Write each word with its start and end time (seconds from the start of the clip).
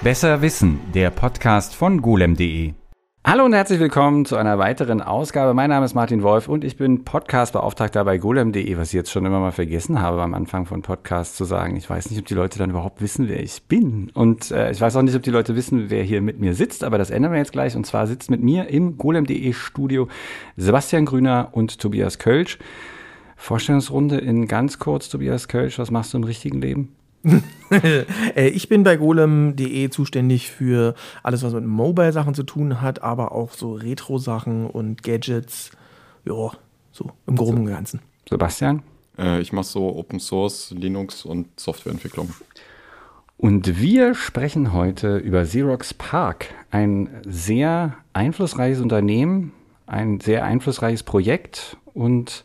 Besser 0.00 0.42
Wissen, 0.42 0.78
der 0.94 1.10
Podcast 1.10 1.74
von 1.74 2.00
golem.de. 2.00 2.72
Hallo 3.24 3.44
und 3.44 3.52
herzlich 3.52 3.80
willkommen 3.80 4.26
zu 4.26 4.36
einer 4.36 4.56
weiteren 4.56 5.02
Ausgabe. 5.02 5.54
Mein 5.54 5.70
Name 5.70 5.84
ist 5.84 5.94
Martin 5.94 6.22
Wolf 6.22 6.48
und 6.48 6.62
ich 6.62 6.76
bin 6.76 7.02
Podcastbeauftragter 7.02 8.04
bei 8.04 8.16
golem.de, 8.16 8.78
was 8.78 8.88
ich 8.88 8.92
jetzt 8.92 9.10
schon 9.10 9.26
immer 9.26 9.40
mal 9.40 9.50
vergessen 9.50 10.00
habe 10.00 10.22
am 10.22 10.34
Anfang 10.34 10.66
von 10.66 10.82
Podcasts 10.82 11.36
zu 11.36 11.44
sagen. 11.44 11.74
Ich 11.74 11.90
weiß 11.90 12.10
nicht, 12.10 12.20
ob 12.20 12.26
die 12.26 12.34
Leute 12.34 12.60
dann 12.60 12.70
überhaupt 12.70 13.02
wissen, 13.02 13.28
wer 13.28 13.42
ich 13.42 13.64
bin. 13.64 14.12
Und 14.14 14.52
äh, 14.52 14.70
ich 14.70 14.80
weiß 14.80 14.94
auch 14.94 15.02
nicht, 15.02 15.16
ob 15.16 15.24
die 15.24 15.32
Leute 15.32 15.56
wissen, 15.56 15.90
wer 15.90 16.04
hier 16.04 16.22
mit 16.22 16.38
mir 16.38 16.54
sitzt, 16.54 16.84
aber 16.84 16.96
das 16.96 17.10
ändern 17.10 17.32
wir 17.32 17.38
jetzt 17.40 17.50
gleich. 17.50 17.74
Und 17.74 17.84
zwar 17.84 18.06
sitzt 18.06 18.30
mit 18.30 18.40
mir 18.40 18.68
im 18.68 18.98
golem.de 18.98 19.52
Studio 19.52 20.06
Sebastian 20.56 21.06
Grüner 21.06 21.48
und 21.50 21.80
Tobias 21.80 22.20
Kölsch. 22.20 22.58
Vorstellungsrunde 23.34 24.18
in 24.18 24.46
ganz 24.46 24.78
kurz, 24.78 25.08
Tobias 25.08 25.48
Kölsch. 25.48 25.80
Was 25.80 25.90
machst 25.90 26.14
du 26.14 26.18
im 26.18 26.24
richtigen 26.24 26.60
Leben? 26.60 26.94
Äh, 27.70 28.48
ich 28.48 28.70
bin 28.70 28.82
bei 28.82 28.96
golem.de 28.96 29.90
zuständig 29.90 30.50
für 30.50 30.94
alles, 31.22 31.42
was 31.42 31.52
mit 31.52 31.66
Mobile-Sachen 31.66 32.32
zu 32.32 32.42
tun 32.42 32.80
hat, 32.80 33.02
aber 33.02 33.32
auch 33.32 33.52
so 33.52 33.74
Retro-Sachen 33.74 34.66
und 34.66 35.02
Gadgets. 35.02 35.70
Ja, 36.24 36.52
so 36.92 37.10
im 37.26 37.36
Groben 37.36 37.58
und 37.58 37.66
Ganzen. 37.66 38.00
Sebastian? 38.26 38.82
Äh, 39.18 39.42
ich 39.42 39.52
mache 39.52 39.66
so 39.66 39.96
Open 39.96 40.18
Source, 40.18 40.74
Linux 40.78 41.26
und 41.26 41.60
Softwareentwicklung. 41.60 42.32
Und 43.36 43.80
wir 43.80 44.14
sprechen 44.14 44.72
heute 44.72 45.18
über 45.18 45.42
Xerox 45.44 45.94
Park, 45.94 46.46
ein 46.70 47.08
sehr 47.24 47.96
einflussreiches 48.12 48.80
Unternehmen, 48.80 49.52
ein 49.86 50.20
sehr 50.20 50.44
einflussreiches 50.44 51.02
Projekt 51.02 51.76
und 51.94 52.44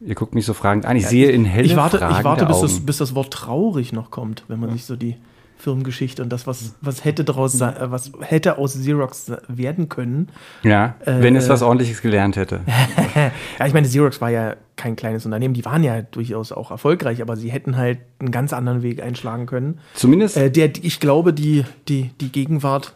Ihr 0.00 0.14
guckt 0.14 0.34
mich 0.34 0.44
so 0.44 0.54
fragend 0.54 0.84
an. 0.84 0.96
Ich 0.96 1.04
ja, 1.04 1.08
sehe 1.08 1.30
in 1.30 1.44
helle 1.44 1.66
Ich 1.66 1.76
warte, 1.76 1.96
ich 1.96 2.24
warte 2.24 2.46
bis, 2.46 2.60
das, 2.60 2.80
bis 2.80 2.98
das 2.98 3.14
Wort 3.14 3.32
traurig 3.32 3.92
noch 3.92 4.10
kommt, 4.10 4.44
wenn 4.48 4.60
man 4.60 4.68
ja. 4.70 4.74
sich 4.74 4.84
so 4.84 4.96
die 4.96 5.16
Firmengeschichte 5.58 6.22
und 6.22 6.28
das, 6.30 6.46
was, 6.46 6.74
was 6.82 7.04
hätte 7.04 7.24
daraus 7.24 7.60
äh, 7.60 7.72
was 7.80 8.12
hätte 8.20 8.58
aus 8.58 8.74
Xerox 8.74 9.32
werden 9.48 9.88
können. 9.88 10.28
Ja, 10.62 10.96
äh, 11.04 11.22
wenn 11.22 11.34
es 11.34 11.48
was 11.48 11.62
ordentliches 11.62 12.02
gelernt 12.02 12.36
hätte. 12.36 12.60
ja, 13.58 13.66
ich 13.66 13.72
meine, 13.72 13.86
Xerox 13.86 14.20
war 14.20 14.30
ja 14.30 14.56
kein 14.76 14.96
kleines 14.96 15.24
Unternehmen, 15.24 15.54
die 15.54 15.64
waren 15.64 15.82
ja 15.82 16.02
durchaus 16.02 16.52
auch 16.52 16.70
erfolgreich, 16.70 17.22
aber 17.22 17.36
sie 17.36 17.50
hätten 17.50 17.78
halt 17.78 17.98
einen 18.18 18.30
ganz 18.30 18.52
anderen 18.52 18.82
Weg 18.82 19.02
einschlagen 19.02 19.46
können. 19.46 19.80
Zumindest. 19.94 20.36
Äh, 20.36 20.50
der, 20.50 20.70
ich 20.82 21.00
glaube, 21.00 21.32
die, 21.32 21.64
die, 21.88 22.10
die 22.20 22.30
Gegenwart 22.30 22.94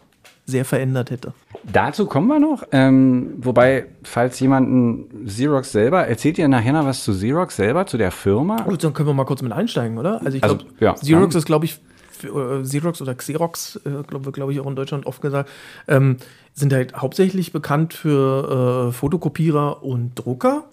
sehr 0.51 0.65
verändert 0.65 1.09
hätte. 1.09 1.33
Dazu 1.63 2.05
kommen 2.05 2.27
wir 2.27 2.39
noch. 2.39 2.63
Ähm, 2.71 3.33
wobei, 3.37 3.87
falls 4.03 4.39
jemanden 4.39 5.25
Xerox 5.25 5.71
selber, 5.71 6.07
erzählt 6.07 6.37
ihr 6.37 6.47
nachher 6.47 6.73
noch 6.73 6.85
was 6.85 7.03
zu 7.03 7.13
Xerox 7.13 7.55
selber, 7.55 7.85
zu 7.85 7.97
der 7.97 8.11
Firma? 8.11 8.61
Gut, 8.63 8.83
dann 8.83 8.93
können 8.93 9.09
wir 9.09 9.13
mal 9.13 9.25
kurz 9.25 9.41
mit 9.41 9.51
einsteigen, 9.51 9.97
oder? 9.97 10.21
Also 10.23 10.35
ich 10.35 10.41
glaube, 10.41 10.63
also, 10.63 10.75
ja, 10.79 10.93
Xerox 10.93 11.35
ist, 11.35 11.45
glaube 11.45 11.65
ich, 11.65 11.79
äh, 12.23 12.61
Xerox 12.63 13.01
oder 13.01 13.15
Xerox, 13.15 13.77
äh, 13.85 14.03
glaube 14.07 14.31
glaub 14.31 14.49
ich 14.49 14.59
auch 14.59 14.67
in 14.67 14.75
Deutschland 14.75 15.05
oft 15.05 15.21
gesagt, 15.21 15.49
ähm, 15.87 16.17
sind 16.53 16.73
halt 16.73 16.95
hauptsächlich 16.95 17.51
bekannt 17.53 17.93
für 17.93 18.89
äh, 18.89 18.91
Fotokopierer 18.91 19.83
und 19.83 20.15
Drucker. 20.15 20.65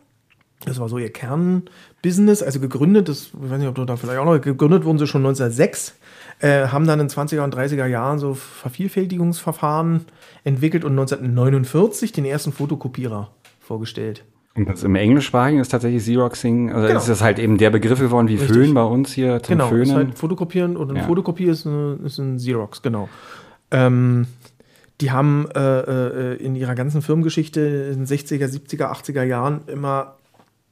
Das 0.64 0.81
war 0.81 0.89
so 0.89 0.98
ihr 0.98 1.12
Kernbusiness, 1.12 2.42
also 2.42 2.59
gegründet, 2.59 3.09
das, 3.09 3.27
ich 3.27 3.51
weiß 3.51 3.59
nicht, 3.59 3.69
ob 3.69 3.77
du 3.77 3.84
da 3.84 3.97
vielleicht 3.97 4.19
auch 4.19 4.25
noch, 4.25 4.41
gegründet 4.41 4.84
wurden 4.84 4.98
sie 4.98 5.06
schon 5.06 5.23
1906 5.23 5.95
äh, 6.41 6.69
haben 6.69 6.87
dann 6.87 7.00
in 7.00 7.09
20er 7.09 7.42
und 7.42 7.55
30er 7.55 7.87
Jahren 7.87 8.19
so 8.19 8.34
Vervielfältigungsverfahren 8.34 10.05
entwickelt 10.45 10.84
und 10.84 10.92
1949 10.92 12.12
den 12.12 12.25
ersten 12.25 12.53
Fotokopierer 12.53 13.31
vorgestellt. 13.61 14.25
Und 14.55 14.69
das 14.69 14.83
im 14.83 14.95
Englischsprachigen 14.95 15.61
ist 15.61 15.69
tatsächlich 15.69 16.03
Xeroxing, 16.03 16.72
also 16.72 16.87
genau. 16.87 16.98
ist 16.98 17.09
das 17.09 17.22
halt 17.22 17.39
eben 17.39 17.59
der 17.59 17.70
Begriff 17.70 18.00
geworden 18.00 18.28
wie 18.28 18.34
Richtig. 18.34 18.56
Föhn 18.56 18.75
bei 18.75 18.83
uns 18.83 19.12
hier 19.12 19.43
zum 19.43 19.55
genau, 19.55 19.69
Föhnen. 19.69 19.84
Genau, 19.84 19.98
ist 19.98 20.06
halt 20.06 20.19
Fotokopieren 20.19 20.77
und 20.77 20.91
eine 20.91 21.00
ja. 21.00 21.06
Fotokopie 21.06 21.47
ist, 21.47 21.67
eine, 21.67 21.98
ist 22.05 22.19
ein 22.19 22.39
Xerox, 22.39 22.83
genau. 22.83 23.09
Ähm, 23.70 24.27
die 25.00 25.12
haben 25.12 25.48
äh, 25.55 25.61
äh, 25.61 26.37
in 26.37 26.56
ihrer 26.56 26.75
ganzen 26.75 27.03
Firmengeschichte 27.03 27.61
in 27.93 28.05
den 28.05 28.06
60er, 28.06 28.47
70er, 28.47 28.91
80er 28.91 29.22
Jahren 29.22 29.61
immer 29.69 30.18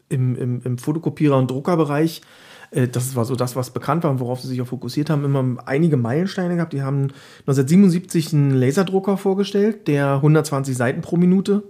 im, 0.09 0.37
im, 0.37 0.63
im 0.63 0.79
Fotokopierer- 0.79 1.39
und 1.39 1.51
Druckerbereich 1.51 2.23
äh, 2.71 2.89
das 2.89 3.17
war 3.17 3.25
so 3.25 3.37
das, 3.37 3.57
was 3.57 3.71
bekannt 3.71 4.05
war 4.05 4.11
und 4.11 4.21
worauf 4.21 4.41
sie 4.41 4.49
sich 4.49 4.61
auch 4.61 4.67
fokussiert 4.67 5.11
haben, 5.11 5.25
immer 5.25 5.45
einige 5.67 5.97
Meilensteine 5.97 6.57
gehabt. 6.57 6.73
Die 6.73 6.83
haben 6.83 7.09
1977 7.41 8.33
einen 8.33 8.51
Laserdrucker 8.53 9.17
vorgestellt, 9.17 9.89
der 9.89 10.15
120 10.17 10.77
Seiten 10.77 11.01
pro 11.01 11.17
Minute 11.17 11.63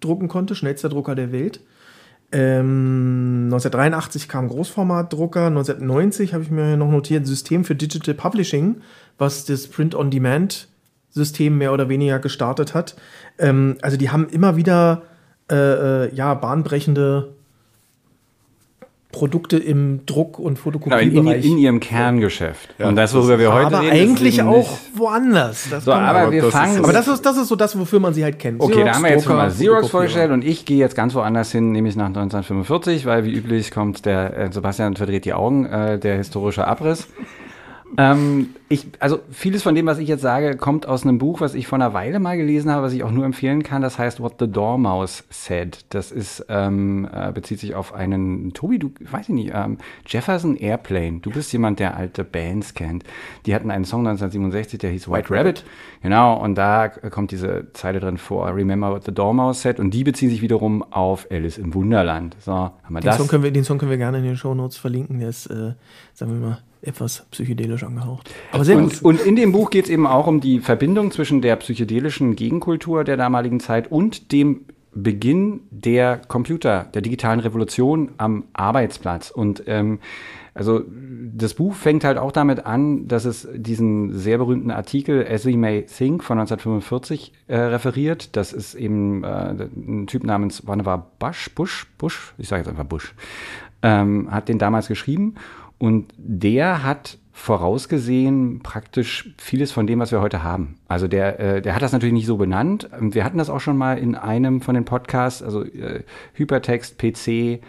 drucken 0.00 0.28
konnte, 0.28 0.54
schnellster 0.54 0.88
Drucker 0.88 1.14
der 1.14 1.32
Welt. 1.32 1.60
Ähm, 2.32 3.44
1983 3.44 4.28
kam 4.28 4.48
Großformatdrucker, 4.48 5.46
1990 5.46 6.34
habe 6.34 6.42
ich 6.42 6.50
mir 6.50 6.76
noch 6.76 6.90
notiert, 6.90 7.26
System 7.26 7.64
für 7.64 7.74
Digital 7.74 8.14
Publishing, 8.14 8.76
was 9.18 9.44
das 9.44 9.68
Print-on-Demand-System 9.68 11.56
mehr 11.56 11.72
oder 11.72 11.88
weniger 11.88 12.18
gestartet 12.18 12.74
hat. 12.74 12.96
Ähm, 13.38 13.76
also 13.82 13.96
die 13.96 14.10
haben 14.10 14.28
immer 14.28 14.56
wieder 14.56 15.02
äh, 15.50 15.54
äh 16.06 16.14
ja, 16.14 16.34
bahnbrechende 16.34 17.34
Produkte 19.14 19.56
im 19.56 20.04
Druck- 20.06 20.40
und 20.40 20.58
Fotokopiebereich. 20.58 21.08
Genau, 21.08 21.30
in, 21.30 21.42
in, 21.42 21.58
ihrem 21.58 21.78
Kerngeschäft. 21.78 22.74
Ja, 22.78 22.88
und 22.88 22.96
das, 22.96 23.14
worüber 23.14 23.38
wir 23.38 23.54
heute 23.54 23.66
aber 23.68 23.82
reden, 23.82 23.92
eigentlich 23.92 24.42
auch 24.42 24.68
woanders. 24.92 25.68
Das 25.70 25.84
so, 25.84 25.92
aber, 25.92 26.18
aber 26.18 26.32
wir 26.32 26.42
fangen. 26.50 26.78
aber 26.78 26.92
das 26.92 27.06
ist, 27.06 27.24
das 27.24 27.36
ist 27.36 27.46
so 27.46 27.54
das, 27.54 27.78
wofür 27.78 28.00
man 28.00 28.12
sie 28.12 28.24
halt 28.24 28.40
kennt. 28.40 28.60
Okay, 28.60 28.72
Xerox, 28.72 28.90
da 28.90 28.96
haben 28.96 29.04
wir 29.04 29.10
jetzt 29.12 29.24
schon 29.24 29.36
mal 29.36 29.50
Xerox 29.50 29.88
vorgestellt 29.88 30.32
und 30.32 30.44
ich 30.44 30.64
gehe 30.64 30.78
jetzt 30.78 30.96
ganz 30.96 31.14
woanders 31.14 31.52
hin, 31.52 31.70
nämlich 31.70 31.94
nach 31.94 32.06
1945, 32.06 33.06
weil 33.06 33.24
wie 33.24 33.32
üblich 33.32 33.70
kommt 33.70 34.04
der 34.04 34.36
äh, 34.36 34.52
Sebastian 34.52 34.96
verdreht 34.96 35.24
die 35.26 35.32
Augen, 35.32 35.66
äh, 35.66 35.96
der 35.96 36.16
historische 36.16 36.66
Abriss. 36.66 37.06
Ähm, 37.96 38.50
ich, 38.68 38.86
also 38.98 39.20
vieles 39.30 39.62
von 39.62 39.74
dem, 39.74 39.86
was 39.86 39.98
ich 39.98 40.08
jetzt 40.08 40.22
sage, 40.22 40.56
kommt 40.56 40.86
aus 40.86 41.04
einem 41.04 41.18
Buch, 41.18 41.40
was 41.40 41.54
ich 41.54 41.66
vor 41.66 41.76
einer 41.76 41.94
Weile 41.94 42.18
mal 42.18 42.36
gelesen 42.36 42.70
habe, 42.70 42.82
was 42.82 42.92
ich 42.92 43.04
auch 43.04 43.10
nur 43.10 43.24
empfehlen 43.24 43.62
kann. 43.62 43.82
Das 43.82 43.98
heißt 43.98 44.20
What 44.20 44.34
the 44.40 44.50
Dormouse 44.50 45.24
Said. 45.30 45.84
Das 45.90 46.10
ist 46.10 46.44
ähm, 46.48 47.08
äh, 47.12 47.30
bezieht 47.32 47.60
sich 47.60 47.74
auf 47.74 47.94
einen 47.94 48.52
Tobi, 48.52 48.78
du 48.78 48.90
weiß 49.00 49.28
ich 49.28 49.34
nicht, 49.34 49.52
ähm, 49.54 49.78
Jefferson 50.06 50.56
Airplane. 50.56 51.20
Du 51.20 51.30
bist 51.30 51.52
jemand, 51.52 51.78
der 51.78 51.96
alte 51.96 52.24
Bands 52.24 52.74
kennt. 52.74 53.04
Die 53.46 53.54
hatten 53.54 53.70
einen 53.70 53.84
Song 53.84 54.00
1967, 54.00 54.78
der 54.80 54.90
hieß 54.90 55.08
White 55.08 55.30
Rabbit. 55.30 55.64
Genau, 56.02 56.42
und 56.42 56.56
da 56.56 56.88
kommt 56.88 57.30
diese 57.30 57.68
Zeile 57.74 58.00
drin 58.00 58.18
vor. 58.18 58.54
Remember 58.54 58.90
what 58.90 59.04
the 59.04 59.12
Dormouse 59.12 59.62
said. 59.62 59.78
Und 59.78 59.92
die 59.92 60.04
beziehen 60.04 60.30
sich 60.30 60.42
wiederum 60.42 60.82
auf 60.82 61.28
Alice 61.30 61.58
im 61.58 61.74
Wunderland. 61.74 62.36
So, 62.40 62.52
haben 62.52 62.74
wir 62.88 63.00
den 63.00 63.06
das. 63.06 63.18
Song 63.18 63.28
können 63.28 63.44
wir, 63.44 63.52
den 63.52 63.64
Song 63.64 63.78
können 63.78 63.90
wir 63.90 63.98
gerne 63.98 64.18
in 64.18 64.24
den 64.24 64.36
Show 64.36 64.54
Notes 64.54 64.76
verlinken. 64.76 65.20
Der 65.20 65.28
ist, 65.28 65.46
äh, 65.46 65.74
sagen 66.12 66.32
wir 66.32 66.48
mal 66.48 66.58
etwas 66.86 67.26
psychedelisch 67.30 67.82
angehaucht. 67.82 68.30
Aber 68.52 68.64
sehr 68.64 68.76
und. 68.76 69.02
Und 69.02 69.20
in 69.20 69.36
dem 69.36 69.52
Buch 69.52 69.70
geht 69.70 69.84
es 69.84 69.90
eben 69.90 70.06
auch 70.06 70.26
um 70.26 70.40
die 70.40 70.60
Verbindung 70.60 71.10
zwischen 71.10 71.40
der 71.40 71.56
psychedelischen 71.56 72.36
Gegenkultur 72.36 73.04
der 73.04 73.16
damaligen 73.16 73.60
Zeit 73.60 73.90
und 73.90 74.32
dem 74.32 74.66
Beginn 74.94 75.60
der 75.70 76.18
Computer, 76.28 76.86
der 76.94 77.02
digitalen 77.02 77.40
Revolution 77.40 78.12
am 78.16 78.44
Arbeitsplatz. 78.52 79.30
Und 79.30 79.64
ähm, 79.66 79.98
also 80.54 80.82
das 81.34 81.54
Buch 81.54 81.74
fängt 81.74 82.04
halt 82.04 82.16
auch 82.16 82.30
damit 82.30 82.64
an, 82.64 83.08
dass 83.08 83.24
es 83.24 83.48
diesen 83.52 84.12
sehr 84.12 84.38
berühmten 84.38 84.70
Artikel 84.70 85.26
As 85.28 85.44
We 85.44 85.56
May 85.56 85.82
Think 85.82 86.22
von 86.22 86.38
1945 86.38 87.32
äh, 87.48 87.56
referiert. 87.56 88.36
Das 88.36 88.52
ist 88.52 88.76
eben 88.76 89.24
äh, 89.24 89.66
ein 89.76 90.06
Typ 90.06 90.22
namens 90.22 90.64
Vannevar 90.64 91.10
Bush, 91.18 91.50
Bush, 91.50 91.86
Bush, 91.98 92.34
ich 92.38 92.46
sage 92.46 92.62
jetzt 92.62 92.68
einfach 92.68 92.84
Bush, 92.84 93.14
ähm, 93.82 94.28
hat 94.30 94.48
den 94.48 94.60
damals 94.60 94.86
geschrieben. 94.86 95.34
Und 95.78 96.12
der 96.16 96.82
hat 96.82 97.18
vorausgesehen 97.32 98.60
praktisch 98.62 99.34
vieles 99.38 99.72
von 99.72 99.88
dem, 99.88 99.98
was 99.98 100.12
wir 100.12 100.20
heute 100.20 100.44
haben. 100.44 100.76
Also 100.86 101.08
der, 101.08 101.40
äh, 101.40 101.62
der 101.62 101.74
hat 101.74 101.82
das 101.82 101.92
natürlich 101.92 102.12
nicht 102.12 102.26
so 102.26 102.36
benannt. 102.36 102.88
Wir 103.00 103.24
hatten 103.24 103.38
das 103.38 103.50
auch 103.50 103.58
schon 103.60 103.76
mal 103.76 103.98
in 103.98 104.14
einem 104.14 104.60
von 104.60 104.76
den 104.76 104.84
Podcasts, 104.84 105.42
also 105.42 105.64
äh, 105.64 106.04
Hypertext, 106.34 106.96
PC, 106.96 107.60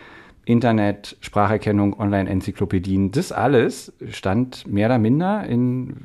Internet, 0.46 1.18
Spracherkennung, 1.22 2.00
Online-Enzyklopädien, 2.00 3.12
das 3.12 3.32
alles 3.32 3.92
stand 4.12 4.68
mehr 4.68 4.88
oder 4.88 5.00
minder 5.00 5.44
in, 5.46 5.96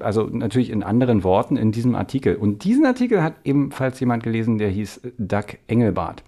also 0.00 0.24
natürlich 0.24 0.70
in 0.70 0.82
anderen 0.82 1.22
Worten 1.22 1.56
in 1.56 1.70
diesem 1.70 1.94
Artikel. 1.94 2.34
Und 2.34 2.64
diesen 2.64 2.84
Artikel 2.84 3.22
hat 3.22 3.34
ebenfalls 3.44 4.00
jemand 4.00 4.24
gelesen, 4.24 4.58
der 4.58 4.70
hieß 4.70 5.02
Doug 5.18 5.58
Engelbart. 5.68 6.24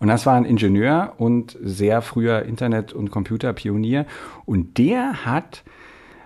Und 0.00 0.08
das 0.08 0.26
war 0.26 0.34
ein 0.34 0.46
Ingenieur 0.46 1.12
und 1.18 1.56
sehr 1.62 2.00
früher 2.00 2.42
Internet- 2.42 2.94
und 2.94 3.10
Computerpionier. 3.10 4.06
Und 4.46 4.78
der 4.78 5.26
hat, 5.26 5.62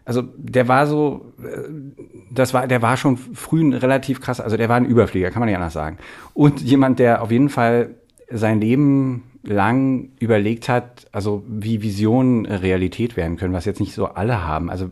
also 0.05 0.23
der 0.23 0.69
war 0.69 0.87
so, 0.87 1.33
äh, 1.43 1.69
das 2.31 2.55
war, 2.55 2.69
der 2.69 2.83
war 2.83 2.97
schon 2.97 3.17
früh 3.17 3.77
relativ 3.77 4.21
krass, 4.21 4.41
also 4.41 4.57
der 4.57 4.69
war 4.69 4.77
ein 4.77 4.87
Überflieger, 4.87 5.31
kann 5.31 5.41
man 5.41 5.49
nicht 5.49 5.57
anders 5.57 5.73
sagen. 5.73 5.99
Und 6.35 6.63
jemand, 6.63 7.01
der 7.01 7.21
auf 7.21 7.33
jeden 7.33 7.49
Fall 7.49 7.97
sein 8.31 8.61
Leben 8.61 9.25
lang 9.43 10.11
überlegt 10.21 10.69
hat, 10.69 11.07
also 11.13 11.45
wie 11.47 11.83
Visionen 11.83 12.47
Realität 12.47 13.17
werden 13.17 13.37
können, 13.37 13.53
was 13.53 13.65
jetzt 13.65 13.81
nicht 13.81 13.93
so 13.93 14.07
alle 14.07 14.47
haben. 14.47 14.71
Also 14.71 14.89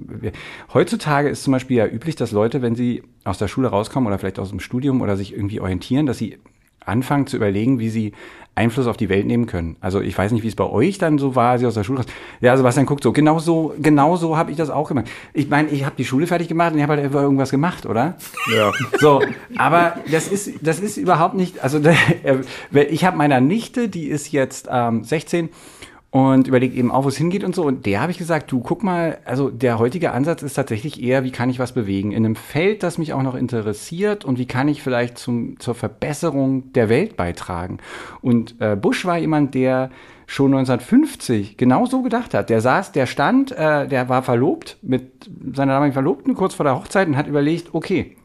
heutzutage 0.74 1.28
ist 1.28 1.44
zum 1.44 1.52
Beispiel 1.52 1.78
ja 1.78 1.86
üblich, 1.86 2.16
dass 2.16 2.32
Leute, 2.32 2.62
wenn 2.62 2.74
sie 2.74 3.02
aus 3.24 3.38
der 3.38 3.48
Schule 3.48 3.68
rauskommen 3.68 4.08
oder 4.08 4.18
vielleicht 4.18 4.38
aus 4.38 4.50
dem 4.50 4.60
Studium 4.60 5.00
oder 5.00 5.16
sich 5.16 5.32
irgendwie 5.32 5.60
orientieren, 5.60 6.04
dass 6.04 6.18
sie 6.18 6.38
anfangen 6.84 7.26
zu 7.26 7.36
überlegen, 7.36 7.78
wie 7.78 7.88
sie 7.88 8.12
Einfluss 8.54 8.86
auf 8.86 8.98
die 8.98 9.08
Welt 9.08 9.26
nehmen 9.26 9.46
können. 9.46 9.76
Also 9.80 10.00
ich 10.00 10.16
weiß 10.16 10.30
nicht, 10.32 10.42
wie 10.42 10.48
es 10.48 10.56
bei 10.56 10.64
euch 10.64 10.98
dann 10.98 11.18
so 11.18 11.34
war, 11.34 11.52
als 11.52 11.62
ihr 11.62 11.68
aus 11.68 11.74
der 11.74 11.84
Schule 11.84 12.00
raus. 12.00 12.06
Ja, 12.42 12.54
Sebastian 12.54 12.84
guckt 12.84 13.02
so, 13.02 13.12
genau 13.12 13.38
so, 13.38 13.74
genau 13.78 14.16
so 14.16 14.36
habe 14.36 14.50
ich 14.50 14.58
das 14.58 14.68
auch 14.68 14.88
gemacht. 14.88 15.06
Ich 15.32 15.48
meine, 15.48 15.70
ich 15.70 15.86
habe 15.86 15.96
die 15.96 16.04
Schule 16.04 16.26
fertig 16.26 16.48
gemacht 16.48 16.72
und 16.72 16.78
ich 16.78 16.82
habe 16.82 17.00
halt 17.00 17.14
irgendwas 17.14 17.50
gemacht, 17.50 17.86
oder? 17.86 18.18
Ja. 18.54 18.72
So, 19.00 19.22
aber 19.56 19.96
das 20.10 20.28
ist, 20.28 20.52
das 20.60 20.80
ist 20.80 20.98
überhaupt 20.98 21.34
nicht, 21.34 21.60
also 21.64 21.80
ich 22.90 23.04
habe 23.04 23.16
meiner 23.16 23.40
Nichte, 23.40 23.88
die 23.88 24.08
ist 24.08 24.32
jetzt 24.32 24.68
ähm, 24.70 25.02
16 25.02 25.48
und 26.12 26.46
überlegt 26.46 26.76
eben 26.76 26.90
auch, 26.90 27.04
wo 27.04 27.08
es 27.08 27.16
hingeht 27.16 27.42
und 27.42 27.54
so. 27.54 27.64
Und 27.64 27.86
der 27.86 28.02
habe 28.02 28.12
ich 28.12 28.18
gesagt, 28.18 28.52
du 28.52 28.60
guck 28.60 28.84
mal, 28.84 29.18
also 29.24 29.48
der 29.48 29.78
heutige 29.78 30.12
Ansatz 30.12 30.42
ist 30.42 30.52
tatsächlich 30.52 31.02
eher, 31.02 31.24
wie 31.24 31.32
kann 31.32 31.48
ich 31.48 31.58
was 31.58 31.72
bewegen 31.72 32.12
in 32.12 32.26
einem 32.26 32.36
Feld, 32.36 32.82
das 32.82 32.98
mich 32.98 33.14
auch 33.14 33.22
noch 33.22 33.34
interessiert 33.34 34.26
und 34.26 34.38
wie 34.38 34.44
kann 34.44 34.68
ich 34.68 34.82
vielleicht 34.82 35.16
zum, 35.16 35.58
zur 35.58 35.74
Verbesserung 35.74 36.70
der 36.74 36.90
Welt 36.90 37.16
beitragen. 37.16 37.78
Und 38.20 38.56
äh, 38.60 38.76
Bush 38.76 39.06
war 39.06 39.16
jemand, 39.16 39.54
der 39.54 39.88
schon 40.26 40.52
1950 40.52 41.56
genau 41.56 41.86
so 41.86 42.02
gedacht 42.02 42.34
hat. 42.34 42.50
Der 42.50 42.60
saß, 42.60 42.92
der 42.92 43.06
stand, 43.06 43.50
äh, 43.52 43.88
der 43.88 44.10
war 44.10 44.22
verlobt 44.22 44.76
mit 44.82 45.30
seiner 45.54 45.72
damaligen 45.72 45.94
Verlobten 45.94 46.34
kurz 46.34 46.54
vor 46.54 46.64
der 46.64 46.76
Hochzeit 46.76 47.08
und 47.08 47.16
hat 47.16 47.26
überlegt, 47.26 47.70
okay, 47.72 48.18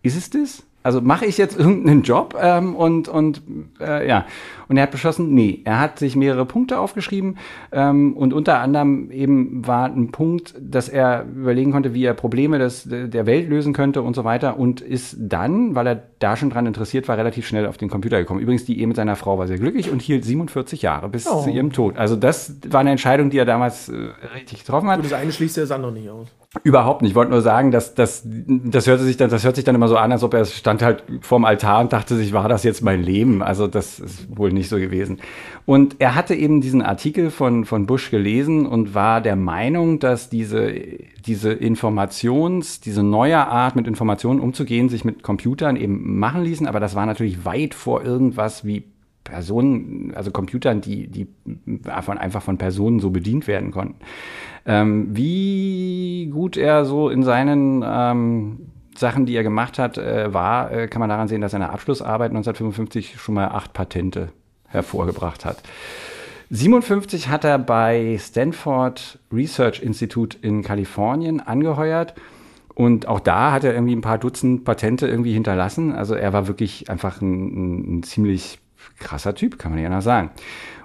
ist 0.00 0.16
es 0.16 0.30
das? 0.30 0.64
Also 0.82 1.00
mache 1.00 1.24
ich 1.24 1.38
jetzt 1.38 1.58
irgendeinen 1.58 2.02
Job 2.02 2.38
ähm, 2.40 2.76
und, 2.76 3.08
und 3.08 3.42
äh, 3.80 4.06
ja. 4.06 4.26
Und 4.68 4.76
er 4.76 4.84
hat 4.84 4.90
beschlossen, 4.90 5.34
nee, 5.34 5.60
er 5.64 5.80
hat 5.80 5.98
sich 5.98 6.16
mehrere 6.16 6.46
Punkte 6.46 6.78
aufgeschrieben 6.78 7.38
ähm, 7.72 8.16
und 8.16 8.32
unter 8.32 8.58
anderem 8.58 9.10
eben 9.10 9.66
war 9.66 9.86
ein 9.86 10.10
Punkt, 10.10 10.54
dass 10.60 10.88
er 10.88 11.24
überlegen 11.24 11.72
konnte, 11.72 11.94
wie 11.94 12.04
er 12.04 12.14
Probleme 12.14 12.58
des, 12.58 12.88
der 12.88 13.26
Welt 13.26 13.48
lösen 13.48 13.72
könnte 13.72 14.02
und 14.02 14.14
so 14.14 14.24
weiter 14.24 14.58
und 14.58 14.80
ist 14.80 15.16
dann, 15.18 15.74
weil 15.74 15.86
er 15.86 16.02
da 16.18 16.36
schon 16.36 16.50
dran 16.50 16.66
interessiert 16.66 17.08
war, 17.08 17.18
relativ 17.18 17.46
schnell 17.46 17.66
auf 17.66 17.76
den 17.76 17.88
Computer 17.88 18.18
gekommen. 18.18 18.40
Übrigens, 18.40 18.64
die 18.64 18.78
Ehe 18.80 18.86
mit 18.86 18.96
seiner 18.96 19.16
Frau 19.16 19.38
war 19.38 19.46
sehr 19.46 19.58
glücklich 19.58 19.90
und 19.90 20.02
hielt 20.02 20.24
47 20.24 20.82
Jahre 20.82 21.08
bis 21.08 21.26
oh. 21.26 21.42
zu 21.42 21.50
ihrem 21.50 21.72
Tod. 21.72 21.96
Also 21.96 22.16
das 22.16 22.56
war 22.68 22.80
eine 22.80 22.90
Entscheidung, 22.90 23.30
die 23.30 23.38
er 23.38 23.44
damals 23.44 23.88
äh, 23.88 23.94
richtig 24.34 24.60
getroffen 24.60 24.88
hat. 24.88 24.98
Und 24.98 25.04
das 25.04 25.12
eine 25.12 25.32
schließt 25.32 25.58
das 25.58 25.70
andere 25.70 25.92
nicht 25.92 26.08
aus. 26.08 26.28
Überhaupt 26.62 27.02
nicht. 27.02 27.10
Ich 27.10 27.16
wollte 27.16 27.32
nur 27.32 27.42
sagen, 27.42 27.72
dass, 27.72 27.94
dass 27.94 28.22
das 28.24 28.86
hört 28.86 29.00
sich 29.00 29.16
dann, 29.16 29.28
das 29.28 29.44
hört 29.44 29.56
sich 29.56 29.64
dann 29.64 29.74
immer 29.74 29.88
so 29.88 29.96
an, 29.96 30.12
als 30.12 30.22
ob 30.22 30.34
er 30.34 30.44
stand 30.44 30.82
halt 30.82 31.02
vorm 31.20 31.44
Altar 31.44 31.80
und 31.80 31.92
dachte 31.92 32.14
sich, 32.14 32.32
war 32.32 32.48
das 32.48 32.62
jetzt 32.62 32.82
mein 32.82 33.02
Leben? 33.02 33.42
Also 33.42 33.66
das 33.66 33.98
ist 33.98 34.36
wohl 34.36 34.52
nicht 34.54 34.68
so 34.68 34.76
gewesen. 34.76 35.18
Und 35.66 35.96
er 35.98 36.14
hatte 36.14 36.34
eben 36.34 36.60
diesen 36.60 36.82
Artikel 36.82 37.30
von, 37.30 37.64
von 37.64 37.86
Bush 37.86 38.10
gelesen 38.10 38.66
und 38.66 38.94
war 38.94 39.20
der 39.20 39.36
Meinung, 39.36 39.98
dass 39.98 40.30
diese, 40.30 40.72
diese 41.26 41.52
Informations, 41.52 42.80
diese 42.80 43.02
neue 43.02 43.46
Art 43.46 43.76
mit 43.76 43.86
Informationen 43.86 44.40
umzugehen, 44.40 44.88
sich 44.88 45.04
mit 45.04 45.22
Computern 45.22 45.76
eben 45.76 46.18
machen 46.18 46.42
ließen. 46.42 46.66
Aber 46.66 46.80
das 46.80 46.94
war 46.94 47.06
natürlich 47.06 47.44
weit 47.44 47.74
vor 47.74 48.04
irgendwas 48.04 48.64
wie 48.64 48.84
Personen, 49.24 50.12
also 50.14 50.30
Computern, 50.30 50.80
die, 50.82 51.08
die 51.08 51.26
von, 52.02 52.18
einfach 52.18 52.42
von 52.42 52.58
Personen 52.58 53.00
so 53.00 53.10
bedient 53.10 53.46
werden 53.46 53.70
konnten. 53.70 53.96
Ähm, 54.66 55.08
wie 55.16 56.30
gut 56.32 56.56
er 56.56 56.84
so 56.84 57.08
in 57.08 57.22
seinen 57.22 57.82
ähm, 57.86 58.58
Sachen, 58.96 59.26
die 59.26 59.34
er 59.34 59.42
gemacht 59.42 59.78
hat, 59.78 59.98
äh, 59.98 60.32
war, 60.32 60.70
äh, 60.70 60.88
kann 60.88 61.00
man 61.00 61.08
daran 61.08 61.28
sehen, 61.28 61.40
dass 61.40 61.52
seine 61.52 61.70
Abschlussarbeit 61.70 62.30
1955 62.30 63.16
schon 63.18 63.34
mal 63.34 63.48
acht 63.48 63.72
Patente 63.72 64.28
hervorgebracht 64.74 65.44
hat. 65.44 65.62
57 66.50 67.28
hat 67.28 67.44
er 67.44 67.58
bei 67.58 68.18
Stanford 68.20 69.18
Research 69.32 69.82
Institute 69.82 70.36
in 70.40 70.62
Kalifornien 70.62 71.40
angeheuert. 71.40 72.14
Und 72.74 73.06
auch 73.06 73.20
da 73.20 73.52
hat 73.52 73.64
er 73.64 73.72
irgendwie 73.72 73.94
ein 73.94 74.00
paar 74.00 74.18
Dutzend 74.18 74.64
Patente 74.64 75.06
irgendwie 75.06 75.32
hinterlassen. 75.32 75.92
Also 75.92 76.14
er 76.14 76.32
war 76.32 76.48
wirklich 76.48 76.90
einfach 76.90 77.20
ein, 77.20 77.98
ein 77.98 78.02
ziemlich 78.02 78.58
krasser 78.98 79.34
Typ, 79.34 79.58
kann 79.58 79.72
man 79.72 79.82
ja 79.82 79.88
noch 79.88 80.02
sagen. 80.02 80.30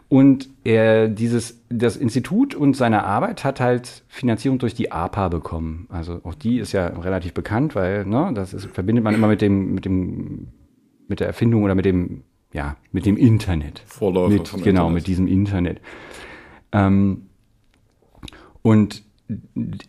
Und 0.08 0.50
er, 0.64 1.08
dieses, 1.08 1.62
das 1.70 1.96
Institut 1.96 2.56
und 2.56 2.76
seine 2.76 3.04
Arbeit 3.04 3.44
hat 3.44 3.60
halt 3.60 4.04
Finanzierung 4.08 4.58
durch 4.58 4.74
die 4.74 4.92
APA 4.92 5.30
bekommen. 5.30 5.88
Also 5.90 6.22
auch 6.24 6.34
die 6.34 6.58
ist 6.58 6.72
ja 6.72 6.88
relativ 6.88 7.36
bekannt, 7.36 7.76
weil, 7.76 8.06
ne, 8.06 8.32
das 8.34 8.56
ist, 8.56 8.66
verbindet 8.66 9.04
man 9.04 9.14
immer 9.14 9.28
mit 9.28 9.42
dem, 9.42 9.76
mit 9.76 9.86
dem, 9.86 10.48
mit 11.08 11.20
der 11.20 11.28
Erfindung 11.28 11.64
oder 11.64 11.76
mit 11.76 11.86
dem, 11.86 12.24
ja, 12.54 12.78
mit 12.92 13.06
dem 13.06 13.18
Internet. 13.18 13.84
Vorläufer 13.86 14.34
mit, 14.34 14.64
Genau, 14.64 14.88
Internet. 14.88 14.94
mit 14.94 15.08
diesem 15.08 15.28
Internet. 15.28 15.82
Ähm, 16.72 17.28
und 18.62 19.04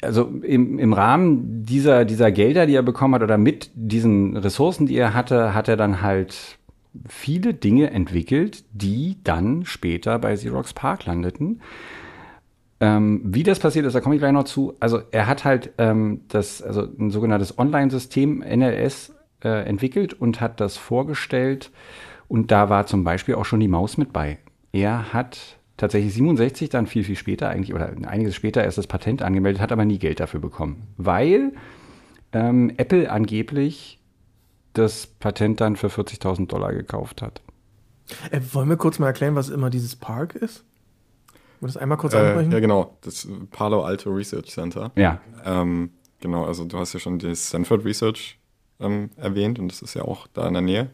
also 0.02 0.24
im, 0.42 0.78
im 0.78 0.92
Rahmen 0.92 1.64
dieser, 1.64 2.04
dieser 2.04 2.30
Gelder, 2.30 2.66
die 2.66 2.74
er 2.74 2.82
bekommen 2.82 3.14
hat, 3.14 3.22
oder 3.22 3.38
mit 3.38 3.70
diesen 3.74 4.36
Ressourcen, 4.36 4.86
die 4.86 4.96
er 4.96 5.14
hatte, 5.14 5.54
hat 5.54 5.68
er 5.68 5.76
dann 5.76 6.02
halt 6.02 6.58
viele 7.08 7.54
Dinge 7.54 7.90
entwickelt, 7.90 8.64
die 8.72 9.16
dann 9.24 9.64
später 9.64 10.18
bei 10.18 10.34
Xerox 10.34 10.74
Park 10.74 11.06
landeten. 11.06 11.62
Ähm, 12.80 13.20
wie 13.24 13.42
das 13.42 13.58
passiert 13.58 13.86
ist, 13.86 13.94
da 13.94 14.00
komme 14.00 14.14
ich 14.14 14.20
gleich 14.20 14.32
noch 14.32 14.44
zu. 14.44 14.74
Also 14.80 15.00
er 15.10 15.26
hat 15.26 15.44
halt 15.44 15.72
ähm, 15.78 16.22
das, 16.28 16.62
also 16.62 16.82
ein 16.98 17.10
sogenanntes 17.10 17.58
Online-System 17.58 18.38
NLS 18.40 19.12
äh, 19.44 19.66
entwickelt 19.66 20.14
und 20.14 20.40
hat 20.40 20.60
das 20.60 20.76
vorgestellt. 20.76 21.70
Und 22.30 22.52
da 22.52 22.70
war 22.70 22.86
zum 22.86 23.02
Beispiel 23.02 23.34
auch 23.34 23.44
schon 23.44 23.58
die 23.58 23.66
Maus 23.66 23.96
mit 23.96 24.12
bei. 24.12 24.38
Er 24.70 25.12
hat 25.12 25.58
tatsächlich 25.76 26.14
67 26.14 26.68
dann 26.68 26.86
viel, 26.86 27.02
viel 27.02 27.16
später 27.16 27.48
eigentlich 27.48 27.74
oder 27.74 27.92
einiges 28.06 28.36
später 28.36 28.62
erst 28.62 28.78
das 28.78 28.86
Patent 28.86 29.20
angemeldet, 29.20 29.60
hat 29.60 29.72
aber 29.72 29.84
nie 29.84 29.98
Geld 29.98 30.20
dafür 30.20 30.38
bekommen, 30.38 30.86
weil 30.96 31.52
ähm, 32.32 32.72
Apple 32.76 33.10
angeblich 33.10 33.98
das 34.74 35.08
Patent 35.08 35.60
dann 35.60 35.74
für 35.74 35.88
40.000 35.88 36.46
Dollar 36.46 36.72
gekauft 36.72 37.20
hat. 37.20 37.42
Äh, 38.30 38.40
wollen 38.52 38.68
wir 38.68 38.76
kurz 38.76 39.00
mal 39.00 39.08
erklären, 39.08 39.34
was 39.34 39.48
immer 39.48 39.68
dieses 39.68 39.96
Park 39.96 40.36
ist? 40.36 40.64
Wollen 41.58 41.62
wir 41.62 41.66
das 41.66 41.78
einmal 41.78 41.98
kurz 41.98 42.14
äh, 42.14 42.18
ansprechen? 42.18 42.52
Ja, 42.52 42.60
genau. 42.60 42.96
Das 43.00 43.26
Palo 43.50 43.82
Alto 43.82 44.08
Research 44.08 44.50
Center. 44.50 44.92
Ja. 44.94 45.20
Ähm, 45.44 45.90
genau, 46.20 46.44
also 46.44 46.64
du 46.64 46.78
hast 46.78 46.92
ja 46.92 47.00
schon 47.00 47.18
das 47.18 47.48
Stanford 47.48 47.84
Research 47.84 48.38
ähm, 48.78 49.10
erwähnt 49.16 49.58
und 49.58 49.66
das 49.66 49.82
ist 49.82 49.94
ja 49.94 50.02
auch 50.02 50.28
da 50.28 50.46
in 50.46 50.54
der 50.54 50.62
Nähe. 50.62 50.90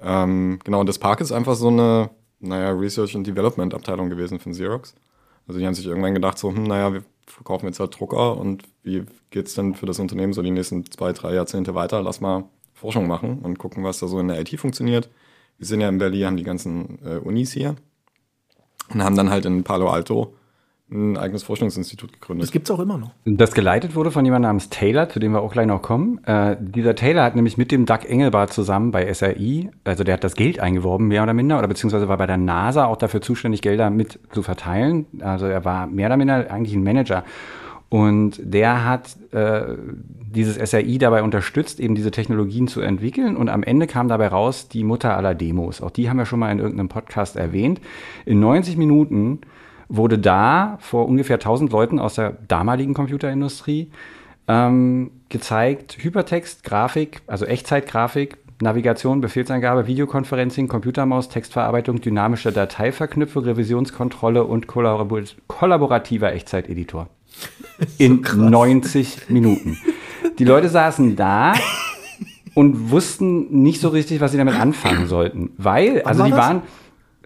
Ähm, 0.00 0.58
genau, 0.64 0.80
und 0.80 0.88
das 0.88 0.98
Park 0.98 1.20
ist 1.20 1.32
einfach 1.32 1.54
so 1.54 1.68
eine, 1.68 2.10
naja, 2.40 2.70
Research 2.70 3.16
and 3.16 3.26
Development 3.26 3.74
Abteilung 3.74 4.10
gewesen 4.10 4.38
von 4.38 4.52
Xerox. 4.52 4.94
Also 5.46 5.58
die 5.58 5.66
haben 5.66 5.74
sich 5.74 5.86
irgendwann 5.86 6.14
gedacht, 6.14 6.38
so, 6.38 6.50
hm, 6.50 6.64
naja, 6.64 6.92
wir 6.92 7.02
verkaufen 7.26 7.66
jetzt 7.66 7.80
halt 7.80 7.98
Drucker 7.98 8.36
und 8.36 8.64
wie 8.82 9.04
geht 9.30 9.48
es 9.48 9.54
denn 9.54 9.74
für 9.74 9.86
das 9.86 9.98
Unternehmen 9.98 10.32
so 10.32 10.42
die 10.42 10.50
nächsten 10.50 10.90
zwei, 10.90 11.12
drei 11.12 11.34
Jahrzehnte 11.34 11.74
weiter? 11.74 12.02
Lass 12.02 12.20
mal 12.20 12.44
Forschung 12.74 13.06
machen 13.06 13.40
und 13.40 13.58
gucken, 13.58 13.84
was 13.84 13.98
da 13.98 14.06
so 14.06 14.20
in 14.20 14.28
der 14.28 14.40
IT 14.40 14.58
funktioniert. 14.60 15.10
Wir 15.58 15.66
sind 15.66 15.80
ja 15.80 15.88
in 15.88 15.98
Berlin, 15.98 16.26
haben 16.26 16.36
die 16.36 16.44
ganzen 16.44 16.98
äh, 17.04 17.16
Unis 17.16 17.52
hier 17.52 17.76
und 18.92 19.02
haben 19.02 19.16
dann 19.16 19.30
halt 19.30 19.44
in 19.44 19.64
Palo 19.64 19.88
Alto 19.88 20.34
ein 20.90 21.16
eigenes 21.18 21.42
Forschungsinstitut 21.42 22.14
gegründet. 22.14 22.44
Das 22.44 22.52
gibt 22.52 22.68
es 22.68 22.74
auch 22.74 22.80
immer 22.80 22.96
noch. 22.96 23.10
Das 23.24 23.52
geleitet 23.52 23.94
wurde 23.94 24.10
von 24.10 24.24
jemandem 24.24 24.48
namens 24.48 24.70
Taylor, 24.70 25.08
zu 25.08 25.18
dem 25.18 25.32
wir 25.32 25.42
auch 25.42 25.52
gleich 25.52 25.66
noch 25.66 25.82
kommen. 25.82 26.22
Äh, 26.24 26.56
dieser 26.58 26.94
Taylor 26.94 27.24
hat 27.24 27.36
nämlich 27.36 27.58
mit 27.58 27.70
dem 27.70 27.84
Doug 27.84 28.00
Engelbart 28.06 28.52
zusammen 28.52 28.90
bei 28.90 29.12
SRI, 29.12 29.70
also 29.84 30.04
der 30.04 30.14
hat 30.14 30.24
das 30.24 30.34
Geld 30.34 30.60
eingeworben, 30.60 31.08
mehr 31.08 31.22
oder 31.22 31.34
minder, 31.34 31.58
oder 31.58 31.68
beziehungsweise 31.68 32.08
war 32.08 32.16
bei 32.16 32.26
der 32.26 32.38
NASA 32.38 32.86
auch 32.86 32.96
dafür 32.96 33.20
zuständig, 33.20 33.60
Gelder 33.60 33.90
mit 33.90 34.18
zu 34.32 34.42
verteilen. 34.42 35.06
Also 35.20 35.46
er 35.46 35.64
war 35.64 35.86
mehr 35.86 36.06
oder 36.06 36.16
minder 36.16 36.50
eigentlich 36.50 36.74
ein 36.74 36.82
Manager. 36.82 37.24
Und 37.90 38.38
der 38.42 38.84
hat 38.84 39.16
äh, 39.32 39.76
dieses 40.30 40.56
SRI 40.56 40.98
dabei 40.98 41.22
unterstützt, 41.22 41.80
eben 41.80 41.94
diese 41.94 42.10
Technologien 42.10 42.68
zu 42.68 42.80
entwickeln. 42.80 43.36
Und 43.36 43.48
am 43.48 43.62
Ende 43.62 43.86
kam 43.86 44.08
dabei 44.08 44.28
raus 44.28 44.68
die 44.68 44.84
Mutter 44.84 45.16
aller 45.16 45.34
Demos. 45.34 45.80
Auch 45.80 45.90
die 45.90 46.10
haben 46.10 46.18
wir 46.18 46.26
schon 46.26 46.38
mal 46.38 46.52
in 46.52 46.58
irgendeinem 46.58 46.90
Podcast 46.90 47.36
erwähnt. 47.36 47.80
In 48.26 48.40
90 48.40 48.76
Minuten 48.76 49.40
wurde 49.88 50.18
da 50.18 50.78
vor 50.80 51.06
ungefähr 51.06 51.36
1000 51.36 51.72
Leuten 51.72 51.98
aus 51.98 52.14
der 52.14 52.36
damaligen 52.46 52.94
Computerindustrie 52.94 53.90
ähm, 54.46 55.10
gezeigt, 55.28 55.98
Hypertext, 56.00 56.64
Grafik, 56.64 57.22
also 57.26 57.44
Echtzeitgrafik, 57.44 58.38
Navigation, 58.60 59.20
Befehlsangabe, 59.20 59.86
Videokonferencing, 59.86 60.68
Computermaus, 60.68 61.28
Textverarbeitung, 61.28 62.00
dynamische 62.00 62.50
Dateiverknüpfung, 62.50 63.44
Revisionskontrolle 63.44 64.44
und 64.44 64.66
kollabor 64.66 65.22
kollaborativer 65.46 66.32
Echtzeiteditor 66.32 67.08
in 67.98 68.24
so 68.24 68.36
90 68.36 69.28
Minuten. 69.30 69.78
Die 70.38 70.44
Leute 70.44 70.68
saßen 70.68 71.14
da 71.14 71.54
und 72.54 72.90
wussten 72.90 73.62
nicht 73.62 73.80
so 73.80 73.88
richtig, 73.90 74.20
was 74.20 74.32
sie 74.32 74.38
damit 74.38 74.54
anfangen 74.56 75.06
sollten. 75.06 75.50
Weil, 75.56 76.02
also 76.02 76.24
die 76.24 76.30
das? 76.30 76.38
waren, 76.38 76.62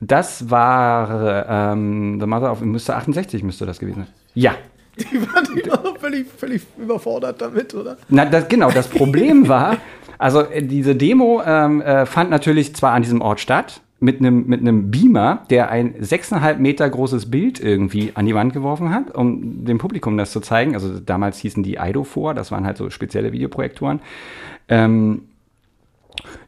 das 0.05 0.51
war, 0.51 1.47
ähm, 1.49 2.19
The 2.21 2.27
Mother 2.27 2.51
of, 2.51 2.61
müsste 2.61 2.97
68 2.97 3.43
müsste 3.45 3.67
das 3.67 3.79
gewesen 3.79 4.01
sein. 4.05 4.15
Ja. 4.35 4.55
Die 4.99 5.23
waren, 5.23 5.47
die 5.55 5.71
waren 5.71 5.97
völlig, 5.99 6.27
völlig 6.27 6.63
überfordert 6.77 7.41
damit, 7.41 7.73
oder? 7.75 7.97
Na, 8.09 8.27
das, 8.27 8.49
genau, 8.49 8.71
das 8.71 8.89
Problem 8.89 9.49
war, 9.49 9.79
also 10.19 10.41
äh, 10.41 10.63
diese 10.63 10.95
Demo 10.97 11.41
ähm, 11.47 11.81
äh, 11.81 12.05
fand 12.05 12.31
natürlich 12.31 12.75
zwar 12.75 12.93
an 12.93 13.03
diesem 13.03 13.23
Ort 13.23 13.41
statt, 13.41 13.81
mit 14.01 14.19
einem 14.19 14.47
mit 14.49 14.61
einem 14.61 14.91
Beamer, 14.91 15.47
der 15.49 15.71
ein 15.71 15.95
sechseinhalb 16.01 16.59
Meter 16.59 16.91
großes 16.91 17.31
Bild 17.31 17.61
irgendwie 17.61 18.11
an 18.15 18.27
die 18.27 18.35
Wand 18.35 18.53
geworfen 18.53 18.93
hat, 18.93 19.15
um 19.15 19.65
dem 19.65 19.79
Publikum 19.79 20.19
das 20.19 20.33
zu 20.33 20.41
zeigen. 20.41 20.75
Also 20.75 20.99
damals 20.99 21.39
hießen 21.39 21.63
die 21.63 21.77
IDO 21.77 22.03
vor, 22.03 22.35
das 22.35 22.51
waren 22.51 22.67
halt 22.67 22.77
so 22.77 22.91
spezielle 22.91 23.33
Videoprojektoren. 23.33 24.01
Ähm, 24.69 25.23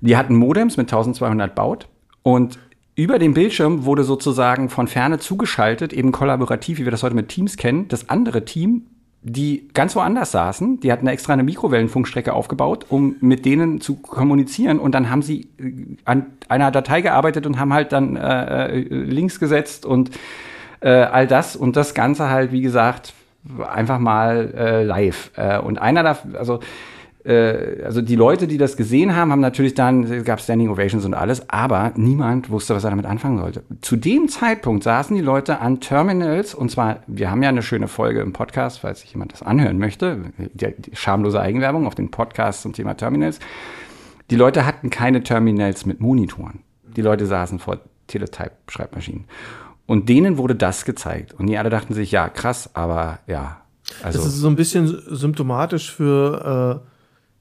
Die 0.01 0.17
hatten 0.17 0.35
Modems 0.35 0.77
mit 0.77 0.89
1200 0.93 1.55
Baut 1.55 1.87
und 2.25 2.59
über 2.97 3.19
dem 3.19 3.35
Bildschirm 3.35 3.85
wurde 3.85 4.05
sozusagen 4.05 4.69
von 4.69 4.87
ferne 4.87 5.19
zugeschaltet, 5.19 5.93
eben 5.93 6.13
kollaborativ, 6.13 6.79
wie 6.79 6.85
wir 6.85 6.93
das 6.93 7.03
heute 7.03 7.17
mit 7.17 7.29
Teams 7.29 7.57
kennen, 7.57 7.89
das 7.89 8.09
andere 8.09 8.45
Team, 8.45 8.87
die 9.23 9.69
ganz 9.73 9.97
woanders 9.97 10.33
saßen. 10.33 10.81
Die 10.81 10.93
hatten 10.93 11.07
extra 11.07 11.33
eine 11.33 11.43
Mikrowellenfunkstrecke 11.43 12.33
aufgebaut, 12.33 12.87
um 12.91 13.17
mit 13.21 13.47
denen 13.47 13.81
zu 13.81 13.97
kommunizieren. 13.97 14.79
Und 14.79 14.95
dann 14.95 15.11
haben 15.11 15.23
sie 15.23 15.49
äh, 15.59 15.73
an 16.05 16.27
einer 16.49 16.71
Datei 16.71 17.01
gearbeitet 17.01 17.47
und 17.47 17.59
haben 17.59 17.73
halt 17.73 17.93
dann 17.93 18.17
äh, 18.17 18.67
äh, 18.67 18.81
Links 18.81 19.41
gesetzt 19.41 19.87
und 19.87 20.11
äh, 20.81 20.91
all 20.91 21.27
das. 21.27 21.57
Und 21.57 21.77
das 21.77 21.95
Ganze 21.95 22.29
halt, 22.29 22.53
wie 22.53 22.61
gesagt, 22.61 23.15
einfach 23.67 23.99
mal 23.99 24.53
äh, 24.55 24.85
live. 24.85 25.31
Äh, 25.37 25.59
und 25.59 25.79
einer 25.79 26.03
da, 26.03 26.19
also 26.39 26.61
also 27.27 28.03
die 28.03 28.17
Leute, 28.17 28.47
die 28.47 28.59
das 28.59 28.77
gesehen 28.77 29.17
haben, 29.17 29.33
haben 29.33 29.41
natürlich 29.41 29.73
dann, 29.73 30.05
es 30.05 30.25
gab 30.25 30.41
Standing 30.41 30.69
Ovations 30.69 31.07
und 31.07 31.15
alles, 31.15 31.49
aber 31.49 31.93
niemand 31.97 32.51
wusste, 32.51 32.75
was 32.75 32.85
er 32.85 32.91
damit 32.91 33.07
anfangen 33.07 33.39
sollte. 33.39 33.63
Zu 33.81 33.97
dem 33.97 34.29
Zeitpunkt 34.29 34.85
saßen 34.85 35.17
die 35.17 35.23
Leute 35.23 35.61
an 35.61 35.81
Terminals 35.81 36.55
und 36.55 36.71
zwar, 36.71 36.99
wir 37.07 37.31
haben 37.31 37.43
ja 37.43 37.49
eine 37.49 37.63
schöne 37.63 37.89
Folge 37.89 38.21
im 38.21 38.35
Podcast, 38.35 38.81
falls 38.81 39.01
sich 39.01 39.13
jemand 39.13 39.33
das 39.33 39.43
anhören 39.43 39.79
möchte, 39.79 40.19
die, 40.37 40.75
die 40.77 40.95
schamlose 40.95 41.41
Eigenwerbung 41.41 41.87
auf 41.87 41.95
den 41.95 42.11
Podcast 42.11 42.61
zum 42.61 42.75
Thema 42.75 42.95
Terminals. 42.95 43.39
Die 44.31 44.37
Leute 44.37 44.67
hatten 44.67 44.91
keine 44.91 45.23
Terminals 45.23 45.87
mit 45.87 46.01
Monitoren. 46.01 46.61
Die 46.95 47.03
Leute 47.03 47.25
saßen 47.25 47.59
vor 47.59 47.81
Teletype-Schreibmaschinen. 48.07 49.25
Und 49.87 50.11
denen 50.11 50.37
wurde 50.37 50.55
das 50.55 50.85
gezeigt. 50.85 51.33
Und 51.33 51.47
die 51.47 51.57
alle 51.57 51.71
dachten 51.71 51.95
sich, 51.95 52.11
ja, 52.11 52.29
krass, 52.29 52.71
aber 52.75 53.21
ja. 53.27 53.63
Also, 54.03 54.19
das 54.19 54.29
ist 54.29 54.41
so 54.41 54.49
ein 54.49 54.57
bisschen 54.57 54.87
symptomatisch 55.09 55.91
für 55.91 56.83
äh 56.85 56.94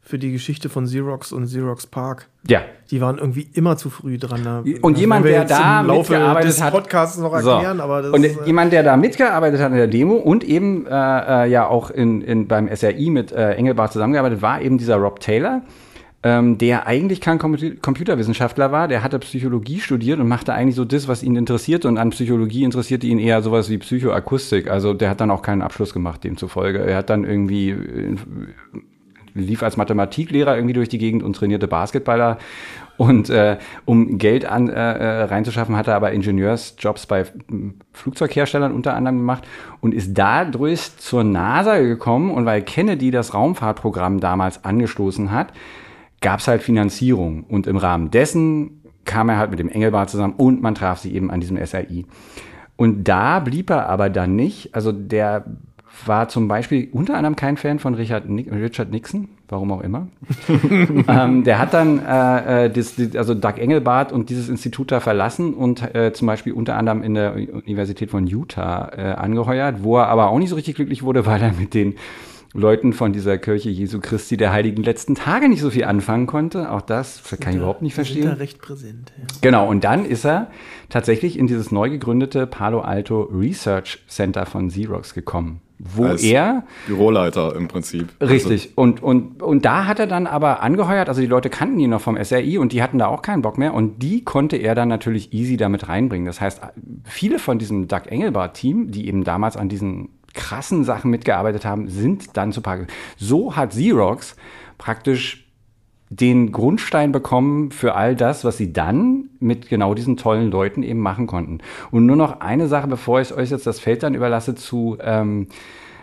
für 0.05 0.19
die 0.19 0.33
Geschichte 0.33 0.67
von 0.67 0.85
Xerox 0.85 1.31
und 1.31 1.45
Xerox 1.45 1.87
Park. 1.87 2.27
Ja. 2.45 2.61
Die 2.91 2.99
waren 2.99 3.17
irgendwie 3.17 3.47
immer 3.53 3.77
zu 3.77 3.89
früh 3.89 4.17
dran. 4.17 4.43
Da, 4.43 4.63
und 4.81 4.97
jemand, 4.97 5.25
der 5.25 5.45
da 5.45 5.81
mitgearbeitet 5.81 6.61
hat, 6.61 6.73
Podcasts 6.73 7.17
noch 7.17 7.33
erklären, 7.33 7.77
so. 7.77 7.83
aber 7.83 8.01
das 8.01 8.11
und 8.11 8.25
ist, 8.25 8.41
äh, 8.41 8.45
jemand, 8.45 8.73
der 8.73 8.83
da 8.83 8.97
mitgearbeitet 8.97 9.61
hat 9.61 9.71
in 9.71 9.77
der 9.77 9.87
Demo 9.87 10.15
und 10.15 10.43
eben 10.43 10.85
äh, 10.85 10.89
äh, 11.45 11.49
ja 11.49 11.67
auch 11.67 11.89
in, 11.89 12.21
in, 12.21 12.49
beim 12.49 12.67
SRI 12.75 13.09
mit 13.09 13.31
äh, 13.31 13.53
Engelbart 13.53 13.93
zusammengearbeitet, 13.93 14.41
war 14.41 14.61
eben 14.61 14.77
dieser 14.77 14.97
Rob 14.97 15.21
Taylor. 15.21 15.61
Ähm, 16.25 16.57
der 16.57 16.87
eigentlich 16.87 17.19
kein 17.19 17.37
Computerwissenschaftler 17.37 18.71
war, 18.71 18.87
der 18.87 19.03
hatte 19.03 19.19
Psychologie 19.19 19.81
studiert 19.81 20.21
und 20.21 20.27
machte 20.29 20.53
eigentlich 20.53 20.75
so 20.75 20.85
das, 20.85 21.09
was 21.09 21.21
ihn 21.21 21.35
interessierte. 21.35 21.89
Und 21.89 21.97
an 21.97 22.11
Psychologie 22.11 22.63
interessierte 22.63 23.07
ihn 23.07 23.19
eher 23.19 23.41
sowas 23.41 23.69
wie 23.69 23.77
Psychoakustik. 23.77 24.69
Also 24.69 24.93
der 24.93 25.09
hat 25.09 25.19
dann 25.19 25.31
auch 25.31 25.41
keinen 25.41 25.61
Abschluss 25.61 25.91
gemacht, 25.91 26.23
demzufolge. 26.23 26.79
Er 26.79 26.95
hat 26.95 27.09
dann 27.09 27.25
irgendwie 27.25 27.71
äh, 27.71 28.15
lief 29.33 29.63
als 29.63 29.77
Mathematiklehrer 29.77 30.55
irgendwie 30.55 30.73
durch 30.73 30.89
die 30.89 30.97
Gegend 30.97 31.23
und 31.23 31.35
trainierte 31.35 31.67
Basketballer. 31.67 32.37
Und 32.97 33.29
äh, 33.29 33.57
um 33.85 34.17
Geld 34.17 34.45
an, 34.45 34.69
äh, 34.69 34.73
äh 34.73 35.23
reinzuschaffen, 35.23 35.75
hat 35.75 35.87
er 35.87 35.95
aber 35.95 36.11
Ingenieursjobs 36.11 37.07
bei 37.07 37.25
Flugzeugherstellern 37.91 38.71
unter 38.71 38.95
anderem 38.95 39.17
gemacht 39.17 39.47
und 39.81 39.93
ist 39.93 40.13
dadurch 40.13 40.95
zur 40.97 41.23
NASA 41.23 41.79
gekommen. 41.79 42.31
Und 42.31 42.45
weil 42.45 42.61
Kennedy 42.61 43.09
das 43.11 43.33
Raumfahrtprogramm 43.33 44.19
damals 44.19 44.63
angestoßen 44.63 45.31
hat, 45.31 45.53
gab 46.21 46.39
es 46.39 46.47
halt 46.47 46.61
Finanzierung. 46.61 47.43
Und 47.43 47.67
im 47.67 47.77
Rahmen 47.77 48.11
dessen 48.11 48.81
kam 49.05 49.29
er 49.29 49.37
halt 49.37 49.49
mit 49.49 49.59
dem 49.59 49.69
Engelbart 49.69 50.09
zusammen 50.09 50.35
und 50.37 50.61
man 50.61 50.75
traf 50.75 50.99
sich 50.99 51.13
eben 51.13 51.31
an 51.31 51.41
diesem 51.41 51.63
SRI. 51.63 52.05
Und 52.75 53.03
da 53.07 53.39
blieb 53.39 53.69
er 53.69 53.89
aber 53.89 54.09
dann 54.09 54.35
nicht. 54.35 54.73
Also 54.75 54.91
der 54.91 55.45
war 56.05 56.27
zum 56.27 56.47
Beispiel 56.47 56.89
unter 56.91 57.15
anderem 57.15 57.35
kein 57.35 57.57
Fan 57.57 57.79
von 57.79 57.93
Richard, 57.93 58.23
Richard 58.27 58.91
Nixon, 58.91 59.29
warum 59.47 59.71
auch 59.71 59.81
immer. 59.81 60.07
ähm, 61.07 61.43
der 61.43 61.59
hat 61.59 61.73
dann 61.73 61.99
äh, 62.05 62.65
äh 62.65 62.69
das, 62.69 62.95
also 63.15 63.33
Doug 63.33 63.57
Engelbart 63.57 64.11
und 64.11 64.29
dieses 64.29 64.49
Institut 64.49 64.91
da 64.91 64.99
verlassen 64.99 65.53
und 65.53 65.95
äh, 65.95 66.11
zum 66.13 66.27
Beispiel 66.27 66.53
unter 66.53 66.75
anderem 66.75 67.03
in 67.03 67.13
der 67.13 67.35
Universität 67.35 68.09
von 68.09 68.27
Utah 68.27 68.91
äh, 68.95 69.01
angeheuert, 69.13 69.83
wo 69.83 69.97
er 69.97 70.07
aber 70.07 70.29
auch 70.29 70.39
nicht 70.39 70.49
so 70.49 70.55
richtig 70.55 70.75
glücklich 70.75 71.03
wurde, 71.03 71.25
weil 71.25 71.41
er 71.41 71.53
mit 71.53 71.73
den 71.73 71.95
Leuten 72.53 72.93
von 72.93 73.13
dieser 73.13 73.37
Kirche 73.37 73.69
Jesu 73.69 73.99
Christi 73.99 74.37
der 74.37 74.51
heiligen 74.51 74.83
letzten 74.83 75.15
Tage 75.15 75.49
nicht 75.49 75.61
so 75.61 75.71
viel 75.71 75.85
anfangen 75.85 76.27
konnte. 76.27 76.71
Auch 76.71 76.81
das 76.81 77.21
kann 77.39 77.53
ich 77.53 77.57
überhaupt 77.57 77.81
nicht 77.81 77.95
verstehen. 77.95 78.23
Sind 78.23 78.31
da 78.31 78.37
recht 78.37 78.61
präsent. 78.61 79.11
Ja. 79.17 79.23
Genau, 79.41 79.67
und 79.67 79.83
dann 79.83 80.05
ist 80.05 80.25
er 80.25 80.51
tatsächlich 80.89 81.37
in 81.37 81.47
dieses 81.47 81.71
neu 81.71 81.89
gegründete 81.89 82.45
Palo 82.45 82.81
Alto 82.81 83.23
Research 83.23 84.03
Center 84.07 84.45
von 84.45 84.67
Xerox 84.69 85.13
gekommen 85.13 85.61
wo 85.83 86.05
Als 86.05 86.23
er 86.23 86.63
Büroleiter 86.87 87.55
im 87.55 87.67
Prinzip. 87.67 88.09
Richtig. 88.21 88.69
Also, 88.69 88.69
und, 88.75 89.03
und, 89.03 89.43
und 89.43 89.65
da 89.65 89.85
hat 89.85 89.99
er 89.99 90.07
dann 90.07 90.27
aber 90.27 90.61
angeheuert, 90.61 91.09
also 91.09 91.19
die 91.19 91.27
Leute 91.27 91.49
kannten 91.49 91.79
ihn 91.79 91.89
noch 91.89 92.01
vom 92.01 92.21
SRI 92.21 92.57
und 92.57 92.71
die 92.71 92.81
hatten 92.81 92.99
da 92.99 93.07
auch 93.07 93.21
keinen 93.21 93.41
Bock 93.41 93.57
mehr 93.57 93.73
und 93.73 94.01
die 94.01 94.23
konnte 94.23 94.55
er 94.55 94.75
dann 94.75 94.87
natürlich 94.87 95.33
easy 95.33 95.57
damit 95.57 95.89
reinbringen. 95.89 96.25
Das 96.25 96.39
heißt, 96.39 96.61
viele 97.03 97.39
von 97.39 97.59
diesem 97.59 97.87
Doug 97.87 98.03
Engelbart-Team, 98.07 98.91
die 98.91 99.07
eben 99.07 99.23
damals 99.23 99.57
an 99.57 99.67
diesen 99.67 100.09
krassen 100.33 100.83
Sachen 100.83 101.11
mitgearbeitet 101.11 101.65
haben, 101.65 101.89
sind 101.89 102.35
dann 102.37 102.51
zu 102.51 102.61
Park. 102.61 102.87
So 103.17 103.55
hat 103.55 103.71
Xerox 103.71 104.35
praktisch 104.77 105.43
den 106.09 106.51
Grundstein 106.51 107.11
bekommen 107.11 107.71
für 107.71 107.95
all 107.95 108.15
das, 108.15 108.43
was 108.43 108.57
sie 108.57 108.71
dann 108.71 109.29
mit 109.39 109.69
genau 109.69 109.93
diesen 109.93 110.17
tollen 110.17 110.51
Leuten 110.51 110.83
eben 110.83 110.99
machen 110.99 111.27
konnten. 111.27 111.59
Und 111.91 112.05
nur 112.05 112.15
noch 112.15 112.39
eine 112.39 112.67
Sache, 112.67 112.87
bevor 112.87 113.21
ich 113.21 113.33
euch 113.33 113.49
jetzt 113.49 113.65
das 113.65 113.79
Feld 113.79 114.03
dann 114.03 114.13
überlasse 114.13 114.53
zu, 114.53 114.97
ähm, 115.01 115.47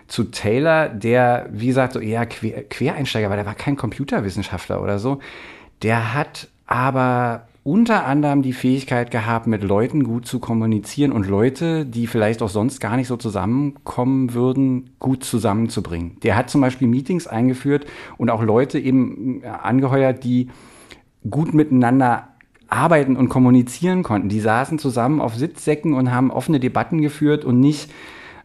zu 0.09 0.25
Taylor, 0.25 0.89
der, 0.89 1.49
wie 1.53 1.69
gesagt, 1.69 1.93
so 1.93 2.01
eher 2.01 2.27
Quer 2.27 2.65
Quereinsteiger 2.65 3.29
war, 3.29 3.37
der 3.37 3.47
war 3.47 3.55
kein 3.55 3.77
Computerwissenschaftler 3.77 4.83
oder 4.83 4.99
so. 4.99 5.21
Der 5.83 6.15
hat 6.15 6.49
aber 6.67 7.47
unter 7.71 8.05
anderem 8.05 8.43
die 8.43 8.53
Fähigkeit 8.53 9.13
gehabt, 9.13 9.47
mit 9.47 9.63
Leuten 9.63 10.03
gut 10.03 10.27
zu 10.27 10.41
kommunizieren 10.41 11.13
und 11.13 11.29
Leute, 11.29 11.87
die 11.87 12.09
vielleicht 12.09 12.43
auch 12.43 12.49
sonst 12.49 12.81
gar 12.81 12.97
nicht 12.97 13.07
so 13.07 13.17
zusammenkommen 13.17 14.35
würden, 14.35 14.91
gut 14.99 15.23
zusammenzubringen. 15.23 16.17
Der 16.25 16.35
hat 16.35 16.51
zum 16.51 16.63
Beispiel 16.63 16.89
Meetings 16.89 17.29
eingeführt 17.29 17.87
und 18.19 18.29
auch 18.29 18.43
Leute 18.43 18.81
eben 18.81 19.45
angeheuert, 19.45 20.25
die 20.25 20.49
gut 21.31 21.55
miteinander 21.55 22.31
arbeiten 22.67 23.15
und 23.15 23.29
kommunizieren 23.29 24.03
konnten. 24.03 24.29
Die 24.29 24.41
saßen 24.41 24.81
zusammen 24.81 25.21
auf 25.21 25.37
Sitzsäcken 25.37 25.95
und 25.95 26.11
haben 26.11 26.33
offene 26.33 26.59
Debatten 26.59 27.01
geführt 27.01 27.45
und 27.45 27.61
nicht 27.61 27.89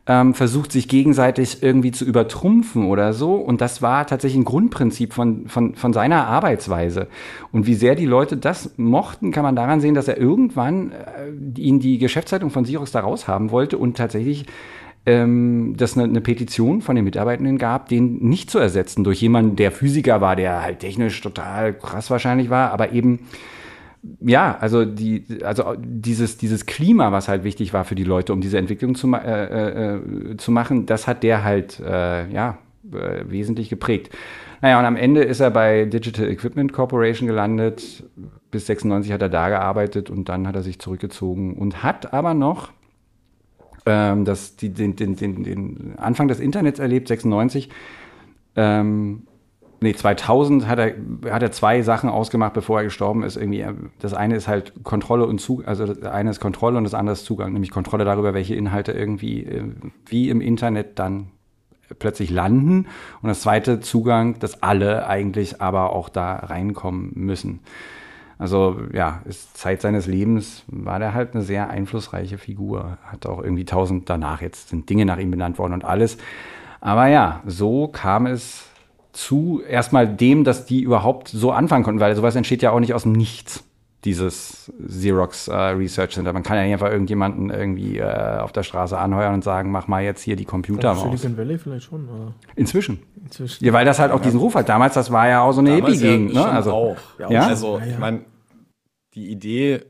ähm, 0.07 0.33
versucht, 0.33 0.71
sich 0.71 0.87
gegenseitig 0.87 1.63
irgendwie 1.63 1.91
zu 1.91 2.05
übertrumpfen 2.05 2.85
oder 2.85 3.13
so. 3.13 3.35
Und 3.35 3.61
das 3.61 3.81
war 3.81 4.05
tatsächlich 4.05 4.39
ein 4.39 4.45
Grundprinzip 4.45 5.13
von, 5.13 5.47
von, 5.47 5.75
von 5.75 5.93
seiner 5.93 6.27
Arbeitsweise. 6.27 7.07
Und 7.51 7.65
wie 7.65 7.73
sehr 7.73 7.95
die 7.95 8.05
Leute 8.05 8.37
das 8.37 8.71
mochten, 8.77 9.31
kann 9.31 9.43
man 9.43 9.55
daran 9.55 9.81
sehen, 9.81 9.95
dass 9.95 10.07
er 10.07 10.17
irgendwann 10.17 10.91
äh, 10.91 11.59
ihn 11.59 11.79
die 11.79 11.97
Geschäftszeitung 11.97 12.51
von 12.51 12.65
Sirus 12.65 12.91
da 12.91 12.99
raushaben 12.99 13.51
wollte 13.51 13.77
und 13.77 13.97
tatsächlich 13.97 14.45
ähm, 15.07 15.75
dass 15.77 15.95
eine, 15.95 16.05
eine 16.05 16.21
Petition 16.21 16.81
von 16.81 16.95
den 16.95 17.05
Mitarbeitenden 17.05 17.57
gab, 17.57 17.89
den 17.89 18.17
nicht 18.27 18.49
zu 18.49 18.57
ersetzen 18.57 19.03
durch 19.03 19.21
jemanden, 19.21 19.55
der 19.55 19.71
Physiker 19.71 20.19
war, 20.19 20.35
der 20.35 20.63
halt 20.63 20.79
technisch 20.79 21.21
total 21.21 21.73
krass 21.73 22.09
wahrscheinlich 22.09 22.49
war, 22.49 22.71
aber 22.71 22.91
eben 22.91 23.19
ja, 24.21 24.57
also 24.59 24.85
die, 24.85 25.25
also 25.43 25.75
dieses, 25.77 26.37
dieses 26.37 26.65
Klima, 26.65 27.11
was 27.11 27.27
halt 27.27 27.43
wichtig 27.43 27.73
war 27.73 27.85
für 27.85 27.95
die 27.95 28.03
Leute, 28.03 28.33
um 28.33 28.41
diese 28.41 28.57
Entwicklung 28.57 28.95
zu, 28.95 29.11
äh, 29.13 29.95
äh, 29.95 30.37
zu 30.37 30.51
machen, 30.51 30.85
das 30.85 31.07
hat 31.07 31.23
der 31.23 31.43
halt 31.43 31.79
äh, 31.79 32.29
ja 32.31 32.57
äh, 32.91 33.23
wesentlich 33.29 33.69
geprägt. 33.69 34.15
Naja, 34.61 34.79
und 34.79 34.85
am 34.85 34.95
Ende 34.95 35.23
ist 35.23 35.39
er 35.39 35.51
bei 35.51 35.85
Digital 35.85 36.29
Equipment 36.29 36.73
Corporation 36.73 37.27
gelandet. 37.27 38.03
Bis 38.51 38.67
96 38.67 39.11
hat 39.11 39.21
er 39.21 39.29
da 39.29 39.49
gearbeitet 39.49 40.09
und 40.09 40.29
dann 40.29 40.47
hat 40.47 40.55
er 40.55 40.63
sich 40.63 40.79
zurückgezogen 40.79 41.55
und 41.55 41.83
hat 41.83 42.13
aber 42.13 42.33
noch 42.33 42.71
ähm, 43.85 44.25
das, 44.25 44.55
die, 44.55 44.69
den, 44.69 44.95
den, 44.95 45.15
den, 45.15 45.43
den 45.43 45.93
Anfang 45.97 46.27
des 46.27 46.39
Internets 46.39 46.79
erlebt, 46.79 47.07
96. 47.07 47.69
Ähm, 48.55 49.23
nee, 49.81 49.93
2000 49.93 50.67
hat 50.67 50.79
er, 50.79 50.95
hat 51.31 51.43
er 51.43 51.51
zwei 51.51 51.81
Sachen 51.81 52.09
ausgemacht, 52.09 52.53
bevor 52.53 52.79
er 52.79 52.83
gestorben 52.85 53.23
ist. 53.23 53.37
Irgendwie, 53.37 53.65
das 53.99 54.13
eine 54.13 54.35
ist 54.35 54.47
halt 54.47 54.73
Kontrolle 54.83 55.25
und 55.25 55.39
Zugang, 55.39 55.67
also 55.67 55.85
das 55.85 56.01
eine 56.03 56.29
ist 56.29 56.39
Kontrolle 56.39 56.77
und 56.77 56.83
das 56.83 56.93
andere 56.93 57.13
ist 57.13 57.25
Zugang, 57.25 57.53
nämlich 57.53 57.71
Kontrolle 57.71 58.05
darüber, 58.05 58.33
welche 58.33 58.55
Inhalte 58.55 58.91
irgendwie 58.91 59.43
äh, 59.43 59.63
wie 60.05 60.29
im 60.29 60.41
Internet 60.41 60.99
dann 60.99 61.31
plötzlich 61.99 62.29
landen. 62.29 62.87
Und 63.21 63.29
das 63.29 63.41
zweite 63.41 63.79
Zugang, 63.79 64.39
dass 64.39 64.63
alle 64.63 65.07
eigentlich 65.07 65.61
aber 65.61 65.91
auch 65.91 66.09
da 66.09 66.35
reinkommen 66.35 67.11
müssen. 67.15 67.59
Also 68.37 68.77
ja, 68.91 69.21
ist 69.25 69.57
Zeit 69.57 69.81
seines 69.81 70.07
Lebens 70.07 70.63
war 70.67 70.99
der 70.99 71.13
halt 71.13 71.33
eine 71.33 71.43
sehr 71.43 71.69
einflussreiche 71.69 72.37
Figur. 72.37 72.97
Hat 73.05 73.25
auch 73.25 73.41
irgendwie 73.41 73.65
tausend 73.65 74.09
danach, 74.09 74.41
jetzt 74.41 74.69
sind 74.69 74.89
Dinge 74.89 75.05
nach 75.05 75.19
ihm 75.19 75.31
benannt 75.31 75.57
worden 75.57 75.73
und 75.73 75.85
alles. 75.85 76.17
Aber 76.81 77.07
ja, 77.07 77.41
so 77.45 77.87
kam 77.87 78.25
es 78.25 78.67
zu 79.15 79.61
erstmal 79.67 80.07
dem, 80.07 80.43
dass 80.43 80.65
die 80.65 80.81
überhaupt 80.81 81.29
so 81.29 81.51
anfangen 81.51 81.83
konnten, 81.83 81.99
weil 81.99 82.15
sowas 82.15 82.35
entsteht 82.35 82.61
ja 82.61 82.71
auch 82.71 82.79
nicht 82.79 82.93
aus 82.93 83.03
dem 83.03 83.13
Nichts. 83.13 83.63
dieses 84.05 84.71
Xerox 84.87 85.47
äh, 85.47 85.55
Research 85.55 86.13
Center. 86.13 86.31
Man 86.31 86.43
kann 86.43 86.57
ja 86.57 86.63
nicht 86.63 86.73
einfach 86.73 86.91
irgendjemanden 86.91 87.49
irgendwie 87.49 87.97
äh, 87.97 88.37
auf 88.37 88.51
der 88.51 88.61
Straße 88.63 88.97
anheuern 88.97 89.33
und 89.33 89.43
sagen, 89.43 89.71
mach 89.71 89.87
mal 89.87 90.03
jetzt 90.03 90.21
hier 90.21 90.35
die 90.35 90.45
Computer 90.45 90.91
Auf 90.91 91.01
Silicon 91.01 91.37
Valley 91.37 91.57
vielleicht 91.57 91.85
schon. 91.85 92.07
Oder? 92.07 92.33
Inzwischen. 92.55 92.99
Inzwischen. 93.23 93.65
Ja, 93.65 93.73
weil 93.73 93.85
das 93.85 93.97
halt 93.97 94.11
auch 94.11 94.21
diesen 94.21 94.39
Ruf 94.39 94.53
hat. 94.55 94.69
Damals, 94.69 94.93
das 94.93 95.11
war 95.11 95.27
ja 95.27 95.41
auch 95.41 95.53
so 95.53 95.61
eine 95.61 95.73
Hippie-Gegend. 95.73 96.33
Ja 96.33 96.45
ne? 96.45 96.51
Also, 96.51 96.71
auch. 96.71 96.97
Ja, 97.17 97.31
ja? 97.31 97.47
Also, 97.47 97.79
ich 97.79 97.97
meine, 97.97 98.21
die 99.15 99.31
Idee 99.31 99.81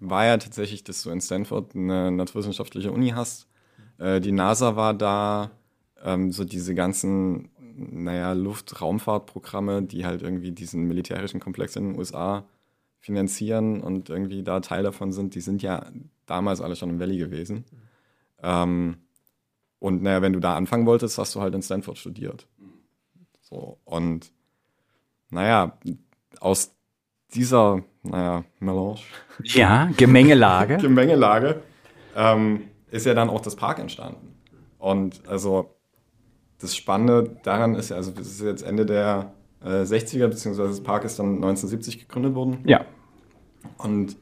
war 0.00 0.24
ja 0.26 0.36
tatsächlich, 0.38 0.82
dass 0.82 1.02
du 1.02 1.10
in 1.10 1.20
Stanford 1.20 1.76
eine 1.76 2.10
naturwissenschaftliche 2.10 2.90
Uni 2.90 3.10
hast. 3.10 3.46
Äh, 3.98 4.20
die 4.20 4.32
NASA 4.32 4.74
war 4.74 4.94
da, 4.94 5.50
ähm, 6.04 6.32
so 6.32 6.44
diese 6.44 6.74
ganzen, 6.74 7.50
naja, 7.80 8.32
Luft-Raumfahrtprogramme, 8.32 9.82
die 9.82 10.04
halt 10.04 10.22
irgendwie 10.22 10.52
diesen 10.52 10.84
militärischen 10.84 11.40
Komplex 11.40 11.76
in 11.76 11.90
den 11.90 11.98
USA 11.98 12.44
finanzieren 13.00 13.80
und 13.80 14.10
irgendwie 14.10 14.42
da 14.42 14.60
Teil 14.60 14.82
davon 14.82 15.12
sind, 15.12 15.34
die 15.34 15.40
sind 15.40 15.62
ja 15.62 15.86
damals 16.26 16.60
alle 16.60 16.76
schon 16.76 16.90
im 16.90 17.00
Valley 17.00 17.16
gewesen. 17.16 17.64
Ähm, 18.42 18.98
und 19.78 20.02
naja, 20.02 20.20
wenn 20.20 20.34
du 20.34 20.40
da 20.40 20.54
anfangen 20.54 20.86
wolltest, 20.86 21.16
hast 21.16 21.34
du 21.34 21.40
halt 21.40 21.54
in 21.54 21.62
Stanford 21.62 21.96
studiert. 21.96 22.46
So, 23.40 23.78
und 23.84 24.30
naja, 25.30 25.78
aus 26.40 26.74
dieser, 27.34 27.82
naja, 28.02 28.44
Melange. 28.58 29.00
Ja, 29.44 29.90
Gemengelage. 29.96 30.76
Gemengelage 30.80 31.62
ähm, 32.14 32.68
ist 32.90 33.06
ja 33.06 33.14
dann 33.14 33.30
auch 33.30 33.40
das 33.40 33.56
Park 33.56 33.78
entstanden. 33.78 34.36
Und 34.78 35.26
also 35.26 35.74
das 36.60 36.76
Spannende 36.76 37.36
daran 37.42 37.74
ist 37.74 37.90
ja, 37.90 37.96
also 37.96 38.10
das 38.10 38.28
ist 38.28 38.42
jetzt 38.42 38.62
Ende 38.62 38.86
der 38.86 39.32
äh, 39.62 39.82
60er, 39.82 40.28
beziehungsweise 40.28 40.70
das 40.70 40.82
Park 40.82 41.04
ist 41.04 41.18
dann 41.18 41.36
1970 41.36 42.00
gegründet 42.00 42.34
worden. 42.34 42.58
Ja. 42.66 42.84
Und 43.78 44.16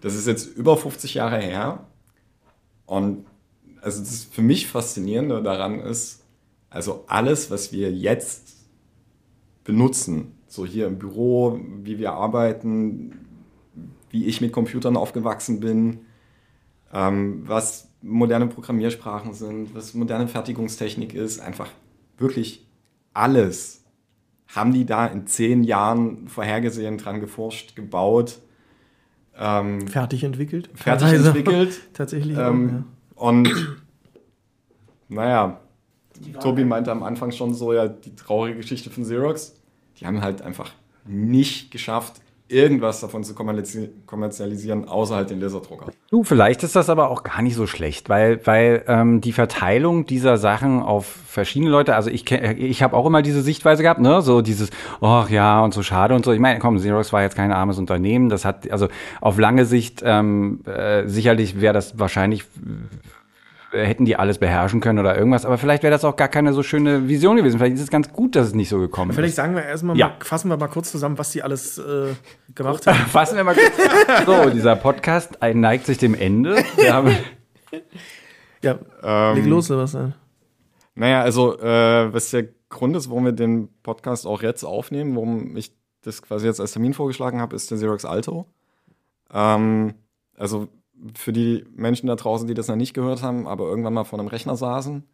das 0.00 0.14
ist 0.14 0.26
jetzt 0.26 0.56
über 0.56 0.76
50 0.76 1.14
Jahre 1.14 1.38
her. 1.38 1.86
Und 2.86 3.26
also 3.80 4.00
das 4.00 4.24
für 4.24 4.42
mich 4.42 4.66
Faszinierende 4.66 5.42
daran 5.42 5.80
ist, 5.80 6.24
also 6.70 7.04
alles, 7.06 7.50
was 7.50 7.72
wir 7.72 7.92
jetzt 7.92 8.56
benutzen, 9.64 10.32
so 10.46 10.64
hier 10.64 10.86
im 10.86 10.98
Büro, 10.98 11.60
wie 11.82 11.98
wir 11.98 12.12
arbeiten, 12.12 13.26
wie 14.10 14.26
ich 14.26 14.40
mit 14.40 14.52
Computern 14.52 14.96
aufgewachsen 14.96 15.60
bin, 15.60 16.00
ähm, 16.92 17.42
was 17.46 17.88
moderne 18.06 18.46
Programmiersprachen 18.46 19.34
sind, 19.34 19.74
was 19.74 19.94
moderne 19.94 20.28
Fertigungstechnik 20.28 21.14
ist, 21.14 21.40
einfach 21.40 21.68
wirklich 22.18 22.66
alles 23.12 23.84
haben 24.54 24.72
die 24.72 24.86
da 24.86 25.06
in 25.06 25.26
zehn 25.26 25.64
Jahren 25.64 26.28
vorhergesehen, 26.28 26.98
dran 26.98 27.20
geforscht, 27.20 27.74
gebaut. 27.74 28.38
Ähm, 29.36 29.86
fertig 29.88 30.24
entwickelt. 30.24 30.70
Fertig 30.74 31.08
also, 31.08 31.28
entwickelt. 31.28 31.80
Tatsächlich. 31.92 32.38
Ähm, 32.38 32.84
auch, 33.16 33.22
ja. 33.22 33.28
Und 33.28 33.78
naja, 35.08 35.60
Tobi 36.40 36.64
meinte 36.64 36.92
am 36.92 37.02
Anfang 37.02 37.32
schon 37.32 37.54
so, 37.54 37.72
ja, 37.72 37.88
die 37.88 38.14
traurige 38.14 38.58
Geschichte 38.58 38.90
von 38.90 39.02
Xerox. 39.02 39.60
Die 39.98 40.06
haben 40.06 40.20
halt 40.20 40.42
einfach 40.42 40.72
nicht 41.04 41.70
geschafft, 41.70 42.20
irgendwas 42.48 43.00
davon 43.00 43.24
zu 43.24 43.34
kommerzialisieren, 43.34 44.88
außer 44.88 45.16
halt 45.16 45.30
den 45.30 45.40
Laserdrucker. 45.40 45.86
Du, 46.10 46.22
vielleicht 46.22 46.62
ist 46.62 46.76
das 46.76 46.88
aber 46.88 47.10
auch 47.10 47.24
gar 47.24 47.42
nicht 47.42 47.56
so 47.56 47.66
schlecht, 47.66 48.08
weil, 48.08 48.40
weil 48.46 48.84
ähm, 48.86 49.20
die 49.20 49.32
Verteilung 49.32 50.06
dieser 50.06 50.36
Sachen 50.36 50.80
auf 50.80 51.06
verschiedene 51.06 51.70
Leute, 51.70 51.96
also 51.96 52.08
ich, 52.10 52.30
ich 52.30 52.82
habe 52.82 52.96
auch 52.96 53.06
immer 53.06 53.22
diese 53.22 53.42
Sichtweise 53.42 53.82
gehabt, 53.82 54.00
ne, 54.00 54.22
so 54.22 54.42
dieses, 54.42 54.70
ach 55.00 55.28
ja, 55.28 55.60
und 55.64 55.74
so 55.74 55.82
schade 55.82 56.14
und 56.14 56.24
so. 56.24 56.32
Ich 56.32 56.40
meine, 56.40 56.60
komm, 56.60 56.76
Xerox 56.76 57.12
war 57.12 57.22
jetzt 57.22 57.36
kein 57.36 57.52
armes 57.52 57.78
Unternehmen, 57.78 58.28
das 58.28 58.44
hat, 58.44 58.70
also 58.70 58.88
auf 59.20 59.38
lange 59.38 59.64
Sicht, 59.64 60.02
ähm, 60.04 60.60
äh, 60.66 61.06
sicherlich 61.08 61.60
wäre 61.60 61.74
das 61.74 61.98
wahrscheinlich 61.98 62.44
hätten 63.72 64.04
die 64.04 64.16
alles 64.16 64.38
beherrschen 64.38 64.80
können 64.80 64.98
oder 64.98 65.16
irgendwas. 65.16 65.44
Aber 65.44 65.58
vielleicht 65.58 65.82
wäre 65.82 65.90
das 65.90 66.04
auch 66.04 66.16
gar 66.16 66.28
keine 66.28 66.52
so 66.52 66.62
schöne 66.62 67.08
Vision 67.08 67.36
gewesen. 67.36 67.58
Vielleicht 67.58 67.76
ist 67.76 67.82
es 67.82 67.90
ganz 67.90 68.12
gut, 68.12 68.36
dass 68.36 68.48
es 68.48 68.54
nicht 68.54 68.68
so 68.68 68.78
gekommen 68.78 69.12
vielleicht 69.12 69.30
ist. 69.30 69.34
Vielleicht 69.34 69.36
sagen 69.36 69.54
wir 69.56 69.64
erstmal, 69.64 69.96
ja. 69.96 70.08
mal, 70.08 70.16
fassen 70.20 70.50
wir 70.50 70.56
mal 70.56 70.68
kurz 70.68 70.90
zusammen, 70.90 71.18
was 71.18 71.30
die 71.30 71.42
alles 71.42 71.78
äh, 71.78 72.14
gemacht 72.54 72.86
haben. 72.86 72.96
fassen 73.08 73.36
wir 73.36 73.44
mal 73.44 73.54
kurz. 73.54 74.26
so, 74.26 74.50
dieser 74.50 74.76
Podcast 74.76 75.38
neigt 75.40 75.86
sich 75.86 75.98
dem 75.98 76.14
Ende. 76.14 76.56
ja, 78.62 78.78
ähm, 79.02 79.36
leg 79.36 79.46
los, 79.46 79.66
Sebastian. 79.66 80.14
Naja, 80.94 81.20
also, 81.22 81.58
äh, 81.58 82.12
was 82.12 82.30
der 82.30 82.48
Grund 82.68 82.96
ist, 82.96 83.10
warum 83.10 83.26
wir 83.26 83.32
den 83.32 83.68
Podcast 83.82 84.26
auch 84.26 84.42
jetzt 84.42 84.64
aufnehmen, 84.64 85.14
warum 85.14 85.56
ich 85.56 85.76
das 86.02 86.22
quasi 86.22 86.46
jetzt 86.46 86.60
als 86.60 86.72
Termin 86.72 86.94
vorgeschlagen 86.94 87.40
habe, 87.40 87.54
ist 87.54 87.70
der 87.70 87.78
Xerox 87.78 88.04
Alto. 88.04 88.46
Ähm, 89.32 89.94
also 90.36 90.68
für 91.14 91.32
die 91.32 91.64
Menschen 91.74 92.06
da 92.06 92.16
draußen, 92.16 92.46
die 92.48 92.54
das 92.54 92.68
noch 92.68 92.76
nicht 92.76 92.94
gehört 92.94 93.22
haben, 93.22 93.46
aber 93.46 93.64
irgendwann 93.64 93.94
mal 93.94 94.04
vor 94.04 94.18
einem 94.18 94.28
Rechner 94.28 94.56
saßen, 94.56 95.04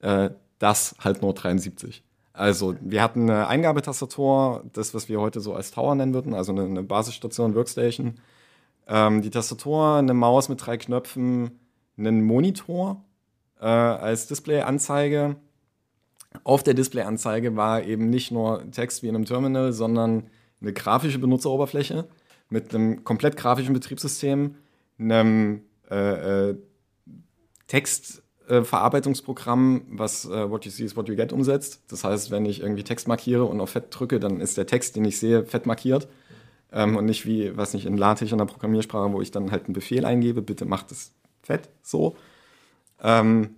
äh, 0.00 0.30
das 0.58 0.96
halt 1.00 1.22
nur 1.22 1.34
73. 1.34 2.02
Also 2.32 2.76
wir 2.80 3.02
hatten 3.02 3.28
eine 3.28 3.48
Eingabetastatur, 3.48 4.64
das, 4.72 4.94
was 4.94 5.08
wir 5.08 5.20
heute 5.20 5.40
so 5.40 5.54
als 5.54 5.72
Tower 5.72 5.94
nennen 5.94 6.14
würden, 6.14 6.34
also 6.34 6.52
eine, 6.52 6.64
eine 6.64 6.82
Basisstation, 6.82 7.54
Workstation. 7.54 8.20
Ähm, 8.86 9.22
die 9.22 9.30
Tastatur, 9.30 9.96
eine 9.96 10.14
Maus 10.14 10.48
mit 10.48 10.64
drei 10.64 10.76
Knöpfen, 10.76 11.58
einen 11.96 12.24
Monitor 12.24 13.04
äh, 13.60 13.66
als 13.66 14.28
Displayanzeige. 14.28 15.36
Auf 16.44 16.62
der 16.62 16.74
Displayanzeige 16.74 17.56
war 17.56 17.82
eben 17.82 18.08
nicht 18.08 18.30
nur 18.30 18.70
Text 18.70 19.02
wie 19.02 19.08
in 19.08 19.16
einem 19.16 19.24
Terminal, 19.24 19.72
sondern 19.72 20.28
eine 20.60 20.72
grafische 20.72 21.18
Benutzeroberfläche 21.18 22.06
mit 22.50 22.74
einem 22.74 23.04
komplett 23.04 23.36
grafischen 23.36 23.74
Betriebssystem, 23.74 24.54
einem 24.98 25.62
äh, 25.90 26.50
äh, 26.50 26.56
Textverarbeitungsprogramm, 27.66 29.76
äh, 29.76 29.98
was 29.98 30.24
äh, 30.24 30.50
What 30.50 30.64
You 30.64 30.70
See 30.70 30.84
is 30.84 30.96
What 30.96 31.08
You 31.08 31.16
Get 31.16 31.32
umsetzt. 31.32 31.82
Das 31.88 32.04
heißt, 32.04 32.30
wenn 32.30 32.46
ich 32.46 32.60
irgendwie 32.60 32.84
Text 32.84 33.08
markiere 33.08 33.44
und 33.44 33.60
auf 33.60 33.70
Fett 33.70 33.86
drücke, 33.90 34.20
dann 34.20 34.40
ist 34.40 34.56
der 34.56 34.66
Text, 34.66 34.96
den 34.96 35.04
ich 35.04 35.18
sehe, 35.18 35.44
fett 35.44 35.66
markiert. 35.66 36.08
Ähm, 36.70 36.96
und 36.96 37.06
nicht 37.06 37.26
wie, 37.26 37.56
was 37.56 37.74
nicht, 37.74 37.86
in 37.86 37.96
LaTeX 37.96 38.32
in 38.32 38.38
der 38.38 38.44
Programmiersprache, 38.44 39.12
wo 39.12 39.22
ich 39.22 39.30
dann 39.30 39.50
halt 39.50 39.64
einen 39.64 39.74
Befehl 39.74 40.04
eingebe, 40.04 40.42
bitte 40.42 40.66
mach 40.66 40.82
das 40.82 41.12
fett 41.42 41.68
so. 41.82 42.16
Ähm, 43.00 43.56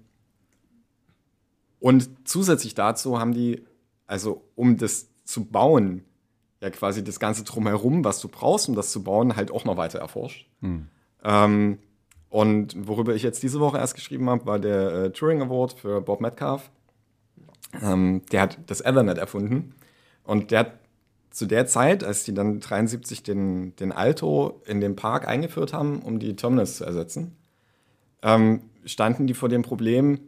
und 1.81 2.09
zusätzlich 2.25 2.75
dazu 2.75 3.19
haben 3.19 3.33
die, 3.33 3.65
also 4.07 4.45
um 4.55 4.77
das 4.77 5.09
zu 5.25 5.47
bauen, 5.47 6.05
ja 6.61 6.71
quasi 6.71 7.03
das 7.03 7.19
Ganze 7.19 7.43
drumherum, 7.43 8.05
was 8.05 8.21
du 8.21 8.29
brauchst, 8.29 8.69
um 8.69 8.75
das 8.75 8.93
zu 8.93 9.03
bauen, 9.03 9.35
halt 9.35 9.51
auch 9.51 9.65
noch 9.65 9.77
weiter 9.77 9.99
erforscht. 9.99 10.47
Hm. 10.61 10.89
Ähm, 11.25 11.79
und 12.29 12.87
worüber 12.87 13.15
ich 13.15 13.23
jetzt 13.23 13.43
diese 13.43 13.61
Woche 13.61 13.79
erst 13.79 13.95
geschrieben 13.95 14.31
habe, 14.31 14.47
war 14.47 14.59
der 14.59 14.93
äh, 14.93 15.11
Turing 15.11 15.43
Award 15.43 15.73
für 15.73 16.01
Bob 16.01 16.21
Metcalf. 16.21 16.71
Ähm, 17.83 18.23
der 18.31 18.43
hat 18.43 18.59
das 18.67 18.81
Ethernet 18.81 19.19
erfunden. 19.19 19.75
Und 20.25 20.51
der 20.51 20.61
hat 20.61 20.73
zu 21.31 21.47
der 21.47 21.67
Zeit, 21.67 22.05
als 22.05 22.25
die 22.25 22.35
dann 22.35 22.61
73 22.61 23.23
den, 23.23 23.75
den 23.77 23.93
Alto 23.93 24.63
in 24.67 24.81
den 24.81 24.97
Park 24.97 25.27
eingeführt 25.27 25.73
haben, 25.73 26.03
um 26.03 26.19
die 26.19 26.37
Terminals 26.37 26.77
zu 26.77 26.85
ersetzen, 26.85 27.37
ähm, 28.23 28.63
standen 28.85 29.27
die 29.27 29.35
vor 29.35 29.49
dem 29.49 29.63
Problem, 29.63 30.21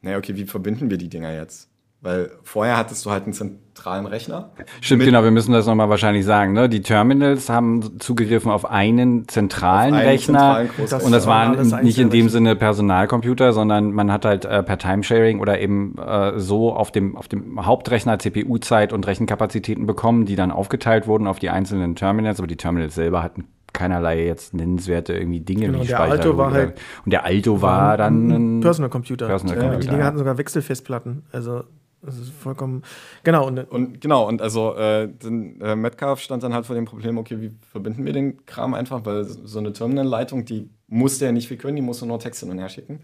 naja, 0.00 0.18
okay, 0.18 0.36
wie 0.36 0.44
verbinden 0.44 0.90
wir 0.90 0.98
die 0.98 1.08
Dinger 1.08 1.32
jetzt? 1.32 1.68
Weil 2.02 2.32
vorher 2.42 2.76
hattest 2.76 3.06
du 3.06 3.12
halt 3.12 3.24
einen 3.24 3.32
zentralen 3.32 4.06
Rechner. 4.06 4.50
Stimmt, 4.80 5.04
genau, 5.04 5.22
wir 5.22 5.30
müssen 5.30 5.52
das 5.52 5.66
nochmal 5.66 5.88
wahrscheinlich 5.88 6.24
sagen. 6.24 6.52
Ne? 6.52 6.68
Die 6.68 6.82
Terminals 6.82 7.48
haben 7.48 8.00
zugegriffen 8.00 8.50
auf 8.50 8.68
einen 8.68 9.28
zentralen 9.28 9.94
auf 9.94 10.00
einen 10.00 10.08
Rechner. 10.08 10.66
Zentralen 10.76 11.04
und 11.04 11.12
das 11.12 11.28
waren 11.28 11.84
nicht 11.84 11.98
in 11.98 12.10
dem 12.10 12.28
Sinne 12.28 12.56
Personalcomputer, 12.56 13.52
sondern 13.52 13.92
man 13.92 14.10
hat 14.10 14.24
halt 14.24 14.44
äh, 14.44 14.64
per 14.64 14.78
Timesharing 14.78 15.38
oder 15.38 15.60
eben 15.60 15.96
äh, 15.96 16.40
so 16.40 16.74
auf 16.74 16.90
dem, 16.90 17.16
auf 17.16 17.28
dem 17.28 17.64
Hauptrechner 17.64 18.18
CPU-Zeit 18.18 18.92
und 18.92 19.06
Rechenkapazitäten 19.06 19.86
bekommen, 19.86 20.26
die 20.26 20.34
dann 20.34 20.50
aufgeteilt 20.50 21.06
wurden 21.06 21.28
auf 21.28 21.38
die 21.38 21.50
einzelnen 21.50 21.94
Terminals. 21.94 22.40
Aber 22.40 22.48
die 22.48 22.56
Terminals 22.56 22.96
selber 22.96 23.22
hatten 23.22 23.44
keinerlei 23.72 24.26
jetzt 24.26 24.54
nennenswerte 24.54 25.14
irgendwie 25.14 25.40
Dinge 25.40 25.66
genau, 25.66 25.82
wie 25.82 25.86
der 25.86 25.96
Speicher. 25.96 26.12
Alto 26.12 26.36
war 26.36 26.52
halt 26.52 26.80
und 27.04 27.12
der 27.12 27.24
Alto 27.24 27.62
war, 27.62 27.88
war 27.90 27.96
dann 27.96 28.58
ein 28.58 28.60
Personal 28.60 28.90
Computer. 28.90 29.28
Personal 29.28 29.56
Computer. 29.56 29.80
die 29.80 29.88
Dinger 29.88 30.04
hatten 30.04 30.18
sogar 30.18 30.36
Wechselfestplatten. 30.36 31.22
Also 31.32 31.62
das 32.02 32.18
ist 32.18 32.32
vollkommen. 32.32 32.82
Genau. 33.22 33.46
Und, 33.46 33.58
und 33.70 34.00
genau, 34.00 34.26
und 34.26 34.42
also 34.42 34.74
äh, 34.74 35.08
den, 35.08 35.60
äh, 35.60 35.76
Metcalf 35.76 36.20
stand 36.20 36.42
dann 36.42 36.52
halt 36.52 36.66
vor 36.66 36.74
dem 36.74 36.84
Problem, 36.84 37.16
okay, 37.16 37.40
wie 37.40 37.52
verbinden 37.70 38.04
wir 38.04 38.12
den 38.12 38.44
Kram 38.44 38.74
einfach, 38.74 39.04
weil 39.04 39.24
so 39.24 39.58
eine 39.58 39.72
Terminal-Leitung, 39.72 40.44
die 40.44 40.68
musste 40.88 41.26
ja 41.26 41.32
nicht 41.32 41.46
viel 41.46 41.56
können, 41.56 41.76
die 41.76 41.82
musste 41.82 42.06
nur 42.06 42.18
Text 42.18 42.40
hin 42.40 42.50
und 42.50 42.58
her 42.58 42.68
schicken. 42.68 43.00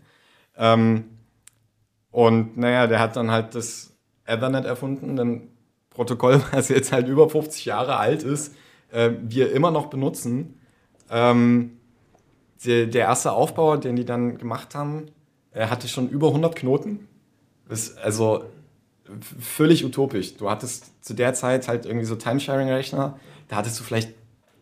Ähm, 0.56 1.04
und 2.10 2.56
naja, 2.56 2.88
der 2.88 2.98
hat 2.98 3.14
dann 3.14 3.30
halt 3.30 3.54
das 3.54 3.96
Ethernet 4.24 4.64
erfunden, 4.64 5.18
ein 5.18 5.48
Protokoll, 5.90 6.42
was 6.52 6.68
jetzt 6.68 6.90
halt 6.90 7.06
über 7.06 7.30
50 7.30 7.64
Jahre 7.66 7.98
alt 7.98 8.24
ist, 8.24 8.56
äh, 8.90 9.10
wir 9.22 9.52
immer 9.52 9.70
noch 9.70 9.86
benutzen. 9.86 10.60
Ähm, 11.08 11.78
der, 12.64 12.86
der 12.86 13.02
erste 13.02 13.30
Aufbau, 13.30 13.76
den 13.76 13.94
die 13.94 14.04
dann 14.04 14.38
gemacht 14.38 14.74
haben, 14.74 15.06
hatte 15.54 15.88
schon 15.88 16.08
über 16.08 16.28
100 16.28 16.54
Knoten. 16.56 17.08
Das, 17.68 17.96
also 17.96 18.44
völlig 19.40 19.84
utopisch. 19.84 20.36
Du 20.36 20.50
hattest 20.50 21.04
zu 21.04 21.14
der 21.14 21.34
Zeit 21.34 21.68
halt 21.68 21.86
irgendwie 21.86 22.06
so 22.06 22.16
Timesharing-Rechner, 22.16 23.18
da 23.48 23.56
hattest 23.56 23.80
du 23.80 23.84
vielleicht 23.84 24.14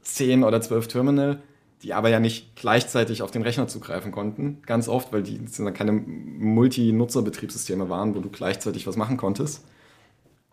zehn 0.03 0.45
oder 0.45 0.61
zwölf 0.61 0.89
Terminal, 0.89 1.41
die 1.83 1.93
aber 1.93 2.09
ja 2.09 2.21
nicht 2.21 2.57
gleichzeitig 2.57 3.23
auf 3.23 3.31
den 3.31 3.43
Rechner 3.43 3.69
zugreifen 3.69 4.13
konnten, 4.13 4.63
ganz 4.65 4.89
oft, 4.89 5.13
weil 5.13 5.23
die 5.23 5.41
sind 5.47 5.65
dann 5.65 5.75
keine 5.75 5.93
Multi-Nutzer-Betriebssysteme 5.93 7.89
waren, 7.89 8.15
wo 8.15 8.21
du 8.21 8.31
gleichzeitig 8.31 8.87
was 8.87 8.97
machen 8.97 9.17
konntest. 9.17 9.65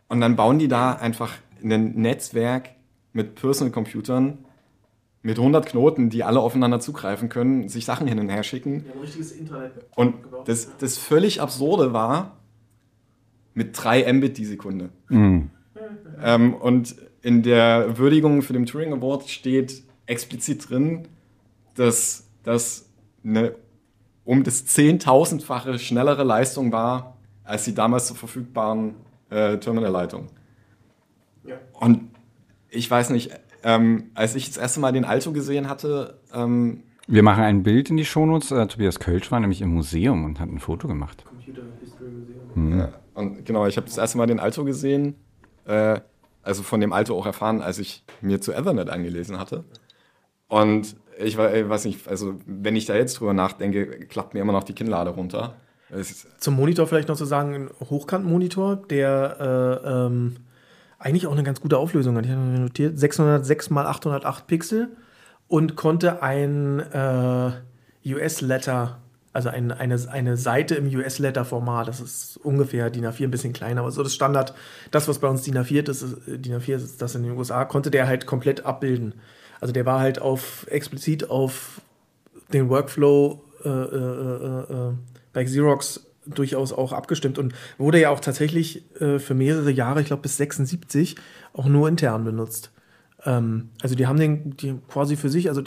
Und 0.09 0.21
dann 0.21 0.35
bauen 0.35 0.59
die 0.59 0.67
da 0.67 0.93
einfach 0.93 1.33
ein 1.63 1.93
Netzwerk 1.95 2.71
mit 3.13 3.35
Personal-Computern 3.35 4.39
mit 5.23 5.37
100 5.37 5.65
Knoten, 5.65 6.09
die 6.09 6.23
alle 6.23 6.41
aufeinander 6.41 6.81
zugreifen 6.81 7.29
können, 7.29 7.69
sich 7.69 7.85
Sachen 7.85 8.07
hin 8.07 8.19
und 8.19 8.27
her 8.27 8.43
schicken. 8.43 8.83
Ja, 8.85 8.93
ein 8.93 8.99
richtiges 8.99 9.31
Internet. 9.31 9.71
Und 9.95 10.15
das, 10.45 10.75
das 10.77 10.97
völlig 10.97 11.41
Absurde 11.41 11.93
war, 11.93 12.37
mit 13.53 13.77
3 13.81 14.11
Mbit 14.13 14.37
die 14.37 14.45
Sekunde. 14.45 14.89
Mhm. 15.09 15.49
Ähm, 16.21 16.53
und 16.53 16.95
in 17.21 17.43
der 17.43 17.97
Würdigung 17.97 18.41
für 18.41 18.53
den 18.53 18.65
Turing 18.65 18.93
Award 18.93 19.29
steht 19.29 19.83
explizit 20.05 20.69
drin, 20.69 21.07
dass 21.75 22.27
das 22.43 22.89
eine 23.23 23.55
um 24.25 24.43
das 24.43 24.65
zehntausendfache 24.65 25.77
schnellere 25.79 26.23
Leistung 26.23 26.71
war, 26.71 27.17
als 27.43 27.65
die 27.65 27.73
damals 27.73 28.07
zur 28.07 28.15
verfügbaren 28.15 28.95
äh, 29.29 29.57
Terminalleitungen. 29.57 30.29
Ja. 31.45 31.57
Und 31.73 32.09
ich 32.69 32.89
weiß 32.89 33.09
nicht, 33.09 33.31
ähm, 33.63 34.11
als 34.13 34.35
ich 34.35 34.47
das 34.47 34.57
erste 34.57 34.79
Mal 34.79 34.91
den 34.93 35.05
Alto 35.05 35.33
gesehen 35.33 35.67
hatte. 35.69 36.19
Ähm, 36.33 36.83
Wir 37.07 37.23
machen 37.23 37.43
ein 37.43 37.63
Bild 37.63 37.89
in 37.89 37.97
die 37.97 38.05
Shownotes. 38.05 38.51
Äh, 38.51 38.67
Tobias 38.67 38.99
Kölsch 38.99 39.31
war 39.31 39.39
nämlich 39.39 39.61
im 39.61 39.73
Museum 39.73 40.23
und 40.23 40.39
hat 40.39 40.49
ein 40.49 40.59
Foto 40.59 40.87
gemacht. 40.87 41.25
Computer 41.25 41.63
History 41.81 42.09
Museum. 42.09 42.39
Mhm. 42.55 42.79
Ja, 42.79 42.93
und 43.13 43.45
genau, 43.45 43.67
ich 43.67 43.77
habe 43.77 43.87
das 43.87 43.97
erste 43.97 44.17
Mal 44.17 44.27
den 44.27 44.39
Alto 44.39 44.63
gesehen. 44.63 45.15
Äh, 45.65 45.99
also 46.43 46.61
von 46.61 46.81
dem 46.81 46.93
Alto 46.93 47.17
auch 47.17 47.25
erfahren, 47.25 47.61
als 47.61 47.79
ich 47.79 48.03
mir 48.21 48.41
zu 48.41 48.51
Ethernet 48.51 48.89
angelesen 48.89 49.39
hatte. 49.39 49.63
Und 50.49 50.95
ich 51.17 51.37
weiß 51.37 51.85
nicht, 51.85 52.07
also 52.07 52.35
wenn 52.45 52.75
ich 52.75 52.85
da 52.85 52.95
jetzt 52.95 53.19
drüber 53.19 53.33
nachdenke, 53.33 53.87
klappt 54.07 54.33
mir 54.33 54.41
immer 54.41 54.51
noch 54.51 54.63
die 54.63 54.73
Kinnlade 54.73 55.11
runter. 55.11 55.55
Zum 56.39 56.55
Monitor 56.55 56.87
vielleicht 56.87 57.07
noch 57.07 57.15
zu 57.15 57.25
sagen, 57.25 57.53
ein 57.53 57.69
Hochkantmonitor, 57.89 58.75
der 58.75 59.81
äh, 59.83 59.87
ähm, 59.89 60.35
eigentlich 60.97 61.27
auch 61.27 61.33
eine 61.33 61.43
ganz 61.43 61.61
gute 61.61 61.77
Auflösung 61.77 62.17
hat. 62.17 62.25
Ich 62.25 62.31
habe 62.31 62.41
mir 62.41 62.59
notiert, 62.59 62.97
606 62.97 63.69
mal 63.69 63.85
808 63.85 64.47
Pixel 64.47 64.97
und 65.47 65.75
konnte 65.75 66.23
ein 66.23 66.79
äh, 66.79 67.51
US-Letter, 68.11 68.99
also 69.33 69.49
ein, 69.49 69.71
eine, 69.71 69.97
eine 70.09 70.37
Seite 70.37 70.75
im 70.75 70.85
US-Letter-Format, 70.85 71.87
das 71.87 71.99
ist 71.99 72.37
ungefähr 72.43 72.91
DIN 72.91 73.05
A4 73.05 73.23
ein 73.23 73.31
bisschen 73.31 73.51
kleiner, 73.51 73.81
aber 73.81 73.91
so 73.91 74.03
das 74.03 74.13
Standard, 74.13 74.53
das, 74.91 75.07
was 75.07 75.19
bei 75.19 75.27
uns 75.27 75.41
DIN 75.41 75.57
A4 75.57 75.89
ist, 75.89 76.05
DIN 76.27 76.55
A4 76.55 76.75
ist 76.75 77.01
das 77.01 77.15
in 77.15 77.23
den 77.23 77.31
USA, 77.31 77.65
konnte 77.65 77.89
der 77.89 78.07
halt 78.07 78.27
komplett 78.27 78.63
abbilden. 78.65 79.15
Also 79.59 79.73
der 79.73 79.85
war 79.85 79.99
halt 79.99 80.21
auf 80.21 80.67
explizit 80.69 81.29
auf 81.29 81.81
den 82.53 82.69
Workflow 82.69 83.41
äh, 83.65 83.69
äh, 83.69 83.71
äh, 83.71 84.89
äh 84.89 84.93
bei 85.33 85.43
Xerox 85.43 86.05
durchaus 86.27 86.71
auch 86.71 86.93
abgestimmt 86.93 87.39
und 87.39 87.53
wurde 87.79 87.99
ja 87.99 88.11
auch 88.11 88.19
tatsächlich 88.19 88.83
äh, 89.01 89.17
für 89.17 89.33
mehrere 89.33 89.71
Jahre, 89.71 90.01
ich 90.01 90.07
glaube 90.07 90.21
bis 90.21 90.37
76, 90.37 91.15
auch 91.53 91.65
nur 91.65 91.87
intern 91.87 92.23
benutzt. 92.23 92.71
Ähm, 93.25 93.69
also 93.81 93.95
die 93.95 94.05
haben 94.05 94.19
den 94.19 94.55
die 94.57 94.75
quasi 94.87 95.15
für 95.15 95.29
sich, 95.29 95.49
also 95.49 95.61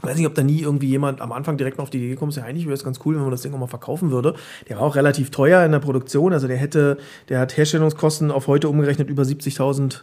da 0.00 0.08
weiß 0.08 0.16
nicht, 0.16 0.26
ob 0.26 0.34
da 0.34 0.42
nie 0.42 0.60
irgendwie 0.60 0.88
jemand 0.88 1.20
am 1.20 1.32
Anfang 1.32 1.56
direkt 1.56 1.78
mal 1.78 1.82
auf 1.82 1.90
die 1.90 1.98
Idee 1.98 2.10
gekommen 2.10 2.30
ist, 2.30 2.36
ja 2.36 2.44
eigentlich 2.44 2.64
wäre 2.64 2.74
es 2.74 2.84
ganz 2.84 3.00
cool, 3.04 3.14
wenn 3.14 3.22
man 3.22 3.30
das 3.30 3.42
Ding 3.42 3.52
auch 3.54 3.58
mal 3.58 3.66
verkaufen 3.66 4.10
würde. 4.10 4.34
Der 4.68 4.76
war 4.76 4.84
auch 4.84 4.96
relativ 4.96 5.30
teuer 5.30 5.64
in 5.64 5.72
der 5.72 5.80
Produktion, 5.80 6.32
also 6.32 6.48
der 6.48 6.56
hätte, 6.56 6.98
der 7.28 7.40
hat 7.40 7.56
Herstellungskosten 7.56 8.30
auf 8.30 8.46
heute 8.46 8.68
umgerechnet 8.68 9.10
über 9.10 9.22
70.000 9.22 10.00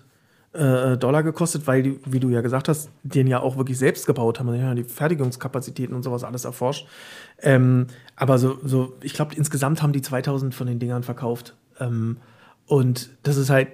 äh, 0.54 0.97
Dollar 0.97 1.23
gekostet, 1.23 1.67
weil 1.67 1.84
die, 1.84 1.99
wie 2.06 2.19
du 2.19 2.30
ja 2.30 2.41
gesagt 2.41 2.69
hast, 2.69 2.89
den 3.04 3.28
ja 3.28 3.39
auch 3.39 3.58
wirklich 3.58 3.78
selbst 3.78 4.06
gebaut 4.08 4.39
haben. 4.39 4.54
Ja, 4.56 4.73
die 4.73 4.84
Fertigungskapazitäten 4.84 5.95
und 5.95 6.04
sowas 6.04 6.23
alles 6.23 6.45
erforscht. 6.45 6.88
Ähm, 7.41 7.88
aber 8.15 8.39
so, 8.39 8.58
so 8.63 8.95
ich 9.02 9.13
glaube, 9.13 9.36
insgesamt 9.36 9.82
haben 9.82 9.93
die 9.93 10.02
2000 10.02 10.56
von 10.56 10.67
den 10.67 10.80
Dingern 10.80 11.04
verkauft. 11.04 11.56
Ähm, 11.80 12.17
und 12.65 13.10
das 13.23 13.38
ist 13.38 13.49
halt 13.49 13.67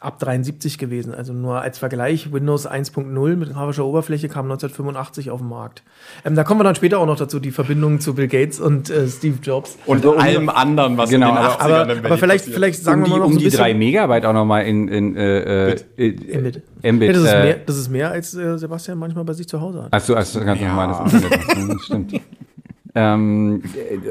ab 0.00 0.18
73 0.18 0.78
gewesen. 0.78 1.14
Also 1.14 1.32
nur 1.32 1.60
als 1.60 1.78
Vergleich, 1.78 2.32
Windows 2.32 2.68
1.0 2.68 3.36
mit 3.36 3.52
grafischer 3.52 3.84
Oberfläche 3.84 4.28
kam 4.28 4.46
1985 4.46 5.30
auf 5.30 5.40
den 5.40 5.48
Markt. 5.48 5.82
Ähm, 6.24 6.34
da 6.34 6.44
kommen 6.44 6.60
wir 6.60 6.64
dann 6.64 6.74
später 6.74 6.98
auch 6.98 7.06
noch 7.06 7.16
dazu, 7.16 7.40
die 7.40 7.50
Verbindung 7.50 8.00
zu 8.00 8.14
Bill 8.14 8.28
Gates 8.28 8.60
und 8.60 8.90
äh, 8.90 9.08
Steve 9.08 9.38
Jobs. 9.42 9.78
Und, 9.86 10.04
und 10.04 10.18
allem 10.18 10.48
anderen, 10.48 10.96
was 10.96 11.10
genau, 11.10 11.30
in 11.30 11.34
den 11.36 11.44
80ern 11.44 11.58
aber, 11.58 11.96
aber 12.04 12.18
vielleicht, 12.18 12.44
vielleicht 12.44 12.82
sagen 12.82 13.02
um 13.02 13.08
wir 13.08 13.10
mal 13.10 13.18
noch 13.20 13.26
um 13.26 13.32
so 13.34 13.38
die 13.38 13.50
drei 13.50 13.74
Megabyte 13.74 14.26
auch 14.26 14.32
noch 14.32 14.44
mal 14.44 14.60
in, 14.60 14.88
in 14.88 15.16
äh, 15.16 15.70
äh, 15.70 15.80
Mbit. 16.38 16.62
Mbit. 16.82 17.08
Ja, 17.08 17.12
das, 17.12 17.22
ist 17.22 17.32
äh, 17.32 17.42
mehr, 17.42 17.56
das 17.66 17.76
ist 17.76 17.88
mehr, 17.88 18.10
als 18.10 18.34
äh, 18.34 18.58
Sebastian 18.58 18.98
manchmal 18.98 19.24
bei 19.24 19.32
sich 19.32 19.48
zu 19.48 19.60
Hause 19.60 19.84
hat. 19.84 19.92
Achso, 19.92 20.14
also 20.14 20.40
ganz 20.40 20.60
ja. 20.60 20.68
normales 20.68 21.12
Internet. 21.12 21.80
Stimmt. 21.84 22.20
Ähm, 22.94 23.62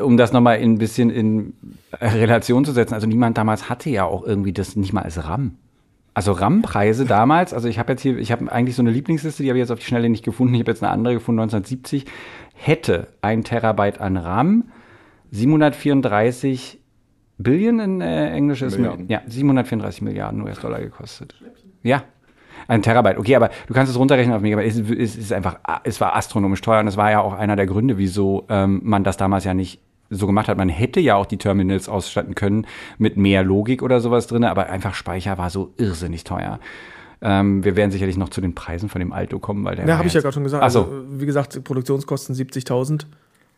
um 0.03 0.15
das 0.15 0.31
nochmal 0.31 0.57
ein 0.57 0.77
bisschen 0.77 1.09
in 1.09 1.53
Relation 1.99 2.65
zu 2.65 2.71
setzen, 2.71 2.93
also 2.93 3.07
niemand 3.07 3.37
damals 3.37 3.67
hatte 3.69 3.89
ja 3.89 4.03
auch 4.03 4.23
irgendwie 4.25 4.53
das 4.53 4.75
nicht 4.75 4.93
mal 4.93 5.01
als 5.01 5.23
RAM. 5.23 5.57
Also 6.15 6.31
RAM-Preise 6.31 7.05
damals, 7.05 7.53
also 7.53 7.67
ich 7.67 7.77
habe 7.77 7.91
jetzt 7.91 8.01
hier, 8.01 8.17
ich 8.17 8.31
habe 8.31 8.49
eigentlich 8.49 8.77
so 8.77 8.81
eine 8.81 8.89
Lieblingsliste, 8.89 9.43
die 9.43 9.49
habe 9.49 9.59
ich 9.59 9.63
jetzt 9.63 9.71
auf 9.71 9.79
die 9.79 9.85
Schnelle 9.85 10.09
nicht 10.09 10.23
gefunden. 10.23 10.53
Ich 10.53 10.61
habe 10.61 10.71
jetzt 10.71 10.81
eine 10.81 10.91
andere 10.91 11.13
gefunden, 11.15 11.41
1970. 11.41 12.05
Hätte 12.53 13.09
ein 13.21 13.43
Terabyte 13.43 13.99
an 13.99 14.15
RAM 14.15 14.71
734 15.31 16.79
Billion 17.37 17.79
in 17.79 17.99
äh, 17.99 18.31
Englisch 18.31 18.61
ist 18.61 18.77
Milliarden. 18.77 19.09
ja 19.09 19.21
734 19.27 20.01
Milliarden 20.03 20.41
US-Dollar 20.41 20.79
gekostet. 20.79 21.35
Ja, 21.83 22.03
ein 22.69 22.81
Terabyte. 22.81 23.17
Okay, 23.17 23.35
aber 23.35 23.49
du 23.67 23.73
kannst 23.73 23.91
es 23.91 23.99
runterrechnen 23.99 24.35
auf 24.35 24.41
Megabyte. 24.41 24.67
Es, 24.67 24.77
es 24.77 25.17
ist 25.17 25.33
einfach, 25.33 25.59
es 25.83 25.99
war 25.99 26.15
astronomisch 26.15 26.61
teuer 26.61 26.79
und 26.79 26.87
es 26.87 26.95
war 26.95 27.11
ja 27.11 27.19
auch 27.19 27.33
einer 27.33 27.57
der 27.57 27.65
Gründe, 27.65 27.97
wieso 27.97 28.45
ähm, 28.47 28.79
man 28.83 29.03
das 29.03 29.17
damals 29.17 29.43
ja 29.43 29.53
nicht 29.53 29.81
so 30.09 30.27
gemacht 30.27 30.47
hat. 30.47 30.57
Man 30.57 30.69
hätte 30.69 30.99
ja 30.99 31.15
auch 31.15 31.25
die 31.25 31.37
Terminals 31.37 31.89
ausstatten 31.89 32.35
können 32.35 32.67
mit 32.97 33.17
mehr 33.17 33.43
Logik 33.43 33.81
oder 33.81 33.99
sowas 33.99 34.27
drin, 34.27 34.43
aber 34.43 34.69
einfach 34.69 34.93
Speicher 34.93 35.37
war 35.37 35.49
so 35.49 35.73
irrsinnig 35.77 36.23
teuer. 36.23 36.59
Ähm, 37.21 37.63
wir 37.63 37.75
werden 37.75 37.91
sicherlich 37.91 38.17
noch 38.17 38.29
zu 38.29 38.41
den 38.41 38.55
Preisen 38.55 38.89
von 38.89 38.99
dem 38.99 39.11
Alto 39.11 39.39
kommen, 39.39 39.63
weil 39.65 39.75
der. 39.75 39.87
Ja, 39.87 39.97
habe 39.97 40.07
ich 40.07 40.13
ja 40.13 40.21
gerade 40.21 40.33
schon 40.33 40.43
gesagt. 40.43 40.63
Also, 40.63 40.83
also, 40.83 41.19
wie 41.19 41.25
gesagt, 41.25 41.63
Produktionskosten 41.63 42.35
70.000 42.35 43.05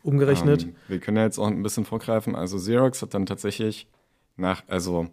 umgerechnet. 0.02 0.62
Um, 0.62 0.68
ähm, 0.70 0.76
wir 0.88 0.98
können 1.00 1.16
ja 1.16 1.24
jetzt 1.24 1.38
auch 1.38 1.48
ein 1.48 1.62
bisschen 1.62 1.84
vorgreifen. 1.84 2.34
Also, 2.34 2.56
Xerox 2.56 3.02
hat 3.02 3.14
dann 3.14 3.26
tatsächlich 3.26 3.88
nach, 4.36 4.62
also 4.68 5.08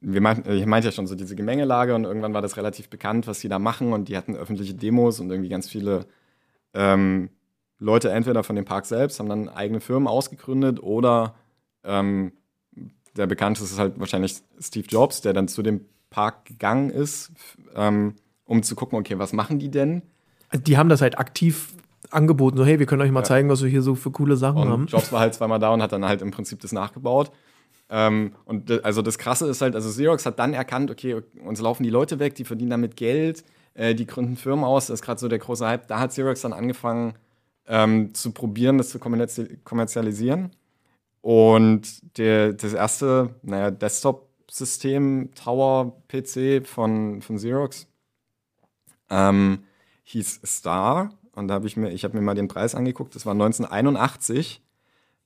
wir 0.00 0.20
meinten, 0.20 0.50
ich 0.50 0.66
meinte 0.66 0.88
ja 0.88 0.92
schon 0.92 1.06
so 1.06 1.14
diese 1.14 1.36
Gemengelage 1.36 1.94
und 1.94 2.04
irgendwann 2.04 2.34
war 2.34 2.42
das 2.42 2.56
relativ 2.56 2.88
bekannt, 2.88 3.26
was 3.26 3.40
die 3.40 3.48
da 3.48 3.58
machen 3.58 3.92
und 3.92 4.08
die 4.08 4.16
hatten 4.16 4.34
öffentliche 4.34 4.74
Demos 4.74 5.20
und 5.20 5.30
irgendwie 5.30 5.50
ganz 5.50 5.68
viele 5.68 6.06
ähm, 6.74 7.30
Leute 7.80 8.10
entweder 8.10 8.44
von 8.44 8.56
dem 8.56 8.64
Park 8.64 8.86
selbst 8.86 9.18
haben 9.18 9.28
dann 9.28 9.48
eigene 9.48 9.80
Firmen 9.80 10.06
ausgegründet 10.06 10.82
oder 10.82 11.34
ähm, 11.82 12.32
der 13.16 13.26
bekannteste 13.26 13.72
ist 13.72 13.78
halt 13.78 13.98
wahrscheinlich 13.98 14.36
Steve 14.60 14.86
Jobs, 14.86 15.22
der 15.22 15.32
dann 15.32 15.48
zu 15.48 15.62
dem 15.62 15.86
Park 16.10 16.44
gegangen 16.44 16.90
ist, 16.90 17.32
ähm, 17.74 18.14
um 18.44 18.62
zu 18.62 18.76
gucken, 18.76 18.98
okay, 18.98 19.18
was 19.18 19.32
machen 19.32 19.58
die 19.58 19.70
denn? 19.70 20.02
Also 20.50 20.62
die 20.62 20.76
haben 20.76 20.88
das 20.88 21.00
halt 21.00 21.18
aktiv 21.18 21.72
angeboten, 22.10 22.56
so 22.56 22.64
hey, 22.64 22.78
wir 22.78 22.86
können 22.86 23.02
euch 23.02 23.10
mal 23.10 23.20
ja. 23.20 23.24
zeigen, 23.24 23.48
was 23.48 23.62
wir 23.62 23.70
hier 23.70 23.82
so 23.82 23.94
für 23.94 24.10
coole 24.10 24.36
Sachen 24.36 24.58
und 24.58 24.68
haben. 24.68 24.86
Jobs 24.86 25.12
war 25.12 25.20
halt 25.20 25.34
zweimal 25.34 25.58
da 25.58 25.72
und 25.72 25.82
hat 25.82 25.92
dann 25.92 26.04
halt 26.04 26.22
im 26.22 26.30
Prinzip 26.30 26.60
das 26.60 26.72
nachgebaut. 26.72 27.30
Ähm, 27.88 28.32
und 28.44 28.84
also 28.84 29.02
das 29.02 29.18
Krasse 29.18 29.48
ist 29.48 29.62
halt, 29.62 29.74
also 29.74 29.88
Xerox 29.88 30.26
hat 30.26 30.38
dann 30.38 30.52
erkannt, 30.52 30.90
okay, 30.90 31.22
uns 31.44 31.60
laufen 31.60 31.82
die 31.82 31.90
Leute 31.90 32.18
weg, 32.18 32.34
die 32.34 32.44
verdienen 32.44 32.70
damit 32.70 32.96
Geld, 32.96 33.44
äh, 33.74 33.94
die 33.94 34.06
gründen 34.06 34.36
Firmen 34.36 34.64
aus, 34.64 34.86
das 34.86 35.00
ist 35.00 35.04
gerade 35.04 35.20
so 35.20 35.28
der 35.28 35.38
große 35.38 35.66
Hype. 35.66 35.88
Da 35.88 35.98
hat 35.98 36.10
Xerox 36.10 36.40
dann 36.40 36.52
angefangen, 36.52 37.14
ähm, 37.70 38.12
zu 38.14 38.32
probieren, 38.32 38.76
das 38.78 38.90
zu 38.90 38.98
kommerzialisieren. 38.98 40.50
Und 41.22 42.18
der, 42.18 42.52
das 42.52 42.74
erste, 42.74 43.36
naja, 43.42 43.70
Desktop-System, 43.70 45.30
Tower-PC 45.34 46.66
von, 46.66 47.22
von 47.22 47.36
Xerox 47.36 47.86
ähm, 49.08 49.60
hieß 50.04 50.40
Star. 50.44 51.10
Und 51.34 51.48
da 51.48 51.54
habe 51.54 51.66
ich 51.68 51.76
mir, 51.76 51.90
ich 51.90 52.04
habe 52.04 52.16
mir 52.16 52.22
mal 52.22 52.34
den 52.34 52.48
Preis 52.48 52.74
angeguckt, 52.74 53.14
das 53.14 53.24
war 53.24 53.32
1981. 53.32 54.62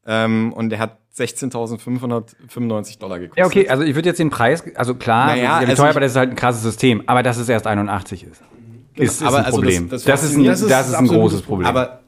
Ähm, 0.07 0.53
und 0.53 0.69
der 0.69 0.81
hat 0.81 0.99
16.595 1.17 2.99
Dollar 2.99 3.19
gekostet. 3.19 3.39
Ja, 3.39 3.47
okay, 3.47 3.69
also 3.69 3.85
ich 3.85 3.95
würde 3.95 4.11
jetzt 4.11 4.19
den 4.19 4.29
Preis, 4.29 4.63
also 4.75 4.95
klar, 4.97 5.29
naja, 5.29 5.57
also 5.57 5.77
teuer, 5.77 5.91
aber 5.91 6.01
das 6.01 6.13
ist 6.13 6.19
halt 6.19 6.31
ein 6.31 6.37
krasses 6.37 6.63
System. 6.63 7.05
Aber 7.07 7.23
dass 7.23 7.39
es 7.39 7.49
erst 7.49 7.67
81 7.67 8.25
ist, 8.25 8.43
genau. 8.93 9.05
ist, 9.07 9.13
ist 9.13 9.23
ein 9.23 9.35
also 9.35 9.51
Problem. 9.53 9.89
Das, 9.89 10.03
das, 10.03 10.21
das, 10.21 10.31
ist 10.31 10.37
ein, 10.37 10.45
das, 10.45 10.61
ist, 10.61 10.71
das 10.71 10.89
ist 10.89 10.95
ein 10.95 11.07
großes 11.07 11.41
Problem. 11.41 11.67
Aber 11.67 12.04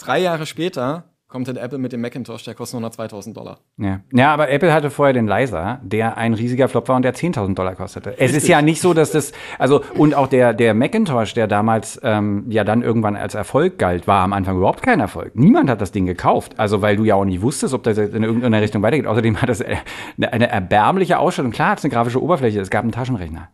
Drei 0.00 0.20
Jahre 0.20 0.46
später 0.46 1.04
kommt 1.28 1.46
dann 1.46 1.56
Apple 1.56 1.78
mit 1.78 1.92
dem 1.92 2.00
Macintosh, 2.00 2.44
der 2.44 2.54
kostet 2.54 2.80
nur 2.80 2.88
noch 2.88 2.94
2000 2.94 3.36
Dollar. 3.36 3.58
Ja. 3.76 4.00
ja, 4.12 4.32
aber 4.32 4.48
Apple 4.48 4.72
hatte 4.72 4.90
vorher 4.90 5.12
den 5.12 5.26
Leiser, 5.26 5.78
der 5.82 6.16
ein 6.16 6.32
riesiger 6.32 6.68
Flop 6.68 6.88
war 6.88 6.96
und 6.96 7.02
der 7.02 7.14
10.000 7.14 7.54
Dollar 7.54 7.74
kostete. 7.74 8.10
Richtig. 8.10 8.26
Es 8.28 8.34
ist 8.34 8.48
ja 8.48 8.62
nicht 8.62 8.80
so, 8.80 8.94
dass 8.94 9.10
das, 9.10 9.32
also, 9.58 9.82
und 9.94 10.14
auch 10.14 10.26
der, 10.26 10.54
der 10.54 10.72
Macintosh, 10.72 11.34
der 11.34 11.46
damals 11.46 12.00
ähm, 12.02 12.46
ja 12.48 12.64
dann 12.64 12.82
irgendwann 12.82 13.14
als 13.14 13.34
Erfolg 13.34 13.78
galt, 13.78 14.06
war 14.06 14.24
am 14.24 14.32
Anfang 14.32 14.56
überhaupt 14.56 14.82
kein 14.82 15.00
Erfolg. 15.00 15.36
Niemand 15.36 15.68
hat 15.68 15.82
das 15.82 15.92
Ding 15.92 16.06
gekauft. 16.06 16.54
Also, 16.58 16.80
weil 16.80 16.96
du 16.96 17.04
ja 17.04 17.14
auch 17.14 17.26
nicht 17.26 17.42
wusstest, 17.42 17.74
ob 17.74 17.82
das 17.82 17.98
in 17.98 18.22
irgendeiner 18.22 18.62
Richtung 18.62 18.82
weitergeht. 18.82 19.06
Außerdem 19.06 19.42
hat 19.42 19.50
das 19.50 19.60
eine, 19.60 20.32
eine 20.32 20.48
erbärmliche 20.48 21.18
Ausstattung. 21.18 21.52
Klar, 21.52 21.72
hat 21.72 21.78
es 21.78 21.84
eine 21.84 21.92
grafische 21.92 22.22
Oberfläche, 22.22 22.60
es 22.60 22.70
gab 22.70 22.84
einen 22.84 22.92
Taschenrechner. 22.92 23.48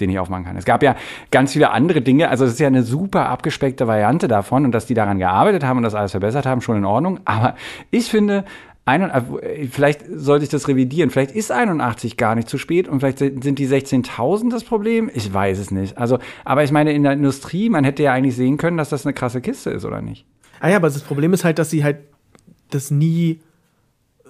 Den 0.00 0.10
ich 0.10 0.18
aufmachen 0.18 0.44
kann. 0.44 0.56
Es 0.56 0.64
gab 0.64 0.82
ja 0.82 0.96
ganz 1.30 1.52
viele 1.52 1.70
andere 1.70 2.00
Dinge. 2.00 2.28
Also 2.28 2.44
es 2.44 2.52
ist 2.52 2.60
ja 2.60 2.66
eine 2.66 2.82
super 2.82 3.28
abgespeckte 3.28 3.86
Variante 3.86 4.28
davon 4.28 4.64
und 4.64 4.72
dass 4.72 4.86
die 4.86 4.94
daran 4.94 5.18
gearbeitet 5.18 5.64
haben 5.64 5.78
und 5.78 5.82
das 5.82 5.94
alles 5.94 6.12
verbessert 6.12 6.46
haben, 6.46 6.60
schon 6.60 6.76
in 6.76 6.84
Ordnung. 6.84 7.20
Aber 7.24 7.54
ich 7.90 8.08
finde, 8.08 8.44
äh, 8.86 9.66
vielleicht 9.70 10.04
sollte 10.12 10.44
ich 10.44 10.50
das 10.50 10.68
revidieren. 10.68 11.10
Vielleicht 11.10 11.32
ist 11.32 11.52
81 11.52 12.16
gar 12.16 12.34
nicht 12.34 12.48
zu 12.48 12.58
spät 12.58 12.88
und 12.88 13.00
vielleicht 13.00 13.18
sind 13.18 13.58
die 13.58 13.68
16.000 13.68 14.50
das 14.50 14.64
Problem. 14.64 15.10
Ich 15.14 15.32
weiß 15.32 15.58
es 15.58 15.70
nicht. 15.70 15.98
Also, 15.98 16.18
aber 16.44 16.64
ich 16.64 16.72
meine, 16.72 16.92
in 16.92 17.02
der 17.02 17.12
Industrie, 17.12 17.68
man 17.68 17.84
hätte 17.84 18.02
ja 18.02 18.12
eigentlich 18.12 18.36
sehen 18.36 18.56
können, 18.56 18.76
dass 18.76 18.88
das 18.88 19.06
eine 19.06 19.12
krasse 19.12 19.40
Kiste 19.40 19.70
ist, 19.70 19.84
oder 19.84 20.02
nicht? 20.02 20.26
Ah 20.60 20.68
ja, 20.68 20.76
aber 20.76 20.88
das 20.88 21.02
Problem 21.02 21.32
ist 21.32 21.44
halt, 21.44 21.58
dass 21.58 21.70
sie 21.70 21.84
halt 21.84 21.98
das 22.70 22.90
nie, 22.90 23.40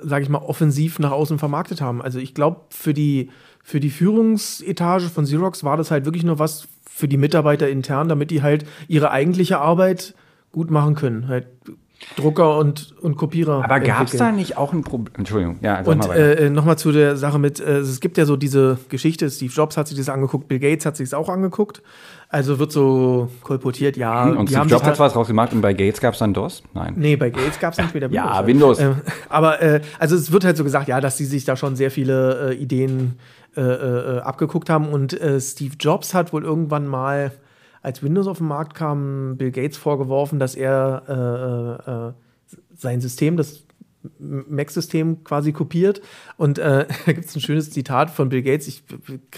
sage 0.03 0.23
ich 0.23 0.29
mal, 0.29 0.39
offensiv 0.39 0.99
nach 0.99 1.11
außen 1.11 1.39
vermarktet 1.39 1.81
haben. 1.81 2.03
Also 2.03 2.19
ich 2.19 2.35
glaube, 2.35 2.61
für 2.71 2.95
die, 2.95 3.31
für 3.63 3.81
die 3.81 3.91
Führungsetage 3.91 5.09
von 5.09 5.25
Xerox 5.25 5.65
war 5.65 5.77
das 5.77 5.91
halt 5.91 6.05
wirklich 6.05 6.25
nur 6.25 6.39
was 6.39 6.69
für 6.85 7.09
die 7.09 7.17
Mitarbeiter 7.17 7.69
intern, 7.69 8.09
damit 8.09 8.31
die 8.31 8.43
halt 8.43 8.65
ihre 8.89 9.11
eigentliche 9.11 9.59
Arbeit 9.59 10.15
gut 10.53 10.71
machen 10.71 10.95
können. 10.95 11.29
Halt 11.29 11.47
Drucker 12.17 12.57
und, 12.57 12.95
und 13.01 13.17
Kopierer. 13.17 13.63
Aber 13.65 13.81
gab 13.81 14.07
es 14.07 14.17
da 14.17 14.33
nicht 14.33 14.57
auch 14.57 14.73
ein 14.73 14.83
Problem? 14.83 15.15
Entschuldigung, 15.19 15.59
ja. 15.61 15.81
Und 15.83 16.09
mal 16.09 16.17
äh, 16.17 16.51
nochmal 16.51 16.79
zu 16.79 16.93
der 16.93 17.17
Sache 17.17 17.39
mit, 17.39 17.61
äh, 17.61 17.79
es 17.79 18.01
gibt 18.01 18.17
ja 18.17 18.25
so 18.25 18.37
diese 18.37 18.79
Geschichte, 18.89 19.29
Steve 19.31 19.53
Jobs 19.53 19.77
hat 19.77 19.87
sich 19.89 19.99
das 19.99 20.09
angeguckt, 20.09 20.49
Bill 20.49 20.59
Gates 20.59 20.87
hat 20.87 20.97
sich 20.97 21.11
das 21.11 21.19
auch 21.19 21.29
angeguckt. 21.29 21.83
Also 22.33 22.59
wird 22.59 22.73
so 22.73 23.29
kolportiert, 23.43 23.97
ja. 23.97 24.27
Hm, 24.27 24.39
und 24.39 24.49
Steve 24.49 24.67
Jobs 24.69 24.85
hat 24.85 24.99
was 24.99 25.13
draus 25.13 25.27
gemacht 25.27 25.53
und 25.53 25.61
bei 25.61 25.75
Gates 25.75 26.01
gab 26.01 26.15
es 26.15 26.21
dann 26.21 26.33
DOS? 26.33 26.63
Nein. 26.75 26.95
Nee, 26.97 27.17
bei 27.17 27.29
Gates 27.29 27.59
gab 27.59 27.73
es 27.73 27.79
nicht 27.79 27.93
wieder 27.93 28.11
Windows. 28.11 28.25
ja, 28.25 28.47
Windows. 28.47 28.79
Äh, 28.79 28.95
aber 29.29 29.61
äh, 29.61 29.81
also 29.99 30.17
es 30.17 30.33
wird 30.33 30.45
halt 30.45 30.57
so 30.57 30.65
gesagt, 30.65 30.89
ja, 30.89 31.01
dass 31.01 31.17
sie 31.17 31.27
sich 31.27 31.45
da 31.45 31.57
schon 31.57 31.77
sehr 31.77 31.91
viele 31.91 32.51
äh, 32.51 32.55
Ideen 32.55 33.19
äh, 33.19 33.40
äh, 33.63 34.21
abgeguckt 34.21 34.71
haben. 34.71 34.89
Und 34.89 35.19
Steve 35.39 35.75
Jobs 35.79 36.15
hat 36.15 36.33
wohl 36.33 36.45
irgendwann 36.45 36.87
mal 36.87 37.33
als 37.83 38.03
Windows 38.03 38.27
auf 38.27 38.39
den 38.39 38.49
Markt 38.49 38.75
kam, 38.75 39.37
Bill 39.37 39.51
Gates 39.51 39.77
vorgeworfen, 39.77 40.39
dass 40.39 40.55
er 40.55 41.03
äh, 41.09 41.91
äh, 41.91 42.57
sein 42.77 43.01
System, 43.01 43.37
das 43.37 43.65
Mac-System 44.19 45.25
quasi 45.25 45.53
kopiert. 45.53 46.03
Und 46.37 46.59
äh, 46.59 46.87
da 47.07 47.13
gibt 47.13 47.27
es 47.27 47.37
ein 47.37 47.41
schönes 47.41 47.71
Zitat 47.71 48.11
von 48.11 48.29
Bill 48.29 48.43
Gates. 48.43 48.67
Ich 48.67 48.83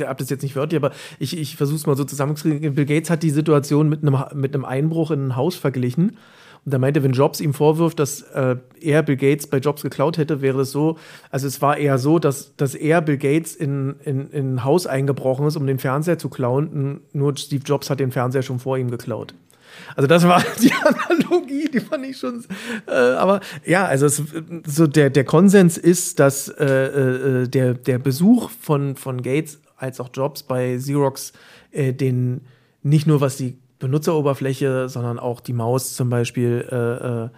habe 0.00 0.18
das 0.18 0.30
jetzt 0.30 0.42
nicht 0.42 0.56
wörtlich, 0.56 0.82
aber 0.82 0.92
ich, 1.18 1.36
ich 1.36 1.56
versuche 1.56 1.76
es 1.76 1.86
mal 1.86 1.96
so 1.96 2.04
zusammenzukriegen. 2.04 2.74
Bill 2.74 2.86
Gates 2.86 3.10
hat 3.10 3.22
die 3.22 3.30
Situation 3.30 3.88
mit 3.88 4.02
einem, 4.02 4.16
mit 4.34 4.54
einem 4.54 4.64
Einbruch 4.64 5.10
in 5.10 5.28
ein 5.28 5.36
Haus 5.36 5.54
verglichen. 5.54 6.16
Und 6.64 6.72
er 6.72 6.78
meinte, 6.78 7.02
wenn 7.02 7.12
Jobs 7.12 7.40
ihm 7.40 7.54
vorwirft, 7.54 7.98
dass 7.98 8.22
äh, 8.22 8.56
er 8.80 9.02
Bill 9.02 9.16
Gates 9.16 9.48
bei 9.48 9.58
Jobs 9.58 9.82
geklaut 9.82 10.16
hätte, 10.16 10.42
wäre 10.42 10.60
es 10.60 10.70
so, 10.70 10.96
also 11.30 11.48
es 11.48 11.60
war 11.60 11.76
eher 11.76 11.98
so, 11.98 12.20
dass, 12.20 12.54
dass 12.56 12.74
er 12.74 13.00
Bill 13.00 13.18
Gates 13.18 13.56
in, 13.56 13.96
in, 14.04 14.30
in 14.30 14.54
ein 14.54 14.64
Haus 14.64 14.86
eingebrochen 14.86 15.46
ist, 15.46 15.56
um 15.56 15.66
den 15.66 15.80
Fernseher 15.80 16.18
zu 16.18 16.28
klauen. 16.28 17.00
Nur 17.12 17.36
Steve 17.36 17.64
Jobs 17.64 17.90
hat 17.90 17.98
den 17.98 18.12
Fernseher 18.12 18.42
schon 18.42 18.60
vor 18.60 18.78
ihm 18.78 18.90
geklaut. 18.90 19.34
Also 19.96 20.06
das 20.06 20.22
war 20.26 20.42
die 20.62 20.72
Analogie, 20.72 21.68
die 21.68 21.80
fand 21.80 22.06
ich 22.06 22.16
schon. 22.16 22.44
Äh, 22.86 22.92
aber 22.92 23.40
ja, 23.64 23.84
also 23.86 24.06
es, 24.06 24.22
so 24.66 24.86
der, 24.86 25.10
der 25.10 25.24
Konsens 25.24 25.78
ist, 25.78 26.20
dass 26.20 26.48
äh, 26.48 26.64
äh, 26.64 27.48
der, 27.48 27.74
der 27.74 27.98
Besuch 27.98 28.50
von, 28.50 28.94
von 28.96 29.22
Gates 29.22 29.60
als 29.76 29.98
auch 29.98 30.10
Jobs 30.14 30.44
bei 30.44 30.76
Xerox 30.76 31.32
äh, 31.72 31.92
den 31.92 32.42
nicht 32.82 33.06
nur 33.06 33.20
was 33.20 33.36
die 33.36 33.58
Benutzeroberfläche, 33.82 34.88
sondern 34.88 35.18
auch 35.18 35.40
die 35.40 35.52
Maus 35.52 35.94
zum 35.94 36.08
Beispiel 36.08 36.68
äh, 36.70 37.24
äh, 37.24 37.28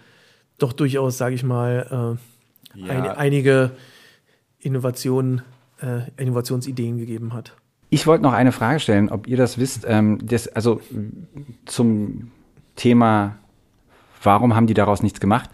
doch 0.58 0.74
durchaus, 0.74 1.16
sage 1.16 1.34
ich 1.34 1.42
mal, 1.42 2.18
äh, 2.76 2.80
ja. 2.80 2.92
ein, 2.92 3.06
einige 3.06 3.70
Innovationen, 4.60 5.40
äh, 5.80 6.02
Innovationsideen 6.18 6.98
gegeben 6.98 7.32
hat. 7.32 7.56
Ich 7.88 8.06
wollte 8.06 8.22
noch 8.22 8.34
eine 8.34 8.52
Frage 8.52 8.78
stellen, 8.78 9.08
ob 9.08 9.26
ihr 9.26 9.38
das 9.38 9.56
wisst. 9.56 9.86
Ähm, 9.88 10.18
das, 10.22 10.46
also 10.48 10.82
zum 11.64 12.30
Thema, 12.76 13.36
warum 14.22 14.54
haben 14.54 14.66
die 14.66 14.74
daraus 14.74 15.02
nichts 15.02 15.20
gemacht? 15.20 15.48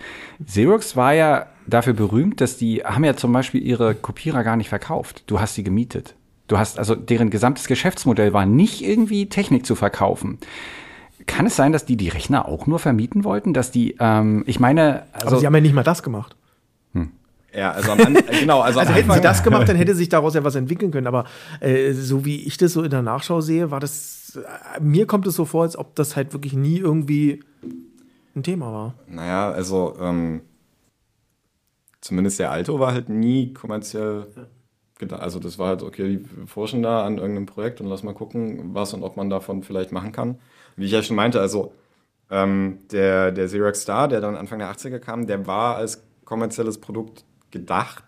Xerox 0.44 0.96
war 0.96 1.14
ja 1.14 1.46
dafür 1.68 1.92
berühmt, 1.92 2.40
dass 2.40 2.57
die 2.57 2.79
haben 2.79 3.05
ja 3.05 3.14
zum 3.14 3.33
Beispiel 3.33 3.62
ihre 3.62 3.94
Kopierer 3.94 4.42
gar 4.42 4.57
nicht 4.57 4.68
verkauft. 4.68 5.22
Du 5.29 5.38
hast 5.38 5.55
sie 5.55 5.62
gemietet. 5.62 6.16
Du 6.51 6.59
hast 6.59 6.81
also 6.81 6.97
deren 6.97 7.31
gesamtes 7.31 7.69
Geschäftsmodell 7.69 8.33
war 8.33 8.45
nicht 8.45 8.83
irgendwie 8.83 9.29
Technik 9.29 9.65
zu 9.65 9.77
verkaufen. 9.77 10.39
Kann 11.27 11.47
es 11.47 11.55
sein, 11.55 11.71
dass 11.71 11.85
die 11.85 11.97
die 11.97 12.09
Rechner 12.09 12.49
auch 12.49 12.67
nur 12.67 12.81
vermieten 12.81 13.23
wollten? 13.23 13.55
Dass 13.55 13.71
die, 13.71 13.95
ähm, 14.01 14.43
ich 14.49 14.59
meine. 14.59 15.05
Also 15.13 15.29
Aber 15.29 15.37
sie 15.39 15.47
haben 15.47 15.55
ja 15.55 15.61
nicht 15.61 15.75
mal 15.77 15.85
das 15.85 16.03
gemacht. 16.03 16.35
Hm. 16.93 17.13
Ja, 17.55 17.71
also, 17.71 17.93
am, 17.93 18.17
äh, 18.17 18.23
genau, 18.41 18.63
also, 18.63 18.81
also 18.81 18.93
hätten 18.93 19.13
sie 19.13 19.21
das 19.21 19.45
gemacht, 19.45 19.69
dann 19.69 19.77
hätte 19.77 19.95
sich 19.95 20.09
daraus 20.09 20.35
ja 20.35 20.43
was 20.43 20.57
entwickeln 20.57 20.91
können. 20.91 21.07
Aber 21.07 21.25
äh, 21.61 21.93
so 21.93 22.25
wie 22.25 22.43
ich 22.43 22.57
das 22.57 22.73
so 22.73 22.83
in 22.83 22.91
der 22.91 23.03
Nachschau 23.03 23.41
sehe, 23.41 23.71
war 23.71 23.79
das, 23.79 24.37
äh, 24.37 24.81
mir 24.81 25.07
kommt 25.07 25.29
es 25.29 25.37
so 25.37 25.45
vor, 25.45 25.63
als 25.63 25.79
ob 25.79 25.95
das 25.95 26.17
halt 26.17 26.33
wirklich 26.33 26.55
nie 26.55 26.79
irgendwie 26.79 27.45
ein 28.35 28.43
Thema 28.43 28.73
war. 28.73 28.95
Naja, 29.07 29.53
also 29.53 29.97
ähm, 30.01 30.41
zumindest 32.01 32.41
der 32.41 32.51
Alto 32.51 32.81
war 32.81 32.93
halt 32.93 33.09
nie 33.09 33.53
kommerziell 33.53 34.27
ja. 34.35 34.43
Also 35.13 35.39
das 35.39 35.59
war 35.59 35.69
halt, 35.69 35.83
okay, 35.83 36.21
wir 36.35 36.47
forschen 36.47 36.83
da 36.83 37.05
an 37.05 37.19
irgendeinem 37.19 37.47
Projekt 37.47 37.81
und 37.81 37.87
lass 37.87 38.03
mal 38.03 38.15
gucken, 38.15 38.75
was 38.75 38.95
und 38.95 39.03
ob 39.03 39.17
man 39.17 39.31
davon 39.31 39.63
vielleicht 39.63 39.93
machen 39.93 40.13
kann. 40.13 40.39
Wie 40.77 40.87
ich 40.87 40.93
ja 40.93 41.03
schon 41.03 41.17
meinte, 41.17 41.41
also 41.41 41.73
ähm, 42.31 42.79
der, 42.93 43.33
der 43.33 43.47
Xerox 43.47 43.83
Star, 43.83 44.09
der 44.09 44.21
dann 44.21 44.37
Anfang 44.37 44.59
der 44.59 44.71
80er 44.71 44.99
kam, 44.99 45.27
der 45.27 45.47
war 45.47 45.77
als 45.77 46.03
kommerzielles 46.25 46.79
Produkt 46.79 47.25
gedacht. 47.51 48.05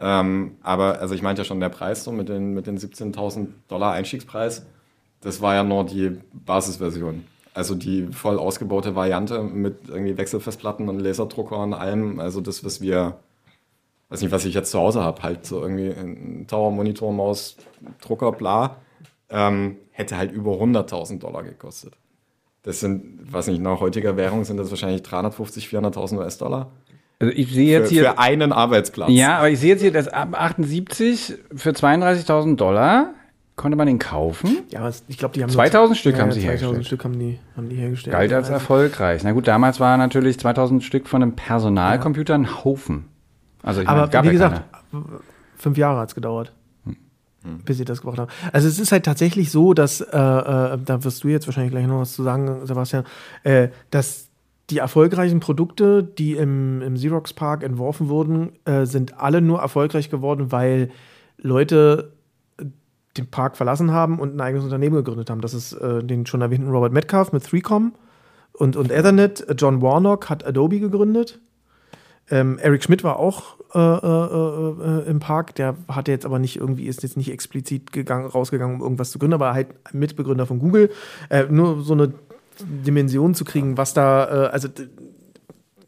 Ähm, 0.00 0.56
aber, 0.62 1.00
also 1.00 1.14
ich 1.14 1.22
meinte 1.22 1.42
ja 1.42 1.44
schon, 1.44 1.60
der 1.60 1.68
Preis 1.68 2.04
so 2.04 2.12
mit 2.12 2.28
den, 2.28 2.54
mit 2.54 2.66
den 2.66 2.78
17.000 2.78 3.48
Dollar 3.68 3.92
Einstiegspreis, 3.92 4.64
das 5.20 5.42
war 5.42 5.54
ja 5.54 5.64
nur 5.64 5.84
die 5.84 6.18
Basisversion. 6.32 7.24
Also 7.52 7.74
die 7.74 8.06
voll 8.12 8.38
ausgebaute 8.38 8.94
Variante 8.94 9.42
mit 9.42 9.88
irgendwie 9.88 10.16
Wechselfestplatten 10.16 10.88
und 10.88 11.00
Laserdrucker 11.00 11.58
und 11.58 11.74
allem. 11.74 12.20
Also 12.20 12.40
das, 12.40 12.64
was 12.64 12.80
wir 12.80 13.18
weiß 14.08 14.22
nicht, 14.22 14.32
was 14.32 14.44
ich 14.44 14.54
jetzt 14.54 14.70
zu 14.70 14.78
Hause 14.78 15.02
habe, 15.02 15.22
halt 15.22 15.46
so 15.46 15.60
irgendwie 15.60 15.90
ein 15.90 16.46
Tower, 16.48 16.70
Monitor, 16.70 17.12
Maus, 17.12 17.56
Drucker, 18.00 18.32
bla, 18.32 18.76
ähm, 19.30 19.76
hätte 19.90 20.16
halt 20.16 20.32
über 20.32 20.52
100.000 20.52 21.18
Dollar 21.18 21.42
gekostet. 21.42 21.94
Das 22.62 22.80
sind, 22.80 23.32
weiß 23.32 23.48
nicht, 23.48 23.60
nach 23.60 23.80
heutiger 23.80 24.16
Währung 24.16 24.44
sind 24.44 24.56
das 24.56 24.70
wahrscheinlich 24.70 25.02
350, 25.02 25.68
400.000 25.68 26.18
US-Dollar. 26.18 26.70
Also 27.20 27.32
ich 27.34 27.52
sehe 27.52 27.78
jetzt 27.78 27.88
für, 27.88 27.94
hier. 27.94 28.02
Für 28.04 28.18
einen 28.18 28.52
Arbeitsplatz. 28.52 29.10
Ja, 29.10 29.38
aber 29.38 29.50
ich 29.50 29.58
sehe 29.58 29.70
jetzt 29.70 29.80
hier, 29.80 29.92
dass 29.92 30.08
ab 30.08 30.40
78 30.40 31.34
für 31.54 31.70
32.000 31.70 32.56
Dollar 32.56 33.14
konnte 33.56 33.76
man 33.76 33.88
den 33.88 33.98
kaufen. 33.98 34.58
Ja, 34.70 34.90
ich 35.08 35.18
glaube, 35.18 35.34
die 35.34 35.42
haben 35.42 35.50
2000 35.50 35.98
Stück 35.98 36.16
ja, 36.16 36.22
haben 36.22 36.32
sie 36.32 36.40
2000 36.40 36.62
hergestellt. 36.62 36.86
Stück 36.86 37.04
haben 37.04 37.18
die, 37.18 37.40
haben 37.56 37.68
die 37.68 37.76
hergestellt. 37.76 38.12
Galt 38.14 38.32
als 38.32 38.48
erfolgreich. 38.48 39.22
Na 39.24 39.32
gut, 39.32 39.48
damals 39.48 39.80
war 39.80 39.96
natürlich 39.96 40.38
2000 40.38 40.82
Stück 40.84 41.08
von 41.08 41.22
einem 41.22 41.34
Personalcomputer 41.34 42.34
ein 42.34 42.64
Haufen. 42.64 43.06
Also 43.68 43.82
ich 43.82 43.88
Aber 43.88 44.08
meine, 44.10 44.28
wie 44.28 44.32
gesagt, 44.32 44.64
keine. 44.90 45.04
fünf 45.58 45.76
Jahre 45.76 46.00
hat 46.00 46.08
es 46.08 46.14
gedauert, 46.14 46.54
hm. 46.84 46.96
bis 47.66 47.76
sie 47.76 47.84
das 47.84 48.00
gebraucht 48.00 48.18
haben. 48.18 48.30
Also 48.50 48.66
es 48.66 48.78
ist 48.78 48.92
halt 48.92 49.04
tatsächlich 49.04 49.50
so, 49.50 49.74
dass, 49.74 50.00
äh, 50.00 50.06
äh, 50.06 50.78
da 50.82 51.04
wirst 51.04 51.22
du 51.22 51.28
jetzt 51.28 51.46
wahrscheinlich 51.46 51.72
gleich 51.72 51.86
noch 51.86 52.00
was 52.00 52.14
zu 52.14 52.22
sagen, 52.22 52.64
Sebastian, 52.64 53.04
äh, 53.44 53.68
dass 53.90 54.30
die 54.70 54.78
erfolgreichen 54.78 55.40
Produkte, 55.40 56.02
die 56.02 56.32
im, 56.32 56.80
im 56.80 56.94
Xerox 56.94 57.34
Park 57.34 57.62
entworfen 57.62 58.08
wurden, 58.08 58.52
äh, 58.64 58.86
sind 58.86 59.20
alle 59.20 59.42
nur 59.42 59.60
erfolgreich 59.60 60.08
geworden, 60.08 60.50
weil 60.50 60.90
Leute 61.36 62.12
den 63.18 63.30
Park 63.30 63.58
verlassen 63.58 63.92
haben 63.92 64.18
und 64.18 64.34
ein 64.34 64.40
eigenes 64.40 64.64
Unternehmen 64.64 64.96
gegründet 64.96 65.28
haben. 65.28 65.42
Das 65.42 65.52
ist 65.52 65.74
äh, 65.74 66.02
den 66.02 66.24
schon 66.24 66.40
erwähnten 66.40 66.70
Robert 66.70 66.94
Metcalf 66.94 67.32
mit 67.32 67.44
3Com 67.44 67.90
und, 68.52 68.76
und 68.76 68.90
Ethernet. 68.90 69.46
John 69.58 69.82
Warnock 69.82 70.30
hat 70.30 70.46
Adobe 70.46 70.80
gegründet. 70.80 71.38
Ähm, 72.30 72.58
Eric 72.58 72.82
Schmidt 72.84 73.04
war 73.04 73.18
auch 73.18 73.56
äh, 73.74 73.78
äh, 73.78 75.02
äh, 75.06 75.10
im 75.10 75.20
Park, 75.20 75.54
der 75.56 75.76
hatte 75.88 76.10
jetzt 76.10 76.24
aber 76.24 76.38
nicht 76.38 76.56
irgendwie, 76.56 76.86
ist 76.86 77.02
jetzt 77.02 77.16
nicht 77.16 77.30
explizit 77.30 77.92
gegangen, 77.92 78.26
rausgegangen, 78.26 78.76
um 78.76 78.82
irgendwas 78.82 79.10
zu 79.10 79.18
gründen, 79.18 79.34
aber 79.34 79.54
halt 79.54 79.68
Mitbegründer 79.92 80.46
von 80.46 80.58
Google. 80.58 80.90
Äh, 81.28 81.44
nur 81.50 81.82
so 81.82 81.92
eine 81.92 82.12
Dimension 82.60 83.34
zu 83.34 83.44
kriegen, 83.44 83.76
was 83.76 83.94
da, 83.94 84.46
äh, 84.46 84.48
also 84.48 84.68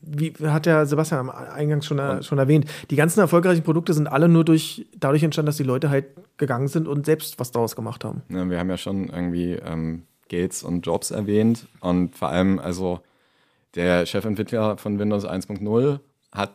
wie 0.02 0.32
hat 0.42 0.66
der 0.66 0.86
Sebastian 0.86 1.20
am 1.20 1.30
Eingang 1.30 1.82
schon, 1.82 1.98
äh, 1.98 2.22
schon 2.22 2.38
erwähnt, 2.38 2.66
die 2.90 2.96
ganzen 2.96 3.20
erfolgreichen 3.20 3.62
Produkte 3.62 3.94
sind 3.94 4.08
alle 4.08 4.28
nur 4.28 4.44
durch, 4.44 4.86
dadurch 4.98 5.22
entstanden, 5.22 5.46
dass 5.46 5.56
die 5.56 5.62
Leute 5.62 5.88
halt 5.90 6.06
gegangen 6.36 6.68
sind 6.68 6.88
und 6.88 7.06
selbst 7.06 7.38
was 7.38 7.50
daraus 7.50 7.76
gemacht 7.76 8.04
haben. 8.04 8.22
Ja, 8.28 8.48
wir 8.48 8.58
haben 8.58 8.70
ja 8.70 8.76
schon 8.76 9.08
irgendwie 9.08 9.52
ähm, 9.52 10.02
Gates 10.28 10.62
und 10.62 10.86
Jobs 10.86 11.10
erwähnt 11.10 11.66
und 11.80 12.16
vor 12.16 12.28
allem, 12.28 12.58
also 12.58 13.00
der 13.74 14.04
Chefentwickler 14.04 14.78
von 14.78 14.98
Windows 14.98 15.24
1.0 15.26 16.00
hat 16.32 16.54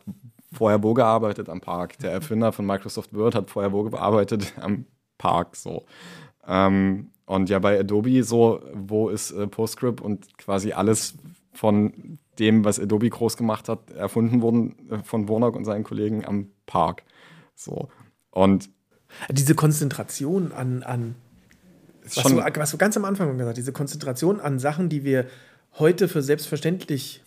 vorher 0.54 0.82
wo 0.84 0.94
gearbeitet? 0.94 1.50
Am 1.50 1.62
Park. 1.62 1.98
Der 2.00 2.12
Erfinder 2.12 2.52
von 2.52 2.66
Microsoft 2.66 3.14
Word 3.14 3.36
hat 3.36 3.50
vorher 3.50 3.72
wo 3.72 3.84
gearbeitet? 3.84 4.54
Am 4.62 4.86
Park, 5.18 5.56
so. 5.56 5.86
Ähm, 6.48 7.12
und 7.26 7.50
ja, 7.50 7.60
bei 7.60 7.80
Adobe 7.80 8.24
so, 8.24 8.62
wo 8.74 9.10
ist 9.10 9.32
äh, 9.32 9.48
PostScript 9.48 10.02
und 10.02 10.38
quasi 10.38 10.74
alles 10.74 11.16
von 11.54 12.20
dem, 12.40 12.66
was 12.66 12.80
Adobe 12.80 13.10
groß 13.10 13.38
gemacht 13.38 13.70
hat, 13.70 13.92
erfunden 13.92 14.42
worden 14.42 14.76
äh, 14.90 15.04
von 15.04 15.28
Warnock 15.28 15.56
und 15.56 15.66
seinen 15.66 15.84
Kollegen 15.84 16.26
am 16.26 16.50
Park. 16.66 17.04
So. 17.56 17.90
Und 18.32 18.70
diese 19.30 19.56
Konzentration 19.56 20.52
an, 20.52 20.84
an 20.84 21.16
was, 22.04 22.24
du, 22.24 22.38
was 22.38 22.72
du 22.72 22.78
ganz 22.78 22.98
am 22.98 23.06
Anfang 23.06 23.32
gesagt 23.32 23.50
hast, 23.50 23.58
diese 23.58 23.72
Konzentration 23.72 24.40
an 24.40 24.60
Sachen, 24.60 24.90
die 24.90 25.04
wir 25.04 25.26
heute 25.80 26.08
für 26.08 26.22
selbstverständlich 26.22 27.24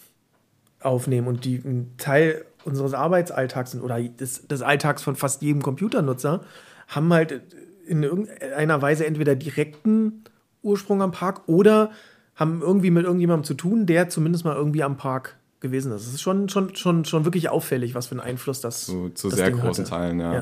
aufnehmen 0.81 1.27
und 1.27 1.45
die 1.45 1.57
ein 1.57 1.95
Teil 1.99 2.45
unseres 2.64 2.95
Arbeitsalltags 2.95 3.73
sind 3.73 3.83
oder 3.83 4.01
des, 4.01 4.47
des 4.47 4.62
Alltags 4.62 5.03
von 5.03 5.17
fast 5.17 5.43
jedem 5.43 5.62
Computernutzer, 5.62 6.43
haben 6.88 7.12
halt 7.12 7.43
in 7.87 8.03
irgendeiner 8.03 8.83
Weise 8.83 9.07
entweder 9.07 9.35
direkten 9.35 10.25
Ursprung 10.62 11.03
am 11.03 11.12
Park 11.12 11.43
oder 11.49 11.91
haben 12.35 12.61
irgendwie 12.61 12.91
mit 12.91 13.05
irgendjemandem 13.05 13.45
zu 13.45 13.55
tun, 13.55 13.87
der 13.87 14.09
zumindest 14.09 14.45
mal 14.45 14.55
irgendwie 14.55 14.83
am 14.83 14.97
Park 14.97 15.37
gewesen 15.61 15.91
ist. 15.93 16.07
Es 16.07 16.14
ist 16.14 16.21
schon, 16.21 16.49
schon, 16.49 16.77
schon, 16.77 17.05
schon 17.05 17.25
wirklich 17.25 17.49
auffällig, 17.49 17.95
was 17.95 18.07
für 18.07 18.12
einen 18.12 18.21
Einfluss 18.21 18.61
das 18.61 18.87
Zu, 18.87 19.09
zu 19.11 19.29
das 19.29 19.38
sehr 19.38 19.51
Ding 19.51 19.61
großen 19.61 19.85
hatte. 19.85 19.91
Teilen, 19.91 20.21
ja. 20.21 20.35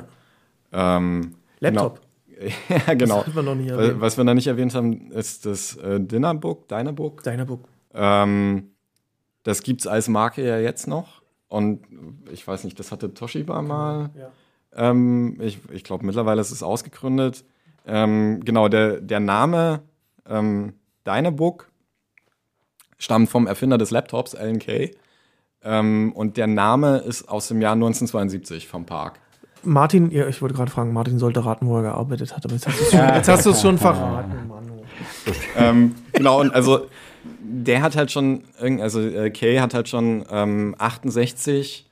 ja. 0.72 0.96
Ähm, 0.96 1.37
Laptop. 1.61 2.01
Genau. 2.01 2.07
ja, 2.68 2.94
genau. 2.94 3.25
Wir. 3.27 3.99
Was 3.99 4.18
wir 4.18 4.25
noch 4.25 4.35
nicht 4.35 4.46
erwähnt 4.46 4.75
haben, 4.75 5.11
ist 5.11 5.46
das 5.46 5.77
äh, 5.77 5.99
Dinnerbook, 5.99 6.68
Dynabook. 6.68 7.22
Dynabook. 7.22 7.64
Ähm, 7.94 8.72
das 9.46 9.62
gibt 9.62 9.82
es 9.82 9.87
als 9.87 10.09
Marke 10.09 10.44
ja 10.44 10.59
jetzt 10.59 10.88
noch. 10.88 11.22
Und 11.46 11.87
ich 12.32 12.46
weiß 12.46 12.64
nicht, 12.64 12.80
das 12.80 12.90
hatte 12.90 13.14
Toshiba 13.14 13.62
mal. 13.62 14.11
Ja. 14.18 14.90
Ähm, 14.90 15.38
ich 15.40 15.61
ich 15.70 15.85
glaube, 15.85 16.04
mittlerweile 16.04 16.40
ist 16.40 16.50
es 16.50 16.64
ausgegründet. 16.64 17.44
Ähm, 17.87 18.40
genau, 18.44 18.66
der, 18.66 19.00
der 19.00 19.20
Name 19.20 19.82
ähm, 20.28 20.74
Dynabook 21.06 21.70
stammt 22.98 23.30
vom 23.30 23.46
Erfinder 23.46 23.78
des 23.78 23.92
Laptops, 23.92 24.35
Alan 24.35 24.59
Kay. 24.59 24.96
Ähm, 25.62 26.12
und 26.12 26.37
der 26.37 26.48
Name 26.48 26.98
ist 26.98 27.28
aus 27.28 27.46
dem 27.46 27.61
Jahr 27.61 27.74
1972 27.74 28.66
vom 28.66 28.85
Park. 28.85 29.20
Martin, 29.62 30.11
ja, 30.11 30.26
ich 30.26 30.42
wollte 30.42 30.56
gerade 30.56 30.72
fragen, 30.72 30.92
Martin 30.92 31.20
sollte 31.20 31.44
raten, 31.44 31.68
wo 31.68 31.76
er 31.76 31.82
gearbeitet 31.82 32.35
hat, 32.35 32.44
aber 32.44 32.54
jetzt 32.54 32.66
hast 32.66 33.46
du 33.46 33.50
es 33.50 33.61
schon, 33.61 33.78
schon 33.78 33.78
verraten, 33.78 34.48
Mann. 34.48 34.72
ähm, 35.56 35.94
genau, 36.12 36.40
und 36.40 36.52
also 36.52 36.88
der 37.40 37.82
hat 37.82 37.96
halt 37.96 38.10
schon, 38.10 38.42
also 38.58 39.00
äh, 39.00 39.30
Kay 39.30 39.58
hat 39.58 39.74
halt 39.74 39.88
schon 39.88 40.24
ähm, 40.30 40.74
68 40.78 41.88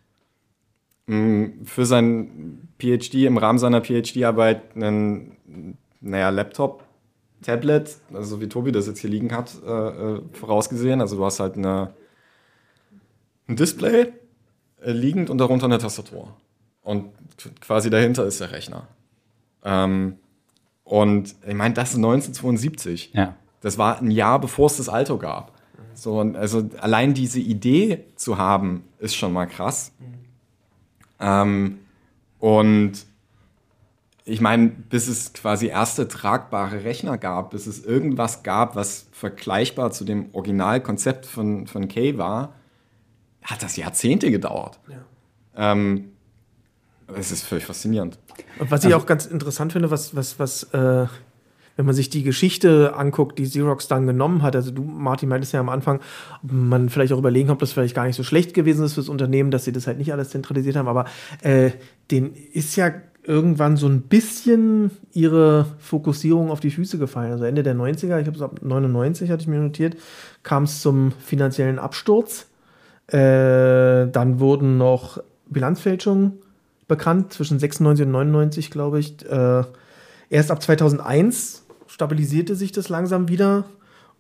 mh, 1.07 1.17
mm, 1.17 1.65
für 1.65 1.87
sein 1.87 2.69
PhD, 2.79 3.25
im 3.25 3.39
Rahmen 3.39 3.59
seiner 3.59 3.83
PhD-Arbeit 3.83 4.77
einen, 4.77 5.77
naja, 6.01 6.31
Laptop, 6.31 6.85
Tablet, 7.43 7.97
also 8.13 8.41
wie 8.41 8.49
Tobi 8.49 8.73
das 8.73 8.87
jetzt 8.87 9.01
hier 9.01 9.11
liegen 9.11 9.33
hat, 9.33 9.55
äh, 9.67 9.71
äh 9.71 10.23
vorausgesehen. 10.33 11.01
Also 11.01 11.17
du 11.17 11.25
hast 11.25 11.41
halt 11.41 11.57
eine, 11.57 11.93
ein 13.49 13.57
Display 13.57 14.13
äh, 14.81 14.93
liegend 14.93 15.31
und 15.31 15.39
darunter 15.39 15.67
eine 15.67 15.79
Tastatur. 15.79 16.35
Und 16.83 17.13
quasi 17.61 17.91
dahinter 17.91 18.25
ist 18.25 18.41
der 18.41 18.53
Rechner. 18.53 18.89
Ähm, 19.63 20.17
und 20.85 21.35
ich 21.47 21.55
meine, 21.55 21.75
das 21.75 21.91
ist 21.91 21.97
1972. 21.97 23.13
Ja. 23.15 23.37
Das 23.65 23.79
war 23.79 23.99
ein 23.99 24.11
Jahr, 24.11 24.43
bevor 24.43 24.67
es 24.67 24.77
das 24.77 24.91
Alto 24.91 25.17
gab. 25.17 25.53
So, 25.95 26.21
also 26.21 26.69
allein 26.81 27.15
diese 27.15 27.41
Idee 27.41 28.05
zu 28.15 28.37
haben, 28.37 28.85
ist 28.99 29.17
schon 29.17 29.33
mal 29.33 29.47
krass. 29.47 29.91
Ähm, 31.19 31.79
und 32.39 32.93
ich 34.27 34.43
meine, 34.43 34.69
bis 34.69 35.09
es 35.09 35.33
quasi 35.33 35.69
erste 35.69 36.09
tragbare 36.09 36.85
Rechner 36.85 37.17
gab, 37.17 37.53
bis 37.53 37.67
es 37.67 37.83
irgendwas 37.83 38.43
gab, 38.43 38.77
was 38.77 39.07
vergleichbar 39.13 39.93
zu 39.93 40.05
dem 40.05 40.27
Originalkonzept 40.35 41.25
von, 41.25 41.67
von 41.67 41.89
Kay 41.89 42.19
war, 42.19 42.53
hat 43.43 43.63
das 43.63 43.77
Jahrzehnte 43.77 44.31
gedauert. 44.31 44.79
Ja. 45.57 45.73
Ähm, 45.73 46.13
es 47.17 47.33
ist 47.33 47.45
völlig 47.45 47.65
faszinierend. 47.65 48.19
Und 48.59 48.71
was 48.71 48.81
ich 48.81 48.93
also, 48.93 48.99
auch 48.99 49.07
ganz 49.07 49.25
interessant 49.25 49.73
finde, 49.73 49.91
was, 49.91 50.15
was, 50.15 50.39
was 50.39 50.65
äh, 50.75 51.07
wenn 51.77 51.87
man 51.87 51.95
sich 51.95 52.09
die 52.11 52.23
Geschichte 52.23 52.95
anguckt, 52.97 53.39
die 53.39 53.45
Xerox 53.45 53.89
dann 53.89 54.07
genommen 54.07 54.43
hat, 54.43 54.55
also 54.57 54.71
du, 54.71 54.83
Martin, 54.83 55.29
meintest 55.29 55.53
ja 55.53 55.61
am 55.61 55.69
Anfang, 55.69 56.01
man 56.43 56.89
vielleicht 56.89 57.13
auch 57.13 57.19
überlegen, 57.19 57.51
ob 57.51 57.59
das 57.59 57.73
vielleicht 57.73 57.95
gar 57.95 58.07
nicht 58.07 58.17
so 58.17 58.23
schlecht 58.23 58.55
gewesen 58.55 58.85
ist 58.85 58.95
fürs 58.95 59.09
Unternehmen, 59.09 59.51
dass 59.51 59.65
sie 59.65 59.73
das 59.73 59.87
halt 59.87 59.99
nicht 59.99 60.13
alles 60.13 60.31
zentralisiert 60.31 60.77
haben, 60.77 60.89
aber 60.89 61.07
äh, 61.43 61.71
den 62.11 62.33
ist 62.53 62.77
ja 62.77 62.93
irgendwann 63.27 63.77
so 63.77 63.89
ein 63.89 64.03
bisschen 64.03 64.91
ihre 65.13 65.67
Fokussierung 65.79 66.51
auf 66.51 66.61
die 66.61 66.71
Füße 66.71 66.99
gefallen. 66.99 67.33
Also 67.33 67.45
Ende 67.45 67.63
der 67.63 67.75
90er, 67.75 68.21
ich 68.21 68.27
habe 68.27 68.37
es 68.37 68.43
ab 68.43 68.61
99, 68.63 69.31
hatte 69.31 69.43
ich 69.43 69.49
mir 69.49 69.61
notiert, 69.61 69.97
kam 70.43 70.65
es 70.65 70.83
zum 70.83 71.13
finanziellen 71.13 71.79
Absturz. 71.79 72.47
Äh, 73.07 74.09
dann 74.09 74.41
wurden 74.41 74.79
noch 74.79 75.23
Bilanzfälschungen 75.49 76.35
bekannt, 76.87 77.33
zwischen 77.33 77.59
96 77.59 78.07
und 78.07 78.13
99, 78.13 78.71
glaube 78.71 79.01
ich. 79.01 79.25
Äh, 79.29 79.65
erst 80.31 80.51
ab 80.51 80.63
2001 80.63 81.64
stabilisierte 81.95 82.57
sich 82.57 82.73
das 82.73 82.89
langsam 82.89 83.29
wieder 83.29 83.67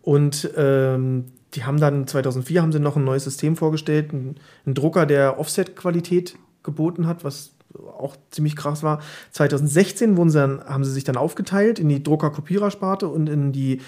und 0.01 0.49
ähm, 0.57 1.25
die 1.55 1.65
haben 1.65 1.81
dann 1.81 2.07
2004 2.07 2.63
haben 2.63 2.71
sie 2.71 2.79
noch 2.79 2.95
ein 2.95 3.03
neues 3.03 3.25
System 3.25 3.57
vorgestellt, 3.57 4.13
einen, 4.13 4.37
Drucker, 4.65 5.07
der 5.07 5.41
Offset-Qualität 5.41 6.37
geboten 6.63 7.09
hat, 7.09 7.25
was 7.25 7.51
auch 7.99 8.15
ziemlich 8.31 8.55
krass 8.55 8.85
war. 8.85 9.01
2016 9.33 10.17
wurden 10.17 10.31
sie 10.31 10.39
dann, 10.39 10.65
haben 10.65 10.85
sie 10.85 10.93
sich 10.93 11.03
dann 11.03 11.17
aufgeteilt 11.17 11.81
in 11.81 11.89
die 11.89 12.01
Drucker-Kopierer-Sparte 12.01 13.09
und 13.09 13.29
in 13.29 13.51
die 13.51 13.81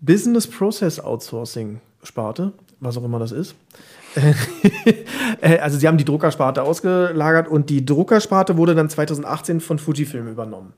Business 0.00 0.48
Process 0.48 0.98
Outsourcing 0.98 1.80
Sparte, 2.02 2.54
was 2.80 2.96
auch 2.96 3.04
immer 3.04 3.20
das 3.20 3.30
ist. 3.30 3.54
Äh, 5.40 5.58
also 5.58 5.78
sie 5.78 5.86
haben 5.86 5.98
die 5.98 6.04
Druckersparte 6.04 6.64
ausgelagert 6.64 7.46
und 7.46 7.70
die 7.70 7.84
Druckersparte 7.84 8.56
wurde 8.56 8.74
dann 8.74 8.90
2018 8.90 9.60
von 9.60 9.78
Fujifilm 9.78 10.26
übernommen. 10.26 10.72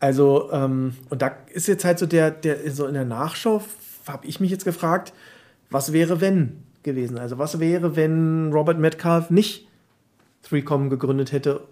Also, 0.00 0.50
ähm, 0.52 0.94
und 1.10 1.22
da 1.22 1.32
ist 1.52 1.66
jetzt 1.66 1.84
halt 1.84 1.98
so 1.98 2.06
der, 2.06 2.30
der, 2.30 2.70
so 2.70 2.86
in 2.86 2.94
der 2.94 3.04
Nachschau 3.04 3.62
habe 4.06 4.26
ich 4.26 4.40
mich 4.40 4.50
jetzt 4.50 4.64
gefragt, 4.64 5.12
was 5.70 5.92
wäre, 5.92 6.20
wenn 6.20 6.62
gewesen? 6.82 7.18
Also, 7.18 7.38
was 7.38 7.60
wäre, 7.60 7.96
wenn 7.96 8.52
Robert 8.52 8.78
Metcalf 8.78 9.30
nicht 9.30 9.66
3Com 10.48 10.88
gegründet 10.88 11.32
hätte 11.32 11.62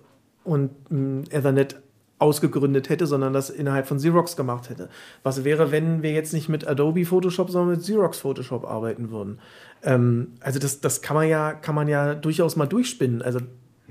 und 0.45 0.71
ähm, 0.91 1.25
Ethernet 1.31 1.77
ausgegründet 2.19 2.89
hätte, 2.89 3.07
sondern 3.07 3.33
das 3.33 3.51
innerhalb 3.51 3.87
von 3.87 3.99
Xerox 3.99 4.37
gemacht 4.37 4.71
hätte. 4.71 4.89
Was 5.23 5.45
wäre, 5.45 5.71
wenn 5.71 6.03
wir 6.03 6.12
jetzt 6.12 6.33
nicht 6.33 6.49
mit 6.49 6.67
Adobe 6.67 7.05
Photoshop, 7.05 7.51
sondern 7.51 7.77
mit 7.77 7.81
Xerox 7.81 8.21
Photoshop 8.21 8.65
arbeiten 8.65 9.11
würden? 9.11 9.39
Ähm, 9.83 10.33
also 10.41 10.59
das, 10.59 10.81
das 10.81 11.03
kann 11.03 11.15
man 11.15 11.29
ja, 11.29 11.53
kann 11.53 11.75
man 11.75 11.89
ja 11.89 12.15
durchaus 12.15 12.57
mal 12.57 12.67
durchspinnen. 12.67 13.21
Also 13.21 13.41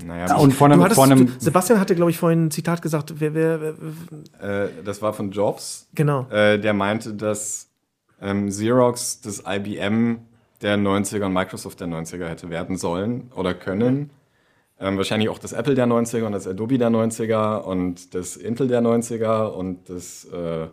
naja, 0.04 0.36
und 0.36 0.52
von 0.52 0.72
einem, 0.72 0.84
hattest, 0.84 1.00
von 1.00 1.12
einem 1.12 1.34
Sebastian 1.40 1.80
hatte, 1.80 1.96
glaube 1.96 2.12
ich, 2.12 2.18
vorhin 2.18 2.48
ein 2.48 2.52
Zitat 2.52 2.82
gesagt. 2.82 3.14
Wer, 3.20 3.34
wer, 3.34 3.60
wer 3.62 4.66
äh, 4.66 4.70
das 4.84 5.02
war 5.02 5.14
von 5.14 5.32
Jobs. 5.32 5.88
Genau. 5.96 6.28
Äh, 6.30 6.60
der 6.60 6.74
meinte, 6.74 7.14
dass 7.14 7.70
ähm, 8.22 8.50
Xerox 8.50 9.22
das 9.22 9.44
IBM 9.48 10.20
der 10.62 10.78
90er 10.78 11.26
und 11.26 11.34
Microsoft 11.34 11.80
der 11.80 11.88
90er 11.88 12.28
hätte 12.28 12.50
werden 12.50 12.78
sollen 12.78 13.32
oder 13.36 13.54
können. 13.54 14.10
Ähm, 14.80 14.98
wahrscheinlich 14.98 15.30
auch 15.30 15.40
das 15.40 15.54
Apple 15.54 15.76
der 15.76 15.88
90er 15.88 16.26
und 16.26 16.34
das 16.34 16.48
Adobe 16.48 16.78
der 16.78 16.90
90er 16.90 17.60
und 17.60 18.14
das 18.14 18.36
Intel 18.36 18.68
der 18.68 18.82
90er 18.82 19.48
und 19.48 19.90
das, 19.90 20.26
äh, 20.26 20.68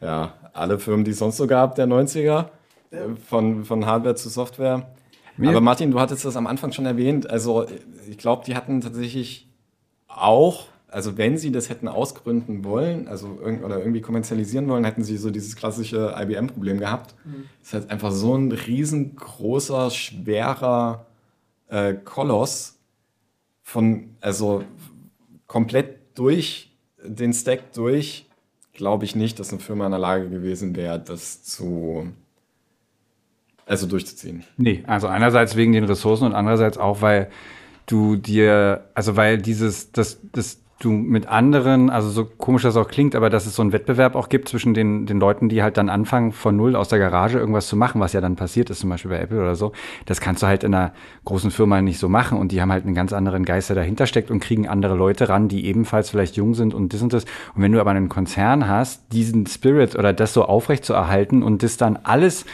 ja, 0.00 0.34
alle 0.52 0.78
Firmen, 0.78 1.04
die 1.04 1.12
es 1.12 1.18
sonst 1.18 1.38
so 1.38 1.46
gab, 1.46 1.74
der 1.76 1.86
90er. 1.86 2.46
Äh, 2.94 3.16
von, 3.28 3.64
von 3.64 3.86
Hardware 3.86 4.14
zu 4.14 4.28
Software. 4.28 4.86
Mir 5.36 5.50
Aber 5.50 5.60
Martin, 5.60 5.90
du 5.90 6.00
hattest 6.00 6.24
das 6.24 6.36
am 6.36 6.46
Anfang 6.46 6.72
schon 6.72 6.86
erwähnt. 6.86 7.28
Also 7.28 7.66
ich 8.08 8.18
glaube, 8.18 8.44
die 8.46 8.54
hatten 8.54 8.80
tatsächlich 8.80 9.48
auch, 10.06 10.66
also 10.88 11.16
wenn 11.16 11.38
sie 11.38 11.50
das 11.50 11.70
hätten 11.70 11.88
ausgründen 11.88 12.64
wollen, 12.64 13.08
also 13.08 13.38
irg 13.42 13.64
oder 13.64 13.78
irgendwie 13.78 14.00
kommerzialisieren 14.00 14.68
wollen, 14.68 14.84
hätten 14.84 15.02
sie 15.02 15.16
so 15.16 15.30
dieses 15.30 15.56
klassische 15.56 16.14
IBM-Problem 16.16 16.78
gehabt. 16.78 17.14
Mhm. 17.24 17.44
Das 17.60 17.68
ist 17.68 17.74
halt 17.74 17.90
einfach 17.90 18.12
so 18.12 18.36
ein 18.36 18.52
riesengroßer, 18.52 19.90
schwerer 19.90 21.06
äh, 21.68 21.94
Koloss 21.94 22.78
von, 23.62 24.10
also 24.20 24.62
komplett 25.46 25.98
durch 26.18 26.70
den 27.02 27.32
Stack 27.32 27.72
durch, 27.72 28.26
glaube 28.72 29.04
ich 29.04 29.16
nicht, 29.16 29.38
dass 29.38 29.50
eine 29.50 29.60
Firma 29.60 29.86
in 29.86 29.92
der 29.92 30.00
Lage 30.00 30.28
gewesen 30.28 30.76
wäre, 30.76 31.00
das 31.00 31.42
zu 31.42 32.08
also 33.66 33.86
durchzuziehen. 33.86 34.44
Nee, 34.56 34.82
also 34.86 35.06
einerseits 35.06 35.56
wegen 35.56 35.72
den 35.72 35.84
Ressourcen 35.84 36.24
und 36.26 36.34
andererseits 36.34 36.78
auch, 36.78 37.00
weil 37.02 37.30
du 37.86 38.16
dir, 38.16 38.84
also 38.94 39.16
weil 39.16 39.38
dieses, 39.38 39.92
das, 39.92 40.20
das 40.32 40.60
du 40.84 40.90
mit 40.90 41.28
anderen, 41.28 41.88
also 41.88 42.10
so 42.10 42.24
komisch 42.24 42.62
das 42.62 42.76
auch 42.76 42.88
klingt, 42.88 43.14
aber 43.14 43.30
dass 43.30 43.46
es 43.46 43.54
so 43.54 43.62
einen 43.62 43.72
Wettbewerb 43.72 44.14
auch 44.16 44.28
gibt 44.28 44.48
zwischen 44.48 44.74
den, 44.74 45.06
den 45.06 45.18
Leuten, 45.18 45.48
die 45.48 45.62
halt 45.62 45.76
dann 45.76 45.88
anfangen, 45.88 46.32
von 46.32 46.56
null 46.56 46.76
aus 46.76 46.88
der 46.88 46.98
Garage 46.98 47.38
irgendwas 47.38 47.68
zu 47.68 47.76
machen, 47.76 48.00
was 48.00 48.12
ja 48.12 48.20
dann 48.20 48.36
passiert 48.36 48.70
ist, 48.70 48.80
zum 48.80 48.90
Beispiel 48.90 49.10
bei 49.10 49.18
Apple 49.18 49.40
oder 49.40 49.54
so, 49.54 49.72
das 50.04 50.20
kannst 50.20 50.42
du 50.42 50.46
halt 50.46 50.64
in 50.64 50.74
einer 50.74 50.92
großen 51.24 51.50
Firma 51.50 51.80
nicht 51.80 51.98
so 51.98 52.08
machen 52.08 52.38
und 52.38 52.52
die 52.52 52.60
haben 52.60 52.72
halt 52.72 52.84
einen 52.84 52.94
ganz 52.94 53.12
anderen 53.12 53.44
Geist, 53.44 53.68
der 53.68 53.76
dahinter 53.76 54.06
steckt 54.06 54.30
und 54.30 54.40
kriegen 54.40 54.68
andere 54.68 54.94
Leute 54.94 55.28
ran, 55.28 55.48
die 55.48 55.64
ebenfalls 55.66 56.10
vielleicht 56.10 56.36
jung 56.36 56.54
sind 56.54 56.74
und 56.74 56.92
das 56.92 57.02
und 57.02 57.12
das. 57.12 57.24
Und 57.54 57.62
wenn 57.62 57.72
du 57.72 57.80
aber 57.80 57.90
einen 57.90 58.08
Konzern 58.08 58.68
hast, 58.68 59.12
diesen 59.12 59.46
Spirit 59.46 59.96
oder 59.96 60.12
das 60.12 60.34
so 60.34 60.44
aufrecht 60.44 60.84
zu 60.84 60.92
erhalten 60.92 61.42
und 61.42 61.62
das 61.62 61.76
dann 61.76 61.98
alles 62.02 62.44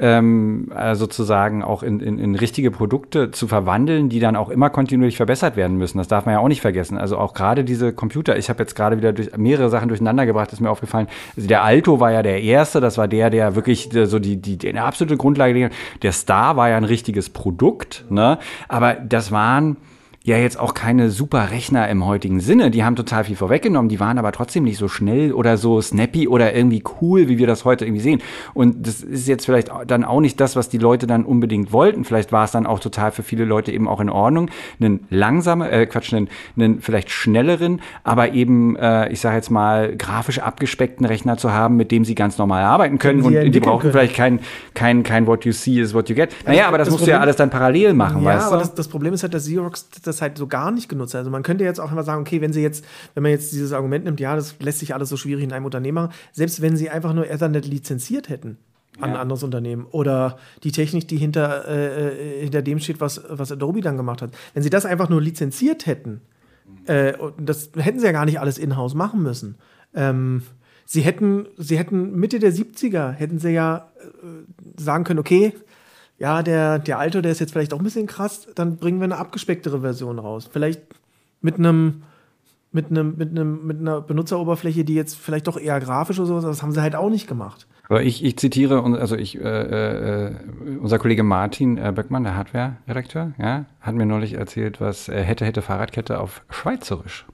ähm, 0.00 0.72
äh, 0.74 0.94
sozusagen 0.94 1.62
auch 1.62 1.82
in, 1.82 2.00
in, 2.00 2.18
in 2.18 2.34
richtige 2.34 2.70
Produkte 2.70 3.30
zu 3.30 3.46
verwandeln, 3.46 4.08
die 4.08 4.18
dann 4.18 4.34
auch 4.34 4.48
immer 4.48 4.70
kontinuierlich 4.70 5.16
verbessert 5.16 5.56
werden 5.56 5.76
müssen. 5.76 5.98
Das 5.98 6.08
darf 6.08 6.24
man 6.24 6.34
ja 6.34 6.40
auch 6.40 6.48
nicht 6.48 6.62
vergessen. 6.62 6.96
Also 6.96 7.18
auch 7.18 7.34
gerade 7.34 7.64
diese 7.64 7.92
Computer, 7.92 8.36
ich 8.38 8.48
habe 8.48 8.62
jetzt 8.62 8.74
gerade 8.74 8.96
wieder 8.96 9.12
durch 9.12 9.36
mehrere 9.36 9.68
Sachen 9.68 9.88
durcheinander 9.88 10.24
gebracht, 10.24 10.52
ist 10.52 10.60
mir 10.60 10.70
aufgefallen. 10.70 11.08
Also 11.36 11.48
der 11.48 11.62
Alto 11.62 12.00
war 12.00 12.12
ja 12.12 12.22
der 12.22 12.42
erste, 12.42 12.80
das 12.80 12.96
war 12.96 13.08
der, 13.08 13.28
der 13.28 13.54
wirklich 13.54 13.90
so 13.92 14.18
die, 14.18 14.38
die, 14.38 14.56
die 14.56 14.78
absolute 14.78 15.18
Grundlage. 15.18 15.70
Der 16.02 16.12
Star 16.12 16.56
war 16.56 16.70
ja 16.70 16.78
ein 16.78 16.84
richtiges 16.84 17.28
Produkt, 17.28 18.04
ne? 18.08 18.38
Aber 18.68 18.94
das 18.94 19.30
waren 19.32 19.76
ja 20.22 20.36
jetzt 20.36 20.60
auch 20.60 20.74
keine 20.74 21.10
super 21.10 21.50
Rechner 21.50 21.88
im 21.88 22.04
heutigen 22.04 22.40
Sinne. 22.40 22.70
Die 22.70 22.84
haben 22.84 22.94
total 22.94 23.24
viel 23.24 23.36
vorweggenommen, 23.36 23.88
die 23.88 24.00
waren 24.00 24.18
aber 24.18 24.32
trotzdem 24.32 24.64
nicht 24.64 24.76
so 24.76 24.86
schnell 24.86 25.32
oder 25.32 25.56
so 25.56 25.80
snappy 25.80 26.28
oder 26.28 26.54
irgendwie 26.54 26.82
cool, 27.00 27.28
wie 27.28 27.38
wir 27.38 27.46
das 27.46 27.64
heute 27.64 27.86
irgendwie 27.86 28.02
sehen. 28.02 28.20
Und 28.52 28.86
das 28.86 29.00
ist 29.00 29.28
jetzt 29.28 29.46
vielleicht 29.46 29.70
dann 29.86 30.04
auch 30.04 30.20
nicht 30.20 30.38
das, 30.38 30.56
was 30.56 30.68
die 30.68 30.76
Leute 30.76 31.06
dann 31.06 31.24
unbedingt 31.24 31.72
wollten. 31.72 32.04
Vielleicht 32.04 32.32
war 32.32 32.44
es 32.44 32.50
dann 32.50 32.66
auch 32.66 32.80
total 32.80 33.12
für 33.12 33.22
viele 33.22 33.46
Leute 33.46 33.72
eben 33.72 33.88
auch 33.88 34.00
in 34.00 34.10
Ordnung, 34.10 34.50
einen 34.78 35.06
langsamen, 35.08 35.66
äh, 35.66 35.86
Quatsch, 35.86 36.12
einen, 36.12 36.28
einen 36.54 36.82
vielleicht 36.82 37.10
schnelleren, 37.10 37.80
aber 38.04 38.34
eben, 38.34 38.76
äh, 38.76 39.10
ich 39.10 39.20
sage 39.20 39.36
jetzt 39.36 39.50
mal, 39.50 39.96
grafisch 39.96 40.40
abgespeckten 40.40 41.06
Rechner 41.06 41.38
zu 41.38 41.52
haben, 41.52 41.76
mit 41.76 41.90
dem 41.90 42.04
sie 42.04 42.14
ganz 42.14 42.36
normal 42.36 42.62
arbeiten 42.62 42.98
können. 42.98 43.22
Und 43.22 43.32
die 43.32 43.60
brauchen 43.60 43.80
können. 43.80 43.92
vielleicht 43.92 44.16
kein, 44.16 44.40
kein, 44.74 45.02
kein 45.02 45.26
What 45.26 45.46
you 45.46 45.52
see 45.52 45.80
is 45.80 45.94
what 45.94 46.10
you 46.10 46.14
get. 46.14 46.30
Naja, 46.44 46.68
aber 46.68 46.76
das, 46.76 46.88
das 46.88 46.92
musst 46.92 47.04
Problem, 47.04 47.14
du 47.14 47.18
ja 47.18 47.20
alles 47.20 47.36
dann 47.36 47.48
parallel 47.48 47.94
machen, 47.94 48.22
ja, 48.22 48.34
weißt 48.34 48.46
aber 48.48 48.56
du? 48.56 48.62
Das, 48.62 48.74
das 48.74 48.88
Problem 48.88 49.14
ist 49.14 49.22
halt, 49.22 49.32
dass 49.32 49.44
Xerox 49.44 49.88
das 50.10 50.19
halt 50.22 50.38
so 50.38 50.46
gar 50.46 50.70
nicht 50.70 50.88
genutzt. 50.88 51.14
Also 51.14 51.30
man 51.30 51.42
könnte 51.42 51.64
jetzt 51.64 51.80
auch 51.80 51.92
immer 51.92 52.02
sagen, 52.02 52.20
okay, 52.20 52.40
wenn 52.40 52.52
sie 52.52 52.62
jetzt, 52.62 52.84
wenn 53.14 53.22
man 53.22 53.32
jetzt 53.32 53.52
dieses 53.52 53.72
Argument 53.72 54.04
nimmt, 54.04 54.20
ja, 54.20 54.36
das 54.36 54.56
lässt 54.60 54.80
sich 54.80 54.94
alles 54.94 55.08
so 55.08 55.16
schwierig 55.16 55.44
in 55.44 55.52
einem 55.52 55.64
Unternehmen 55.64 55.94
machen, 55.96 56.12
selbst 56.32 56.62
wenn 56.62 56.76
sie 56.76 56.90
einfach 56.90 57.12
nur 57.12 57.28
Ethernet 57.28 57.66
lizenziert 57.66 58.28
hätten 58.28 58.58
an 58.98 59.10
ja. 59.10 59.14
ein 59.14 59.20
anderes 59.20 59.42
Unternehmen 59.42 59.86
oder 59.90 60.38
die 60.62 60.72
Technik, 60.72 61.08
die 61.08 61.16
hinter, 61.16 61.66
äh, 61.68 62.08
äh, 62.08 62.42
hinter 62.42 62.62
dem 62.62 62.78
steht, 62.80 63.00
was, 63.00 63.22
was 63.28 63.52
Adobe 63.52 63.80
dann 63.80 63.96
gemacht 63.96 64.22
hat. 64.22 64.32
Wenn 64.54 64.62
sie 64.62 64.70
das 64.70 64.84
einfach 64.84 65.08
nur 65.08 65.22
lizenziert 65.22 65.86
hätten, 65.86 66.20
äh, 66.86 67.14
das 67.38 67.70
hätten 67.76 67.98
sie 67.98 68.06
ja 68.06 68.12
gar 68.12 68.24
nicht 68.24 68.40
alles 68.40 68.58
in-house 68.58 68.94
machen 68.94 69.22
müssen. 69.22 69.56
Ähm, 69.94 70.42
sie 70.84 71.02
hätten, 71.02 71.46
sie 71.56 71.78
hätten 71.78 72.16
Mitte 72.16 72.38
der 72.38 72.52
70er 72.52 73.12
hätten 73.12 73.38
sie 73.38 73.50
ja 73.50 73.90
äh, 74.00 74.80
sagen 74.80 75.04
können, 75.04 75.20
okay, 75.20 75.52
ja, 76.20 76.42
der, 76.42 76.78
der 76.78 76.98
Alto, 76.98 77.20
der 77.20 77.32
ist 77.32 77.40
jetzt 77.40 77.52
vielleicht 77.52 77.72
auch 77.74 77.78
ein 77.78 77.84
bisschen 77.84 78.06
krass, 78.06 78.46
dann 78.54 78.76
bringen 78.76 79.00
wir 79.00 79.04
eine 79.04 79.16
abgespecktere 79.16 79.80
Version 79.80 80.18
raus. 80.18 80.48
Vielleicht 80.50 80.82
mit 81.40 81.56
einem 81.56 82.02
mit 82.72 82.90
einem 82.90 83.16
mit 83.16 83.30
einem 83.30 83.66
mit 83.66 83.80
einer 83.80 84.00
Benutzeroberfläche, 84.00 84.84
die 84.84 84.94
jetzt 84.94 85.16
vielleicht 85.16 85.48
doch 85.48 85.58
eher 85.58 85.80
grafisch 85.80 86.18
oder 86.18 86.28
sowas, 86.28 86.44
das 86.44 86.62
haben 86.62 86.72
sie 86.72 86.82
halt 86.82 86.94
auch 86.94 87.10
nicht 87.10 87.26
gemacht. 87.26 87.66
Aber 87.88 88.02
ich, 88.04 88.22
ich 88.22 88.36
zitiere, 88.36 88.84
also 89.00 89.16
ich, 89.16 89.36
äh, 89.40 90.28
äh, 90.28 90.34
unser 90.80 91.00
Kollege 91.00 91.24
Martin 91.24 91.76
äh, 91.76 91.90
Böckmann, 91.92 92.22
der 92.22 92.36
Hardware-Redakteur, 92.36 93.32
ja, 93.36 93.64
hat 93.80 93.96
mir 93.96 94.06
neulich 94.06 94.34
erzählt, 94.34 94.80
was 94.80 95.08
äh, 95.08 95.24
hätte, 95.24 95.44
hätte 95.44 95.60
Fahrradkette 95.60 96.20
auf 96.20 96.42
Schweizerisch 96.50 97.26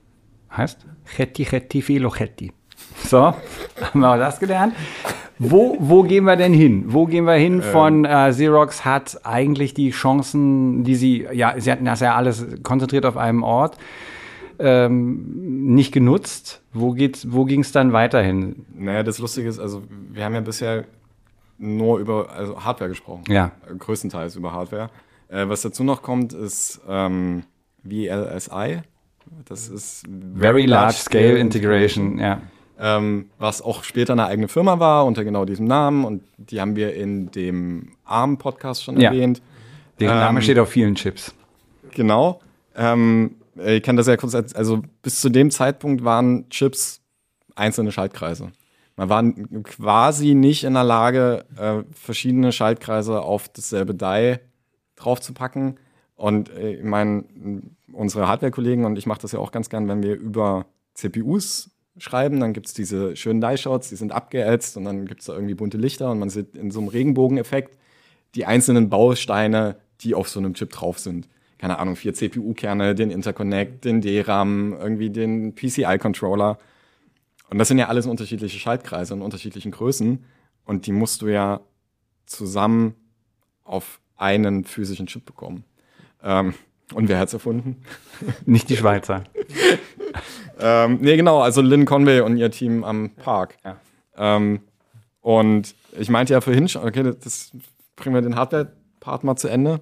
heißt. 0.57 0.87
Chetti, 1.05 1.45
chetti, 1.45 1.82
filo, 1.82 2.11
chetti. 2.11 2.53
So, 3.05 3.18
haben 3.82 4.01
wir 4.01 4.11
auch 4.11 4.16
das 4.16 4.41
gelernt. 4.41 4.74
Wo, 5.39 5.76
wo 5.80 6.03
gehen 6.03 6.24
wir 6.24 6.37
denn 6.37 6.55
hin? 6.55 6.84
Wo 6.89 7.07
gehen 7.07 7.24
wir 7.24 7.34
hin 7.34 7.55
ähm. 7.55 7.62
von 7.62 8.05
äh, 8.05 8.30
Xerox 8.30 8.84
hat 8.84 9.20
eigentlich 9.24 9.74
die 9.74 9.91
Chancen, 9.91 10.84
die 10.84 10.95
sie, 10.95 11.26
ja, 11.32 11.55
sie 11.59 11.70
hatten 11.70 11.84
das 11.84 12.01
ja 12.01 12.14
alles 12.14 12.47
konzentriert 12.62 13.05
auf 13.05 13.16
einem 13.16 13.43
Ort, 13.43 13.76
ähm, 14.59 15.74
nicht 15.74 15.93
genutzt. 15.93 16.62
Wo, 16.72 16.93
geht's, 16.93 17.32
wo 17.32 17.45
ging 17.45 17.61
es 17.61 17.72
dann 17.72 17.93
weiterhin? 17.93 18.64
Naja, 18.74 19.03
das 19.03 19.18
Lustige 19.18 19.49
ist, 19.49 19.59
also 19.59 19.82
wir 20.11 20.24
haben 20.24 20.34
ja 20.34 20.41
bisher 20.41 20.84
nur 21.59 21.99
über 21.99 22.30
also 22.30 22.64
Hardware 22.64 22.89
gesprochen. 22.89 23.24
Ja. 23.28 23.53
Größtenteils 23.78 24.37
über 24.37 24.53
Hardware. 24.53 24.89
Äh, 25.28 25.49
was 25.49 25.62
dazu 25.62 25.84
noch 25.84 26.03
kommt, 26.03 26.32
ist 26.32 26.80
ähm, 26.89 27.43
VLSI. 27.84 28.80
Das 29.47 29.68
ist 29.68 30.05
Very, 30.34 30.66
Large, 30.66 30.66
Large 30.66 30.97
Scale, 30.99 31.39
Integration, 31.39 32.12
Integration. 32.12 32.18
ja 32.18 32.41
ähm, 32.78 33.30
was 33.38 33.62
auch 33.62 33.84
später 33.84 34.12
eine 34.12 34.26
eigene 34.26 34.48
Firma 34.48 34.78
war 34.78 35.06
unter 35.06 35.24
genau 35.24 35.44
diesem 35.44 35.66
Namen 35.66 36.04
und 36.04 36.22
die 36.36 36.60
haben 36.60 36.76
wir 36.76 36.94
in 36.94 37.30
dem 37.30 37.92
ARM-Podcast 38.04 38.84
schon 38.84 39.00
ja. 39.00 39.10
erwähnt. 39.10 39.42
Deren 40.00 40.14
ähm, 40.14 40.20
Name 40.20 40.42
steht 40.42 40.58
auf 40.58 40.68
vielen 40.68 40.94
Chips. 40.94 41.34
Genau. 41.92 42.40
Ähm, 42.74 43.36
ich 43.64 43.82
kann 43.82 43.96
das 43.96 44.06
ja 44.06 44.16
kurz, 44.16 44.34
also 44.34 44.82
bis 45.02 45.20
zu 45.20 45.30
dem 45.30 45.50
Zeitpunkt 45.50 46.04
waren 46.04 46.48
Chips 46.50 47.00
einzelne 47.54 47.92
Schaltkreise. 47.92 48.52
Man 48.96 49.08
war 49.08 49.22
quasi 49.62 50.34
nicht 50.34 50.64
in 50.64 50.74
der 50.74 50.84
Lage, 50.84 51.44
äh, 51.56 51.82
verschiedene 51.92 52.52
Schaltkreise 52.52 53.22
auf 53.22 53.48
dasselbe 53.48 53.94
Die 53.94 54.36
draufzupacken. 54.96 55.78
Und 56.14 56.50
äh, 56.50 56.74
ich 56.76 56.84
meine, 56.84 57.24
unsere 57.92 58.26
Hardware-Kollegen 58.26 58.84
und 58.84 58.96
ich 58.96 59.06
mache 59.06 59.20
das 59.20 59.32
ja 59.32 59.38
auch 59.38 59.52
ganz 59.52 59.68
gern, 59.68 59.88
wenn 59.88 60.02
wir 60.02 60.14
über 60.14 60.66
CPUs 60.94 61.70
schreiben, 61.99 62.40
dann 62.40 62.53
gibt 62.53 62.66
es 62.66 62.74
diese 62.74 63.16
schönen 63.16 63.40
Die-Shots, 63.40 63.88
die 63.88 63.97
sind 63.97 64.12
abgeätzt 64.12 64.76
und 64.76 64.84
dann 64.84 65.07
gibt 65.07 65.20
es 65.20 65.26
da 65.26 65.34
irgendwie 65.34 65.55
bunte 65.55 65.78
Lichter 65.78 66.11
und 66.11 66.18
man 66.18 66.30
sieht 66.30 66.55
in 66.55 66.70
so 66.70 66.80
einem 66.80 66.88
Regenbogeneffekt 66.88 67.78
die 68.34 68.44
einzelnen 68.44 68.90
Bausteine, 68.90 69.76
die 70.03 70.14
auf 70.14 70.28
so 70.28 70.38
einem 70.38 70.55
Chip 70.55 70.70
drauf 70.70 70.99
sind. 70.99 71.28
Keine 71.59 71.78
Ahnung, 71.78 71.97
vier 71.97 72.12
CPU-Kerne, 72.12 72.94
den 72.94 73.11
Interconnect, 73.11 73.84
den 73.86 74.03
DRAM, 74.03 74.74
irgendwie 74.78 75.09
den 75.09 75.55
PCI-Controller. 75.55 76.59
Und 77.49 77.59
das 77.59 77.68
sind 77.68 77.78
ja 77.78 77.88
alles 77.88 78.07
unterschiedliche 78.07 78.59
Schaltkreise 78.59 79.14
in 79.14 79.22
unterschiedlichen 79.22 79.70
Größen. 79.70 80.24
Und 80.64 80.86
die 80.86 80.92
musst 80.92 81.22
du 81.22 81.28
ja 81.28 81.61
zusammen 82.26 82.94
auf 83.64 84.01
einen 84.16 84.64
physischen 84.64 85.07
Chip 85.07 85.24
bekommen. 85.24 85.64
Ähm, 86.22 86.55
und 86.92 87.09
wer 87.09 87.18
hat 87.18 87.28
es 87.28 87.34
erfunden? 87.34 87.82
Nicht 88.44 88.68
die 88.68 88.76
Schweizer. 88.76 89.24
ähm, 90.58 90.98
nee, 91.00 91.16
genau, 91.16 91.40
also 91.40 91.60
Lynn 91.60 91.84
Conway 91.84 92.20
und 92.20 92.36
ihr 92.36 92.50
Team 92.50 92.84
am 92.84 93.10
Park. 93.10 93.56
Ja. 93.64 93.76
Ähm, 94.16 94.60
und 95.20 95.74
ich 95.98 96.08
meinte 96.08 96.32
ja 96.32 96.40
vorhin 96.40 96.68
schon, 96.68 96.86
okay, 96.86 97.02
das 97.02 97.52
bringen 97.96 98.14
wir 98.14 98.22
den 98.22 98.36
Hardware-Part 98.36 99.24
mal 99.24 99.36
zu 99.36 99.48
Ende. 99.48 99.80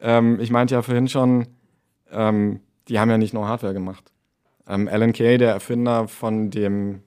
Ähm, 0.00 0.38
ich 0.40 0.50
meinte 0.50 0.74
ja 0.74 0.82
vorhin 0.82 1.08
schon, 1.08 1.46
ähm, 2.10 2.60
die 2.88 2.98
haben 2.98 3.10
ja 3.10 3.18
nicht 3.18 3.34
nur 3.34 3.48
Hardware 3.48 3.72
gemacht. 3.72 4.12
Ähm, 4.68 4.88
Alan 4.88 5.12
Kay, 5.12 5.38
der 5.38 5.52
Erfinder 5.52 6.08
von 6.08 6.50
dem 6.50 7.02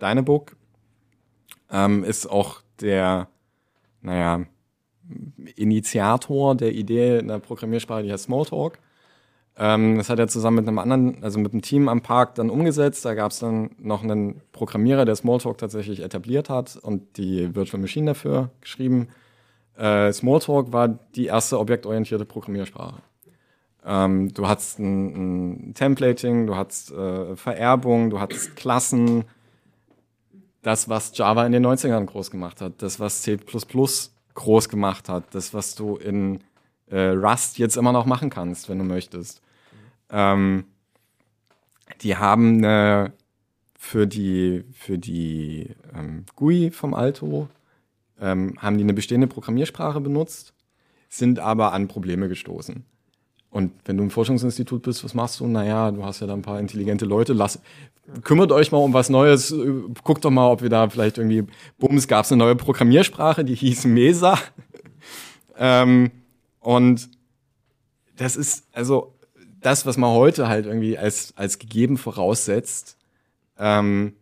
Dynebook, 0.00 0.56
ähm, 1.70 2.04
ist 2.04 2.26
auch 2.26 2.62
der, 2.80 3.28
naja, 4.00 4.44
Initiator 5.56 6.54
der 6.54 6.72
Idee 6.72 7.18
in 7.18 7.28
der 7.28 7.38
Programmiersprache, 7.38 8.02
die 8.02 8.12
heißt 8.12 8.24
Smalltalk. 8.24 8.78
Ähm, 9.56 9.98
das 9.98 10.08
hat 10.08 10.18
er 10.18 10.28
zusammen 10.28 10.56
mit 10.56 10.68
einem 10.68 10.78
anderen, 10.78 11.22
also 11.22 11.38
mit 11.38 11.52
einem 11.52 11.62
Team 11.62 11.88
am 11.88 12.00
Park 12.00 12.34
dann 12.36 12.50
umgesetzt. 12.50 13.04
Da 13.04 13.14
gab 13.14 13.32
es 13.32 13.40
dann 13.40 13.70
noch 13.78 14.02
einen 14.02 14.40
Programmierer, 14.52 15.04
der 15.04 15.16
Smalltalk 15.16 15.58
tatsächlich 15.58 16.00
etabliert 16.00 16.48
hat 16.48 16.76
und 16.76 17.16
die 17.16 17.54
Virtual 17.54 17.80
Machine 17.80 18.06
dafür 18.06 18.50
geschrieben. 18.60 19.08
Äh, 19.76 20.12
Smalltalk 20.12 20.72
war 20.72 20.88
die 20.88 21.26
erste 21.26 21.58
objektorientierte 21.58 22.24
Programmiersprache. 22.24 23.02
Ähm, 23.84 24.32
du 24.34 24.46
hattest 24.46 24.78
ein, 24.78 25.70
ein, 25.70 25.74
Templating, 25.74 26.46
du 26.46 26.56
hattest 26.56 26.92
äh, 26.92 27.36
Vererbung, 27.36 28.10
du 28.10 28.20
hattest 28.20 28.56
Klassen. 28.56 29.24
Das, 30.62 30.90
was 30.90 31.16
Java 31.16 31.46
in 31.46 31.52
den 31.52 31.64
90ern 31.64 32.04
groß 32.04 32.30
gemacht 32.30 32.60
hat, 32.60 32.82
das, 32.82 33.00
was 33.00 33.22
C 33.22 33.38
groß 34.34 34.68
gemacht 34.68 35.08
hat, 35.08 35.34
das, 35.34 35.54
was 35.54 35.74
du 35.74 35.96
in 35.96 36.40
äh, 36.90 37.10
Rust 37.10 37.58
jetzt 37.58 37.76
immer 37.76 37.92
noch 37.92 38.06
machen 38.06 38.30
kannst, 38.30 38.68
wenn 38.68 38.78
du 38.78 38.84
möchtest. 38.84 39.42
Ähm, 40.10 40.64
die 42.02 42.16
haben 42.16 42.58
eine, 42.58 43.12
für 43.78 44.06
die, 44.06 44.64
für 44.72 44.98
die 44.98 45.74
ähm, 45.94 46.24
GUI 46.36 46.70
vom 46.70 46.94
Alto 46.94 47.48
ähm, 48.20 48.54
haben 48.58 48.76
die 48.76 48.84
eine 48.84 48.94
bestehende 48.94 49.26
Programmiersprache 49.26 50.00
benutzt, 50.00 50.52
sind 51.08 51.38
aber 51.38 51.72
an 51.72 51.88
Probleme 51.88 52.28
gestoßen. 52.28 52.84
Und 53.50 53.72
wenn 53.84 53.96
du 53.96 54.04
im 54.04 54.10
Forschungsinstitut 54.10 54.82
bist, 54.82 55.02
was 55.02 55.14
machst 55.14 55.40
du? 55.40 55.46
Naja, 55.46 55.90
du 55.90 56.04
hast 56.04 56.20
ja 56.20 56.28
da 56.28 56.34
ein 56.34 56.42
paar 56.42 56.60
intelligente 56.60 57.04
Leute. 57.04 57.32
Lass, 57.32 57.60
kümmert 58.22 58.52
euch 58.52 58.70
mal 58.70 58.78
um 58.78 58.92
was 58.92 59.10
Neues. 59.10 59.52
Guckt 60.04 60.24
doch 60.24 60.30
mal, 60.30 60.48
ob 60.48 60.62
wir 60.62 60.68
da 60.68 60.88
vielleicht 60.88 61.18
irgendwie, 61.18 61.44
bums, 61.78 62.06
gab 62.06 62.24
es 62.24 62.32
eine 62.32 62.38
neue 62.38 62.54
Programmiersprache, 62.54 63.44
die 63.44 63.56
hieß 63.56 63.86
Mesa. 63.86 64.38
ähm, 65.58 66.12
und 66.60 67.10
das 68.16 68.36
ist, 68.36 68.66
also, 68.72 69.14
das, 69.60 69.86
was 69.86 69.96
man 69.96 70.10
heute 70.10 70.48
halt 70.48 70.66
irgendwie 70.66 70.96
als, 70.96 71.34
als 71.36 71.58
gegeben 71.58 71.98
voraussetzt, 71.98 72.96
ähm, 73.58 74.14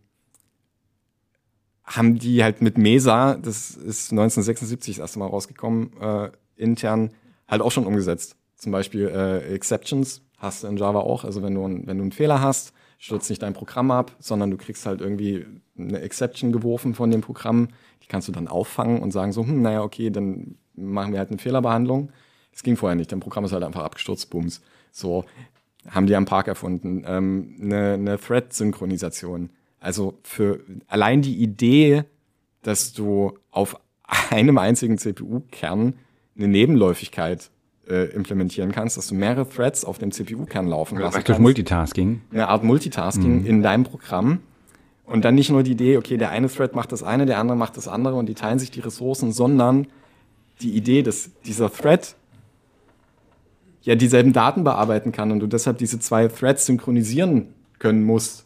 haben 1.83 2.19
die 2.19 2.43
halt 2.43 2.61
mit 2.61 2.77
Mesa, 2.77 3.35
das 3.35 3.71
ist 3.71 4.11
1976 4.11 4.97
das 4.97 5.01
erste 5.01 5.19
Mal 5.19 5.27
rausgekommen, 5.27 5.91
äh, 5.99 6.29
intern 6.55 7.11
halt 7.47 7.61
auch 7.61 7.71
schon 7.71 7.85
umgesetzt. 7.85 8.35
Zum 8.55 8.71
Beispiel 8.71 9.07
äh, 9.07 9.53
Exceptions 9.53 10.21
hast 10.37 10.63
du 10.63 10.67
in 10.67 10.77
Java 10.77 10.99
auch. 10.99 11.23
Also 11.23 11.41
wenn 11.41 11.55
du, 11.55 11.63
wenn 11.63 11.97
du 11.97 12.03
einen 12.03 12.11
Fehler 12.11 12.41
hast, 12.41 12.73
stürzt 12.99 13.29
nicht 13.29 13.41
dein 13.41 13.53
Programm 13.53 13.89
ab, 13.91 14.15
sondern 14.19 14.51
du 14.51 14.57
kriegst 14.57 14.85
halt 14.85 15.01
irgendwie 15.01 15.45
eine 15.77 16.01
Exception 16.01 16.51
geworfen 16.51 16.93
von 16.93 17.09
dem 17.09 17.21
Programm. 17.21 17.69
Die 18.03 18.07
kannst 18.07 18.27
du 18.27 18.31
dann 18.33 18.47
auffangen 18.47 18.99
und 19.01 19.11
sagen 19.11 19.31
so, 19.31 19.43
hm, 19.45 19.61
naja, 19.61 19.81
okay, 19.81 20.09
dann 20.11 20.57
machen 20.75 21.13
wir 21.13 21.19
halt 21.19 21.29
eine 21.29 21.39
Fehlerbehandlung. 21.39 22.11
Das 22.51 22.63
ging 22.63 22.75
vorher 22.75 22.95
nicht. 22.95 23.11
Dein 23.11 23.19
Programm 23.19 23.45
ist 23.45 23.53
halt 23.53 23.63
einfach 23.63 23.83
abgestürzt, 23.83 24.29
booms. 24.29 24.61
So 24.91 25.25
haben 25.87 26.07
die 26.07 26.15
am 26.15 26.25
Park 26.25 26.47
erfunden. 26.47 27.03
Ähm, 27.05 27.55
eine, 27.61 27.93
eine 27.93 28.19
Thread-Synchronisation. 28.19 29.49
Also 29.79 30.19
für 30.23 30.59
allein 30.87 31.21
die 31.21 31.41
Idee, 31.41 32.03
dass 32.61 32.93
du 32.93 33.37
auf 33.51 33.79
einem 34.29 34.57
einzigen 34.57 34.97
CPU-Kern 34.97 35.93
eine 36.37 36.47
Nebenläufigkeit 36.47 37.49
äh, 37.87 38.05
implementieren 38.11 38.71
kannst, 38.71 38.97
dass 38.97 39.07
du 39.07 39.15
mehrere 39.15 39.47
Threads 39.47 39.83
auf 39.83 39.97
dem 39.97 40.11
CPU-Kern 40.11 40.67
laufen 40.67 40.97
lassen 40.97 41.15
kannst. 41.15 41.29
Durch 41.29 41.39
Multitasking. 41.39 42.21
Eine 42.31 42.47
Art 42.47 42.63
Multitasking 42.63 43.41
mhm. 43.41 43.45
in 43.45 43.63
deinem 43.63 43.83
Programm. 43.83 44.39
Und 45.05 45.25
dann 45.25 45.33
nicht 45.33 45.49
nur 45.49 45.63
die 45.63 45.71
Idee, 45.71 45.97
okay, 45.97 46.17
der 46.17 46.29
eine 46.29 46.47
Thread 46.47 46.75
macht 46.75 46.91
das 46.91 47.01
eine, 47.01 47.25
der 47.25 47.39
andere 47.39 47.57
macht 47.57 47.77
das 47.77 47.87
andere 47.87 48.15
und 48.15 48.27
die 48.27 48.35
teilen 48.35 48.59
sich 48.59 48.69
die 48.69 48.79
Ressourcen, 48.79 49.31
sondern 49.31 49.87
die 50.61 50.75
Idee, 50.75 51.01
dass 51.01 51.31
dieser 51.45 51.71
Thread 51.71 52.15
ja 53.81 53.95
dieselben 53.95 54.33
Daten 54.33 54.63
bearbeiten 54.63 55.11
kann 55.11 55.31
und 55.31 55.39
du 55.39 55.47
deshalb 55.47 55.77
diese 55.77 55.99
zwei 55.99 56.27
Threads 56.27 56.65
synchronisieren 56.65 57.53
können 57.79 58.03
musst. 58.03 58.45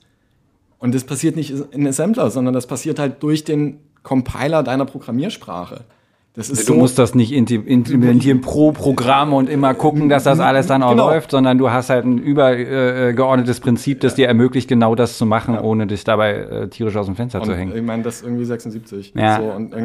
Und 0.79 0.93
das 0.93 1.03
passiert 1.03 1.35
nicht 1.35 1.53
in 1.71 1.87
Assembler, 1.87 2.29
sondern 2.29 2.53
das 2.53 2.67
passiert 2.67 2.99
halt 2.99 3.23
durch 3.23 3.43
den 3.43 3.79
Compiler 4.03 4.63
deiner 4.63 4.85
Programmiersprache. 4.85 5.85
Das 6.33 6.49
ist 6.49 6.67
du 6.67 6.73
so, 6.73 6.79
musst 6.79 6.97
das 6.97 7.13
nicht 7.13 7.31
implementieren 7.31 8.41
pro 8.41 8.71
Programm 8.71 9.33
und 9.33 9.47
immer 9.47 9.75
gucken, 9.75 10.09
dass 10.09 10.23
das 10.23 10.39
alles 10.39 10.65
dann 10.65 10.81
auch 10.81 10.89
genau. 10.91 11.09
läuft, 11.09 11.29
sondern 11.29 11.59
du 11.59 11.69
hast 11.69 11.91
halt 11.91 12.05
ein 12.05 12.17
übergeordnetes 12.17 13.59
Prinzip, 13.59 14.01
das 14.01 14.13
ja. 14.13 14.15
dir 14.15 14.27
ermöglicht, 14.29 14.67
genau 14.67 14.95
das 14.95 15.19
zu 15.19 15.27
machen, 15.27 15.53
ja. 15.53 15.61
ohne 15.61 15.85
dich 15.85 16.03
dabei 16.03 16.33
äh, 16.33 16.67
tierisch 16.69 16.95
aus 16.95 17.05
dem 17.05 17.15
Fenster 17.15 17.39
und 17.39 17.45
zu 17.45 17.55
hängen. 17.55 17.75
Ich 17.75 17.83
meine, 17.83 18.01
das 18.01 18.17
ist 18.17 18.23
irgendwie 18.23 18.45
76. 18.45 19.13
Ja. 19.15 19.37
So, 19.37 19.43
und 19.51 19.75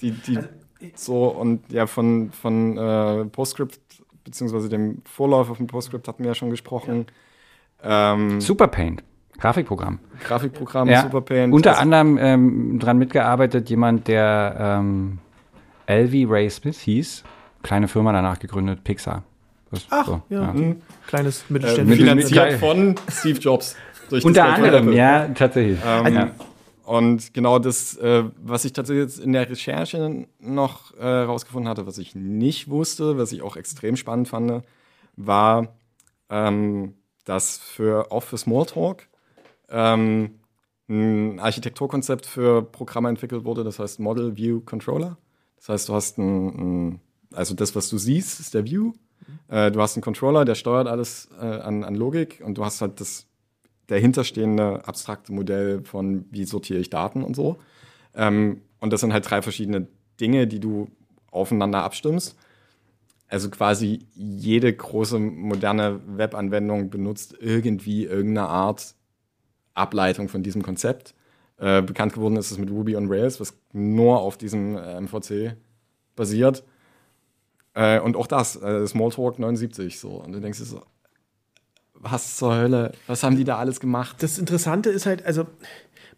die, 0.00 0.12
die, 0.12 0.38
so 0.94 1.26
und 1.26 1.62
ja, 1.72 1.88
von, 1.88 2.30
von 2.30 2.78
äh, 2.78 3.24
PostScript, 3.24 3.80
beziehungsweise 4.28 4.68
dem 4.68 5.02
Vorläufer 5.04 5.54
von 5.54 5.66
PostScript 5.66 6.06
hatten 6.06 6.22
wir 6.22 6.30
ja 6.30 6.34
schon 6.34 6.50
gesprochen. 6.50 7.06
Ähm, 7.82 8.40
Superpaint. 8.40 9.02
Grafikprogramm. 9.38 10.00
Grafikprogramm, 10.24 10.88
ja, 10.88 11.02
Superpaint. 11.02 11.54
Unter 11.54 11.70
also, 11.70 11.82
anderem 11.82 12.18
ähm, 12.20 12.78
dran 12.78 12.98
mitgearbeitet 12.98 13.70
jemand, 13.70 14.08
der 14.08 14.80
ähm, 14.80 15.18
LV 15.86 16.30
Ray 16.30 16.50
Smith 16.50 16.78
hieß. 16.80 17.24
Kleine 17.62 17.88
Firma 17.88 18.12
danach 18.12 18.38
gegründet, 18.38 18.84
Pixar. 18.84 19.22
Das, 19.70 19.86
Ach, 19.90 20.06
so, 20.06 20.22
ja. 20.28 20.42
ja. 20.42 20.52
Mhm. 20.52 20.82
Kleines 21.06 21.44
Mittelständisches. 21.48 22.00
Äh, 22.00 22.08
finanziert 22.08 22.52
von 22.54 22.94
Steve 23.10 23.38
Jobs. 23.38 23.76
Unter 24.10 24.44
anderem, 24.46 24.92
ja, 24.92 25.28
tatsächlich. 25.28 25.78
Ähm, 25.86 26.14
ja. 26.14 26.30
Und 26.88 27.34
genau 27.34 27.58
das, 27.58 27.98
äh, 27.98 28.24
was 28.42 28.64
ich 28.64 28.72
tatsächlich 28.72 29.02
jetzt 29.02 29.20
in 29.20 29.34
der 29.34 29.50
Recherche 29.50 30.26
noch 30.38 30.96
äh, 30.96 31.06
rausgefunden 31.06 31.68
hatte, 31.68 31.86
was 31.86 31.98
ich 31.98 32.14
nicht 32.14 32.70
wusste, 32.70 33.18
was 33.18 33.30
ich 33.30 33.42
auch 33.42 33.56
extrem 33.56 33.94
spannend 33.94 34.28
fand, 34.28 34.62
war, 35.14 35.76
ähm, 36.30 36.94
dass 37.26 37.58
für 37.58 38.10
auch 38.10 38.22
für 38.22 38.38
Smalltalk 38.38 39.06
ähm, 39.68 40.40
ein 40.88 41.38
Architekturkonzept 41.40 42.24
für 42.24 42.62
Programme 42.62 43.10
entwickelt 43.10 43.44
wurde, 43.44 43.64
das 43.64 43.78
heißt 43.78 44.00
Model 44.00 44.38
View 44.38 44.60
Controller. 44.60 45.18
Das 45.56 45.68
heißt, 45.68 45.90
du 45.90 45.94
hast 45.94 46.16
ein, 46.16 46.46
ein 46.46 47.00
also 47.34 47.54
das, 47.54 47.76
was 47.76 47.90
du 47.90 47.98
siehst, 47.98 48.40
ist 48.40 48.54
der 48.54 48.64
View. 48.64 48.94
Äh, 49.48 49.70
du 49.70 49.82
hast 49.82 49.94
einen 49.94 50.02
Controller, 50.02 50.46
der 50.46 50.54
steuert 50.54 50.88
alles 50.88 51.28
äh, 51.38 51.44
an, 51.44 51.84
an 51.84 51.94
Logik 51.96 52.40
und 52.42 52.56
du 52.56 52.64
hast 52.64 52.80
halt 52.80 52.98
das 52.98 53.27
dahinterstehende 53.88 54.86
abstrakte 54.86 55.32
Modell 55.32 55.82
von, 55.84 56.24
wie 56.30 56.44
sortiere 56.44 56.78
ich 56.78 56.90
Daten 56.90 57.22
und 57.22 57.34
so. 57.34 57.58
Ähm, 58.14 58.62
und 58.80 58.92
das 58.92 59.00
sind 59.00 59.12
halt 59.12 59.28
drei 59.28 59.42
verschiedene 59.42 59.88
Dinge, 60.20 60.46
die 60.46 60.60
du 60.60 60.88
aufeinander 61.30 61.82
abstimmst. 61.82 62.36
Also 63.28 63.50
quasi 63.50 64.06
jede 64.14 64.72
große 64.72 65.18
moderne 65.18 66.00
Webanwendung 66.06 66.90
benutzt 66.90 67.36
irgendwie 67.40 68.04
irgendeine 68.04 68.48
Art 68.48 68.94
Ableitung 69.74 70.28
von 70.28 70.42
diesem 70.42 70.62
Konzept. 70.62 71.14
Äh, 71.58 71.82
bekannt 71.82 72.12
geworden 72.12 72.36
ist 72.36 72.50
es 72.50 72.58
mit 72.58 72.70
Ruby 72.70 72.96
on 72.96 73.08
Rails, 73.08 73.40
was 73.40 73.58
nur 73.72 74.20
auf 74.20 74.38
diesem 74.38 74.76
äh, 74.76 75.00
MVC 75.00 75.56
basiert. 76.14 76.64
Äh, 77.74 78.00
und 78.00 78.16
auch 78.16 78.26
das, 78.26 78.56
äh, 78.56 78.86
Smalltalk 78.86 79.38
79, 79.38 79.98
so. 79.98 80.22
Und 80.22 80.32
du 80.32 80.40
denkst 80.40 80.58
dir 80.58 80.64
so, 80.64 80.82
was 82.00 82.36
zur 82.36 82.56
Hölle, 82.56 82.92
was 83.06 83.22
haben 83.22 83.36
die 83.36 83.44
da 83.44 83.58
alles 83.58 83.80
gemacht? 83.80 84.16
Das 84.22 84.38
Interessante 84.38 84.90
ist 84.90 85.06
halt, 85.06 85.24
also 85.26 85.46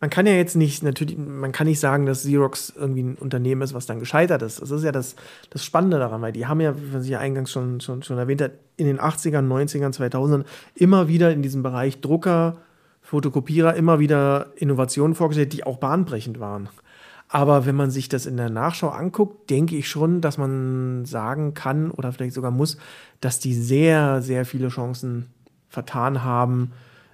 man 0.01 0.09
kann 0.09 0.27
ja 0.27 0.33
jetzt 0.33 0.57
nicht, 0.57 0.83
natürlich, 0.83 1.19
man 1.19 1.53
kann 1.53 1.67
nicht 1.67 1.79
sagen, 1.79 2.07
dass 2.07 2.23
Xerox 2.23 2.73
irgendwie 2.75 3.03
ein 3.03 3.15
Unternehmen 3.17 3.61
ist, 3.61 3.75
was 3.75 3.85
dann 3.85 4.01
gescheitert 4.01 4.41
ist. 4.41 4.61
Das 4.61 4.71
ist 4.71 4.83
ja 4.83 4.93
das, 4.93 5.15
das 5.51 5.63
Spannende 5.63 5.99
daran, 5.99 6.23
weil 6.23 6.33
die 6.33 6.47
haben 6.47 6.61
ja, 6.61 6.75
wie 6.77 6.99
ich 6.99 7.09
ja 7.09 7.19
eingangs 7.19 7.51
schon, 7.51 7.81
schon, 7.81 8.03
schon 8.03 8.17
erwähnt 8.17 8.41
hat, 8.41 8.53
in 8.77 8.87
den 8.87 8.99
80ern, 8.99 9.47
90ern, 9.47 9.95
2000ern 9.95 10.45
immer 10.75 11.09
wieder 11.09 11.33
in 11.33 11.43
diesem 11.43 11.63
Bereich 11.63 12.01
Drucker, 12.01 12.57
Fotokopierer 13.03 13.75
immer 13.75 13.99
wieder 13.99 14.53
Innovationen 14.57 15.15
vorgestellt, 15.15 15.53
die 15.53 15.65
auch 15.65 15.77
bahnbrechend 15.77 16.41
waren. 16.41 16.71
Aber 17.29 17.67
wenn 17.67 17.77
man 17.77 17.91
sich 17.91 18.09
das 18.09 18.27
in 18.27 18.37
der 18.37 18.51
Nachschau 18.51 18.89
anguckt, 18.89 19.51
denke 19.51 19.77
ich 19.77 19.89
schon, 19.89 20.21
dass 20.21 20.39
man 20.39 21.05
sagen 21.05 21.55
kann 21.55 21.91
oder 21.91 22.13
vielleicht 22.13 22.35
sogar 22.35 22.51
muss, 22.51 22.77
dass 23.21 23.39
die 23.39 23.55
sehr, 23.55 24.23
sehr 24.23 24.45
viele 24.45 24.69
Chancen 24.69 25.31
vertan 25.71 26.23
haben, 26.23 26.73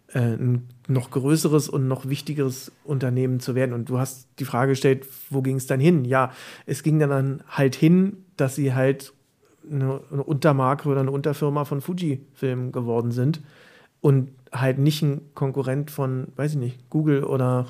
äh, 0.09 0.19
ein 0.19 0.69
noch 0.89 1.11
größeres 1.11 1.69
und 1.69 1.89
noch 1.89 2.09
wichtigeres 2.09 2.73
Unternehmen 2.85 3.39
zu 3.41 3.55
werden. 3.55 3.73
Und 3.73 3.89
du 3.89 3.99
hast 3.99 4.29
die 4.39 4.45
Frage 4.45 4.73
gestellt, 4.73 5.07
wo 5.31 5.43
ging 5.43 5.57
es 5.57 5.67
dann 5.67 5.81
hin? 5.81 6.05
Ja, 6.05 6.33
es 6.65 6.83
ging 6.83 6.99
dann 6.99 7.43
halt 7.49 7.75
hin, 7.75 8.25
dass 8.37 8.55
sie 8.55 8.75
halt 8.75 9.13
eine, 9.71 10.01
eine 10.11 10.23
Untermarke 10.23 10.89
oder 10.89 11.01
eine 11.01 11.11
Unterfirma 11.11 11.65
von 11.65 11.81
Fujifilm 11.81 12.73
geworden 12.73 13.11
sind 13.11 13.43
und 14.01 14.31
halt 14.53 14.79
nicht 14.79 15.03
ein 15.03 15.21
Konkurrent 15.35 15.91
von, 15.91 16.29
weiß 16.37 16.53
ich 16.53 16.59
nicht, 16.59 16.91
Google 16.91 17.25
oder 17.25 17.67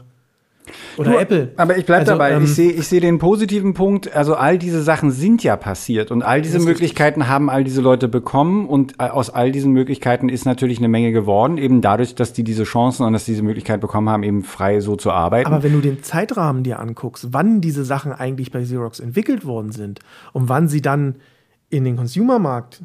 oder 0.96 1.10
Nur, 1.10 1.20
Apple. 1.20 1.52
Aber 1.56 1.76
ich 1.76 1.86
bleibe 1.86 2.00
also, 2.00 2.12
dabei. 2.12 2.32
Ähm, 2.32 2.44
ich 2.44 2.54
sehe 2.54 2.70
ich 2.72 2.86
seh 2.88 3.00
den 3.00 3.18
positiven 3.18 3.74
Punkt. 3.74 4.14
Also 4.14 4.34
all 4.34 4.58
diese 4.58 4.82
Sachen 4.82 5.10
sind 5.10 5.42
ja 5.42 5.56
passiert 5.56 6.10
und 6.10 6.22
all 6.22 6.42
diese 6.42 6.58
Möglichkeiten 6.58 7.20
richtig. 7.20 7.32
haben 7.32 7.50
all 7.50 7.64
diese 7.64 7.80
Leute 7.80 8.08
bekommen 8.08 8.68
und 8.68 8.94
äh, 8.98 9.04
aus 9.04 9.30
all 9.30 9.52
diesen 9.52 9.72
Möglichkeiten 9.72 10.28
ist 10.28 10.44
natürlich 10.44 10.78
eine 10.78 10.88
Menge 10.88 11.12
geworden, 11.12 11.58
eben 11.58 11.80
dadurch, 11.80 12.14
dass 12.14 12.32
die 12.32 12.44
diese 12.44 12.64
Chancen 12.64 13.04
und 13.04 13.12
dass 13.12 13.24
die 13.24 13.32
diese 13.32 13.42
Möglichkeit 13.42 13.80
bekommen 13.80 14.08
haben, 14.08 14.22
eben 14.22 14.42
frei 14.42 14.80
so 14.80 14.96
zu 14.96 15.10
arbeiten. 15.10 15.52
Aber 15.52 15.62
wenn 15.62 15.72
du 15.72 15.80
den 15.80 16.02
Zeitrahmen 16.02 16.62
dir 16.62 16.80
anguckst, 16.80 17.28
wann 17.30 17.60
diese 17.60 17.84
Sachen 17.84 18.12
eigentlich 18.12 18.50
bei 18.50 18.62
Xerox 18.62 19.00
entwickelt 19.00 19.44
worden 19.44 19.72
sind 19.72 20.00
und 20.32 20.48
wann 20.48 20.68
sie 20.68 20.82
dann 20.82 21.16
in 21.68 21.84
den 21.84 21.96
Consumermarkt 21.96 22.82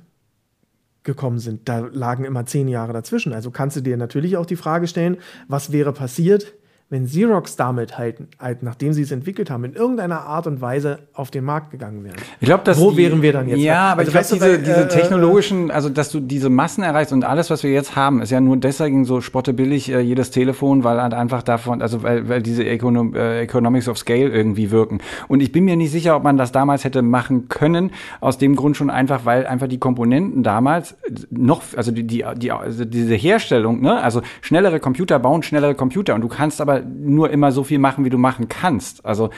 gekommen 1.03 1.39
sind. 1.39 1.67
Da 1.67 1.79
lagen 1.79 2.25
immer 2.25 2.45
zehn 2.45 2.67
Jahre 2.67 2.93
dazwischen. 2.93 3.33
Also 3.33 3.51
kannst 3.51 3.75
du 3.77 3.81
dir 3.81 3.97
natürlich 3.97 4.37
auch 4.37 4.45
die 4.45 4.55
Frage 4.55 4.87
stellen, 4.87 5.17
was 5.47 5.71
wäre 5.71 5.93
passiert, 5.93 6.53
wenn 6.91 7.05
Xerox 7.05 7.55
damit 7.55 7.97
halt, 7.97 8.17
halt, 8.37 8.63
nachdem 8.63 8.91
sie 8.91 9.01
es 9.01 9.11
entwickelt 9.11 9.49
haben, 9.49 9.63
in 9.63 9.73
irgendeiner 9.73 10.25
Art 10.25 10.45
und 10.45 10.59
Weise 10.59 10.99
auf 11.13 11.31
den 11.31 11.45
Markt 11.45 11.71
gegangen 11.71 12.03
wären. 12.03 12.17
Ich 12.41 12.45
glaube, 12.45 12.65
dass 12.65 12.79
wo 12.79 12.91
die, 12.91 12.97
wären 12.97 13.21
wir 13.21 13.31
dann 13.31 13.47
jetzt? 13.47 13.59
Ja, 13.59 13.93
aber 13.93 14.01
also, 14.01 14.11
ich 14.11 14.39
glaube, 14.39 14.57
diese, 14.57 14.59
diese 14.59 14.83
äh, 14.83 14.87
technologischen, 14.89 15.71
also 15.71 15.87
dass 15.87 16.09
du 16.11 16.19
diese 16.19 16.49
Massen 16.49 16.83
erreichst 16.83 17.13
und 17.13 17.23
alles, 17.23 17.49
was 17.49 17.63
wir 17.63 17.71
jetzt 17.71 17.95
haben, 17.95 18.21
ist 18.21 18.29
ja 18.29 18.41
nur 18.41 18.57
deswegen 18.57 19.05
so 19.05 19.21
spottebillig 19.21 19.89
äh, 19.89 20.01
jedes 20.01 20.31
Telefon, 20.31 20.83
weil 20.83 21.01
halt 21.01 21.13
einfach 21.13 21.43
davon, 21.43 21.81
also 21.81 22.03
weil, 22.03 22.27
weil 22.27 22.41
diese 22.41 22.65
Econom 22.65 23.15
äh, 23.15 23.39
Economics 23.39 23.87
of 23.87 23.97
Scale 23.97 24.27
irgendwie 24.27 24.69
wirken. 24.69 24.99
Und 25.29 25.41
ich 25.41 25.53
bin 25.53 25.63
mir 25.63 25.77
nicht 25.77 25.91
sicher, 25.91 26.17
ob 26.17 26.23
man 26.23 26.35
das 26.35 26.51
damals 26.51 26.83
hätte 26.83 27.01
machen 27.01 27.47
können. 27.47 27.91
Aus 28.19 28.37
dem 28.37 28.57
Grund 28.57 28.75
schon 28.75 28.89
einfach, 28.89 29.23
weil 29.23 29.47
einfach 29.47 29.67
die 29.67 29.79
Komponenten 29.79 30.43
damals 30.43 30.97
noch, 31.29 31.61
also 31.77 31.93
die, 31.93 32.03
die, 32.03 32.25
die 32.35 32.51
also 32.51 32.83
diese 32.83 33.15
Herstellung, 33.15 33.79
ne, 33.79 34.01
also 34.01 34.21
schnellere 34.41 34.81
Computer 34.81 35.19
bauen 35.19 35.41
schnellere 35.41 35.73
Computer 35.73 36.15
und 36.15 36.21
du 36.21 36.27
kannst 36.27 36.59
aber 36.59 36.80
nur 36.81 37.29
immer 37.29 37.51
so 37.51 37.63
viel 37.63 37.79
machen, 37.79 38.05
wie 38.05 38.09
du 38.09 38.17
machen 38.17 38.47
kannst. 38.47 39.05
Also 39.05 39.29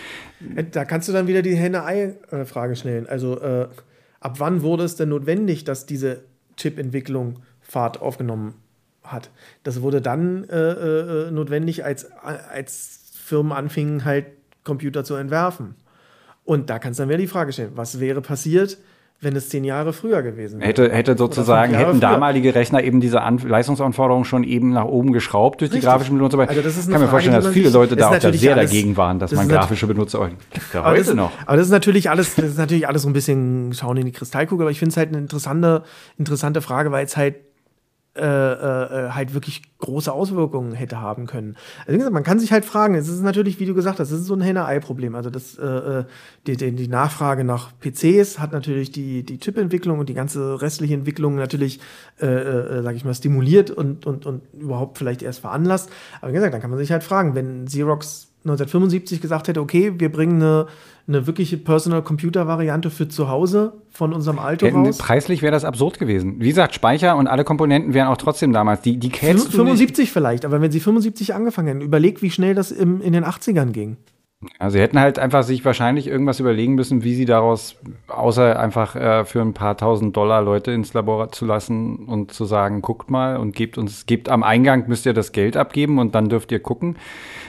äh, 0.55 0.63
da 0.63 0.85
kannst 0.85 1.07
du 1.07 1.13
dann 1.13 1.27
wieder 1.27 1.41
die 1.41 1.55
Henne-Ei-Frage 1.55 2.75
stellen. 2.75 3.07
Also 3.07 3.39
äh, 3.39 3.67
ab 4.19 4.39
wann 4.39 4.61
wurde 4.61 4.83
es 4.83 4.95
denn 4.95 5.09
notwendig, 5.09 5.63
dass 5.63 5.85
diese 5.85 6.21
Chip-Entwicklung 6.57 7.39
Fahrt 7.61 8.01
aufgenommen 8.01 8.55
hat? 9.03 9.29
Das 9.63 9.81
wurde 9.81 10.01
dann 10.01 10.43
äh, 10.45 10.57
äh, 10.57 11.31
notwendig, 11.31 11.85
als, 11.85 12.11
als 12.11 13.11
Firmen 13.13 13.51
anfingen, 13.51 14.05
halt 14.05 14.25
Computer 14.63 15.03
zu 15.03 15.15
entwerfen. 15.15 15.75
Und 16.45 16.69
da 16.69 16.79
kannst 16.79 16.99
du 16.99 17.03
dann 17.03 17.09
wieder 17.09 17.19
die 17.19 17.27
Frage 17.27 17.53
stellen, 17.53 17.71
was 17.75 17.99
wäre 17.99 18.21
passiert, 18.21 18.77
wenn 19.21 19.35
es 19.35 19.49
zehn 19.49 19.63
Jahre 19.63 19.93
früher 19.93 20.21
gewesen 20.21 20.59
wäre. 20.59 20.67
Hätte, 20.67 20.91
hätte 20.91 21.17
sozusagen, 21.17 21.73
hätten 21.73 21.91
früher. 21.91 21.99
damalige 21.99 22.55
Rechner 22.55 22.83
eben 22.83 22.99
diese 22.99 23.21
An 23.21 23.37
Leistungsanforderungen 23.37 24.25
schon 24.25 24.43
eben 24.43 24.71
nach 24.71 24.85
oben 24.85 25.13
geschraubt 25.13 25.61
durch 25.61 25.71
Richtig. 25.71 25.81
die 25.81 25.87
grafischen 25.87 26.17
Benutzer. 26.17 26.39
Also 26.39 26.61
das 26.61 26.77
ist 26.77 26.87
ich 26.87 26.91
kann 26.91 27.01
mir 27.01 27.07
vorstellen, 27.07 27.35
dass 27.35 27.47
viele 27.47 27.69
Leute 27.69 27.95
da 27.95 28.09
auch 28.09 28.17
da 28.17 28.33
sehr 28.33 28.55
alles, 28.55 28.71
dagegen 28.71 28.97
waren, 28.97 29.19
dass 29.19 29.31
das 29.31 29.37
man 29.37 29.47
grafische 29.47 29.87
Benutzer 29.87 30.19
auch 30.19 30.29
heute 30.83 31.03
das, 31.03 31.13
noch. 31.13 31.31
Aber 31.45 31.57
das 31.57 31.67
ist 31.67 31.71
natürlich 31.71 32.09
alles, 32.09 32.35
das 32.35 32.45
ist 32.45 32.57
natürlich 32.57 32.87
alles 32.87 33.03
so 33.03 33.09
ein 33.09 33.13
bisschen 33.13 33.73
schauen 33.73 33.97
in 33.97 34.05
die 34.05 34.11
Kristallkugel, 34.11 34.65
aber 34.65 34.71
ich 34.71 34.79
finde 34.79 34.91
es 34.91 34.97
halt 34.97 35.09
eine 35.09 35.19
interessante, 35.19 35.83
interessante 36.17 36.61
Frage, 36.61 36.91
weil 36.91 37.05
es 37.05 37.15
halt 37.15 37.35
äh, 38.15 38.21
äh, 38.21 39.09
halt 39.09 39.33
wirklich 39.33 39.63
große 39.79 40.11
Auswirkungen 40.11 40.73
hätte 40.73 41.01
haben 41.01 41.25
können. 41.25 41.55
Also 41.87 41.97
gesagt, 41.97 42.13
man 42.13 42.23
kann 42.23 42.39
sich 42.39 42.51
halt 42.51 42.63
fragen, 42.63 42.93
es 42.93 43.07
ist 43.07 43.23
natürlich, 43.23 43.59
wie 43.59 43.65
du 43.65 43.73
gesagt 43.73 43.99
hast, 43.99 44.11
es 44.11 44.19
ist 44.19 44.27
so 44.27 44.35
ein 44.35 44.41
Henne-Ei-Problem. 44.41 45.15
Also 45.15 45.31
das, 45.31 45.57
äh, 45.57 45.65
äh, 45.65 46.03
die, 46.45 46.55
die, 46.55 46.71
die, 46.73 46.87
Nachfrage 46.87 47.43
nach 47.43 47.71
PCs 47.79 48.37
hat 48.37 48.51
natürlich 48.51 48.91
die, 48.91 49.23
die 49.23 49.39
Chip-Entwicklung 49.39 49.97
und 49.97 50.09
die 50.09 50.13
ganze 50.13 50.61
restliche 50.61 50.93
Entwicklung 50.93 51.35
natürlich, 51.35 51.79
äh, 52.21 52.27
äh, 52.27 52.83
sag 52.83 52.95
ich 52.95 53.03
mal, 53.03 53.15
stimuliert 53.15 53.71
und, 53.71 54.05
und, 54.05 54.27
und 54.27 54.43
überhaupt 54.53 54.99
vielleicht 54.99 55.23
erst 55.23 55.39
veranlasst. 55.39 55.89
Aber 56.21 56.29
wie 56.29 56.35
gesagt, 56.35 56.53
dann 56.53 56.61
kann 56.61 56.69
man 56.69 56.77
sich 56.77 56.91
halt 56.91 57.03
fragen, 57.03 57.33
wenn 57.33 57.65
Xerox 57.65 58.27
1975 58.45 59.21
gesagt 59.21 59.47
hätte, 59.47 59.61
okay, 59.61 59.99
wir 59.99 60.11
bringen 60.11 60.41
eine, 60.41 60.67
eine 61.07 61.27
wirkliche 61.27 61.57
Personal 61.57 62.01
Computer 62.01 62.47
Variante 62.47 62.89
für 62.89 63.09
zu 63.09 63.27
Hause 63.27 63.73
von 63.89 64.13
unserem 64.13 64.39
Alto 64.39 64.65
Hätten, 64.65 64.85
raus. 64.85 64.97
Preislich 64.97 65.41
wäre 65.41 65.51
das 65.51 65.65
absurd 65.65 65.99
gewesen. 65.99 66.39
Wie 66.39 66.47
gesagt, 66.47 66.73
Speicher 66.73 67.17
und 67.17 67.27
alle 67.27 67.43
Komponenten 67.43 67.93
wären 67.93 68.07
auch 68.07 68.17
trotzdem 68.17 68.53
damals. 68.53 68.81
Die, 68.81 68.97
die 68.97 69.11
75 69.11 70.11
vielleicht, 70.11 70.45
aber 70.45 70.61
wenn 70.61 70.71
sie 70.71 70.79
75 70.79 71.33
angefangen 71.33 71.67
hätten, 71.67 71.81
überleg, 71.81 72.21
wie 72.21 72.31
schnell 72.31 72.55
das 72.55 72.71
im, 72.71 73.01
in 73.01 73.13
den 73.13 73.25
80ern 73.25 73.71
ging. 73.71 73.97
Also 74.59 74.75
sie 74.75 74.81
hätten 74.81 74.99
halt 74.99 75.19
einfach 75.19 75.43
sich 75.43 75.63
wahrscheinlich 75.63 76.07
irgendwas 76.07 76.39
überlegen 76.39 76.75
müssen, 76.75 77.03
wie 77.03 77.15
sie 77.15 77.25
daraus, 77.25 77.75
außer 78.07 78.59
einfach 78.59 78.95
äh, 78.95 79.25
für 79.25 79.41
ein 79.41 79.53
paar 79.53 79.77
tausend 79.77 80.15
Dollar 80.15 80.41
Leute 80.41 80.71
ins 80.71 80.93
Labor 80.93 81.31
zu 81.31 81.45
lassen 81.45 82.05
und 82.05 82.33
zu 82.33 82.45
sagen, 82.45 82.81
guckt 82.81 83.09
mal 83.09 83.37
und 83.37 83.55
gebt 83.55 83.77
uns, 83.77 84.05
gebt 84.05 84.29
am 84.29 84.43
Eingang 84.43 84.87
müsst 84.87 85.05
ihr 85.05 85.13
das 85.13 85.31
Geld 85.31 85.57
abgeben 85.57 85.99
und 85.99 86.15
dann 86.15 86.29
dürft 86.29 86.51
ihr 86.51 86.59
gucken. 86.59 86.97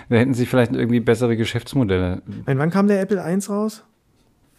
Da 0.08 0.16
hätten 0.16 0.34
sie 0.34 0.46
vielleicht 0.46 0.72
irgendwie 0.72 1.00
bessere 1.00 1.36
Geschäftsmodelle. 1.36 2.22
Und 2.46 2.58
wann 2.58 2.70
kam 2.70 2.88
der 2.88 3.00
Apple 3.00 3.18
I 3.18 3.38
raus? 3.48 3.84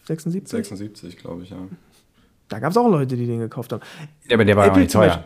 76? 0.07 0.49
76, 0.49 1.17
glaube 1.17 1.43
ich, 1.43 1.49
ja. 1.49 1.57
Da 2.47 2.59
gab 2.59 2.71
es 2.71 2.77
auch 2.77 2.87
Leute, 2.87 3.15
die 3.15 3.25
den 3.25 3.39
gekauft 3.39 3.73
haben. 3.73 3.81
Ja, 4.27 4.35
aber 4.35 4.45
der 4.45 4.55
war 4.55 4.67
Apple 4.67 4.81
ja 4.81 4.83
nicht 4.83 4.93
teuer. 4.93 5.23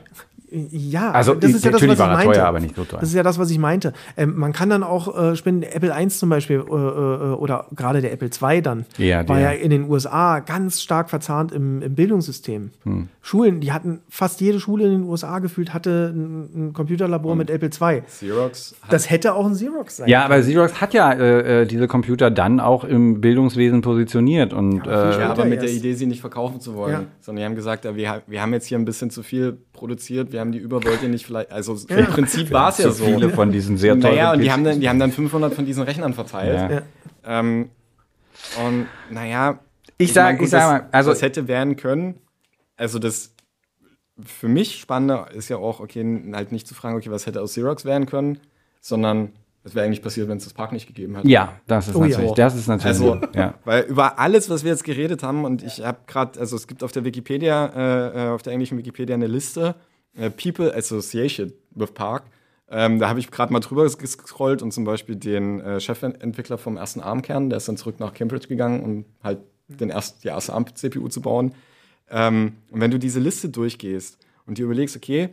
Ja, 0.52 1.12
also 1.12 1.36
das 1.36 1.52
ist 1.52 1.66
ja 1.66 1.72
das, 1.72 1.88
was 1.88 2.00
ich 2.00 2.06
meinte. 2.06 2.34
Teuer, 2.34 2.46
aber 2.46 2.60
nicht 2.60 2.76
so 2.76 2.84
teuer. 2.84 3.00
Das 3.00 3.10
ist 3.10 3.16
ja 3.16 3.24
das, 3.24 3.38
was 3.38 3.52
ich 3.52 3.60
meinte. 3.60 3.94
Ähm, 4.18 4.34
man 4.36 4.52
kann 4.52 4.70
dann 4.70 4.84
auch 4.84 5.16
äh, 5.16 5.36
spenden, 5.36 5.64
Apple 5.64 5.94
I 5.96 6.08
zum 6.08 6.30
Beispiel 6.30 6.58
äh, 6.58 6.62
äh, 6.62 6.66
oder 6.66 7.68
gerade 7.76 8.02
der 8.02 8.12
Apple 8.12 8.30
II 8.30 8.62
dann, 8.62 8.86
ja, 8.98 9.28
war 9.28 9.40
ja 9.40 9.52
in 9.52 9.70
den 9.70 9.90
USA 9.90 10.40
ganz 10.40 10.82
stark 10.82 11.10
verzahnt 11.10 11.52
im, 11.52 11.82
im 11.82 11.94
Bildungssystem. 11.94 12.72
Hm. 12.84 13.10
Schulen, 13.22 13.60
die 13.60 13.72
hatten, 13.72 14.02
fast 14.10 14.42
jede 14.42 14.60
Schule 14.60 14.86
in 14.86 14.92
den 14.92 15.04
USA 15.04 15.38
gefühlt 15.40 15.74
hatte 15.74 16.12
ein, 16.16 16.70
ein 16.70 16.74
Computerlabor 16.74 17.32
hm. 17.32 17.38
mit 17.38 17.50
Apple 17.52 17.70
II. 17.70 18.02
Xerox. 18.02 18.76
Das 18.90 19.10
hätte 19.10 19.36
auch 19.36 19.46
ein 19.46 19.54
Xerox 19.54 19.98
sein 19.98 20.10
Ja, 20.10 20.26
aber 20.26 20.40
Xerox 20.40 20.82
hat 20.82 20.94
ja 20.94 21.14
äh, 21.14 21.62
äh, 21.62 21.66
diese 21.68 21.88
Computer 21.88 22.32
dann 22.32 22.60
auch 22.60 22.84
im 22.84 23.22
Bildungswesen 23.22 23.82
positioniert. 23.82 24.54
Und, 24.54 24.86
ja, 24.88 25.12
äh, 25.12 25.20
ja 25.20 25.30
aber 25.30 25.46
mit 25.46 25.62
der 25.62 25.70
Idee, 25.70 25.94
sie 25.94 26.08
nicht 26.08 26.22
verkaufen 26.22 26.60
zu 26.60 26.76
wollen. 26.76 26.94
Ja. 26.94 27.06
Sondern 27.22 27.42
die 27.42 27.46
haben 27.46 27.56
gesagt, 27.56 27.84
wir, 27.84 28.24
wir 28.26 28.42
haben 28.42 28.54
jetzt 28.54 28.66
hier 28.66 28.80
ein 28.80 28.86
bisschen 28.86 29.12
zu 29.12 29.22
viel 29.22 29.58
produziert, 29.74 30.32
wir 30.32 30.39
haben 30.40 30.52
die 30.52 30.60
Überbeute 30.60 31.08
nicht 31.08 31.26
vielleicht, 31.26 31.52
also 31.52 31.76
ja. 31.90 31.98
im 31.98 32.06
Prinzip 32.08 32.52
war 32.52 32.70
es 32.70 32.80
ja 32.80 32.92
so. 32.92 33.06
viele 33.06 33.30
von 33.30 33.52
diesen 33.52 33.78
sehr 33.78 34.00
teuren 34.00 34.16
Naja, 34.16 34.34
und 34.34 34.40
die 34.40 34.52
haben, 34.52 34.64
dann, 34.64 34.80
die 34.80 34.90
haben 34.90 35.00
dann 35.00 35.12
500 35.12 35.54
von 35.54 35.66
diesen 35.66 35.84
Rechnern 35.84 36.14
verteilt. 36.14 36.72
Ja. 36.72 37.40
Ähm, 37.40 37.70
und 38.66 38.88
naja, 39.10 39.60
ich, 39.98 40.08
ich 40.08 40.14
sage 40.14 40.46
sag 40.48 40.62
mal, 40.62 40.90
also 40.92 41.10
das 41.10 41.22
hätte 41.22 41.48
werden 41.48 41.76
können. 41.76 42.16
Also 42.78 43.00
das 43.00 43.34
für 44.26 44.48
mich 44.48 44.80
Spannende 44.80 45.26
ist 45.34 45.50
ja 45.50 45.58
auch, 45.58 45.80
okay, 45.80 46.32
halt 46.34 46.52
nicht 46.52 46.68
zu 46.68 46.76
fragen, 46.76 46.98
okay, 46.98 47.12
was 47.12 47.26
hätte 47.26 47.42
aus 47.42 47.52
Xerox 47.52 47.86
werden 47.86 48.06
können, 48.06 48.40
sondern 48.82 49.32
was 49.64 49.76
wäre 49.76 49.86
eigentlich 49.86 50.02
passiert, 50.02 50.30
wenn 50.30 50.38
es 50.38 50.46
das 50.46 50.54
Park 50.54 50.72
nicht 50.72 50.88
gegeben 50.88 51.16
hätte? 51.16 51.28
Ja, 51.28 51.60
das 51.68 51.90
ist 51.90 51.96
oh, 51.96 52.00
natürlich, 52.00 52.30
ja. 52.30 52.36
das 52.36 52.56
ist 52.56 52.68
natürlich. 52.68 52.86
Also, 52.86 53.22
ja. 53.36 53.56
weil 53.66 53.84
über 53.84 54.18
alles, 54.18 54.50
was 54.50 54.64
wir 54.64 54.72
jetzt 54.72 54.84
geredet 54.84 55.22
haben, 55.22 55.44
und 55.44 55.64
ich 55.64 55.84
habe 55.84 56.00
gerade, 56.08 56.40
also 56.40 56.56
es 56.56 56.66
gibt 56.68 56.84
auf 56.84 56.92
der 56.92 57.04
Wikipedia, 57.04 57.66
äh, 57.76 58.28
äh, 58.28 58.30
auf 58.30 58.42
der 58.42 58.54
englischen 58.54 58.78
Wikipedia 58.78 59.16
eine 59.16 59.28
Liste, 59.28 59.76
äh, 59.76 59.89
People 60.30 60.76
Associated 60.76 61.54
with 61.72 61.94
Park. 61.94 62.24
Ähm, 62.72 63.00
da 63.00 63.10
habe 63.10 63.20
ich 63.20 63.32
gerade 63.32 63.52
mal 63.52 63.62
drüber 63.62 63.84
gescrollt 63.90 64.62
und 64.62 64.72
zum 64.72 64.84
Beispiel 64.84 65.16
den 65.16 65.60
äh, 65.60 65.80
Chefentwickler 65.80 66.58
vom 66.58 66.78
ersten 66.78 67.00
ARM-Kern, 67.00 67.50
der 67.50 67.58
ist 67.58 67.68
dann 67.68 67.78
zurück 67.78 68.00
nach 68.00 68.14
Cambridge 68.14 68.48
gegangen, 68.48 68.84
um 68.84 69.06
halt 69.24 69.40
den 69.68 69.90
erst, 69.90 70.24
die 70.24 70.28
erste 70.28 70.54
ARM-CPU 70.54 71.08
zu 71.08 71.22
bauen. 71.22 71.56
Ähm, 72.10 72.58
und 72.70 72.82
wenn 72.82 72.92
du 72.92 73.00
diese 73.00 73.20
Liste 73.20 73.50
durchgehst 73.50 74.18
und 74.46 74.58
dir 74.58 74.66
überlegst, 74.66 74.96
okay, 74.96 75.30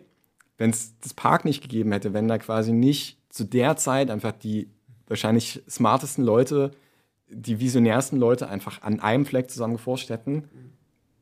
wenn 0.59 0.71
es 0.71 0.99
das 1.01 1.13
Park 1.13 1.45
nicht 1.45 1.63
gegeben 1.63 1.93
hätte, 1.93 2.15
wenn 2.15 2.29
da 2.29 2.39
quasi 2.39 2.73
nicht 2.73 3.19
zu 3.29 3.45
der 3.45 3.77
Zeit 3.77 4.11
einfach 4.11 4.33
die 4.33 4.71
wahrscheinlich 5.07 5.63
smartesten 5.69 6.25
Leute, 6.25 6.71
die 7.29 7.61
visionärsten 7.61 8.19
Leute 8.19 8.49
einfach 8.49 8.83
an 8.83 9.01
einem 9.01 9.27
Fleck 9.27 9.51
zusammen 9.51 9.75
geforscht 9.75 10.11
hätten, 10.11 10.45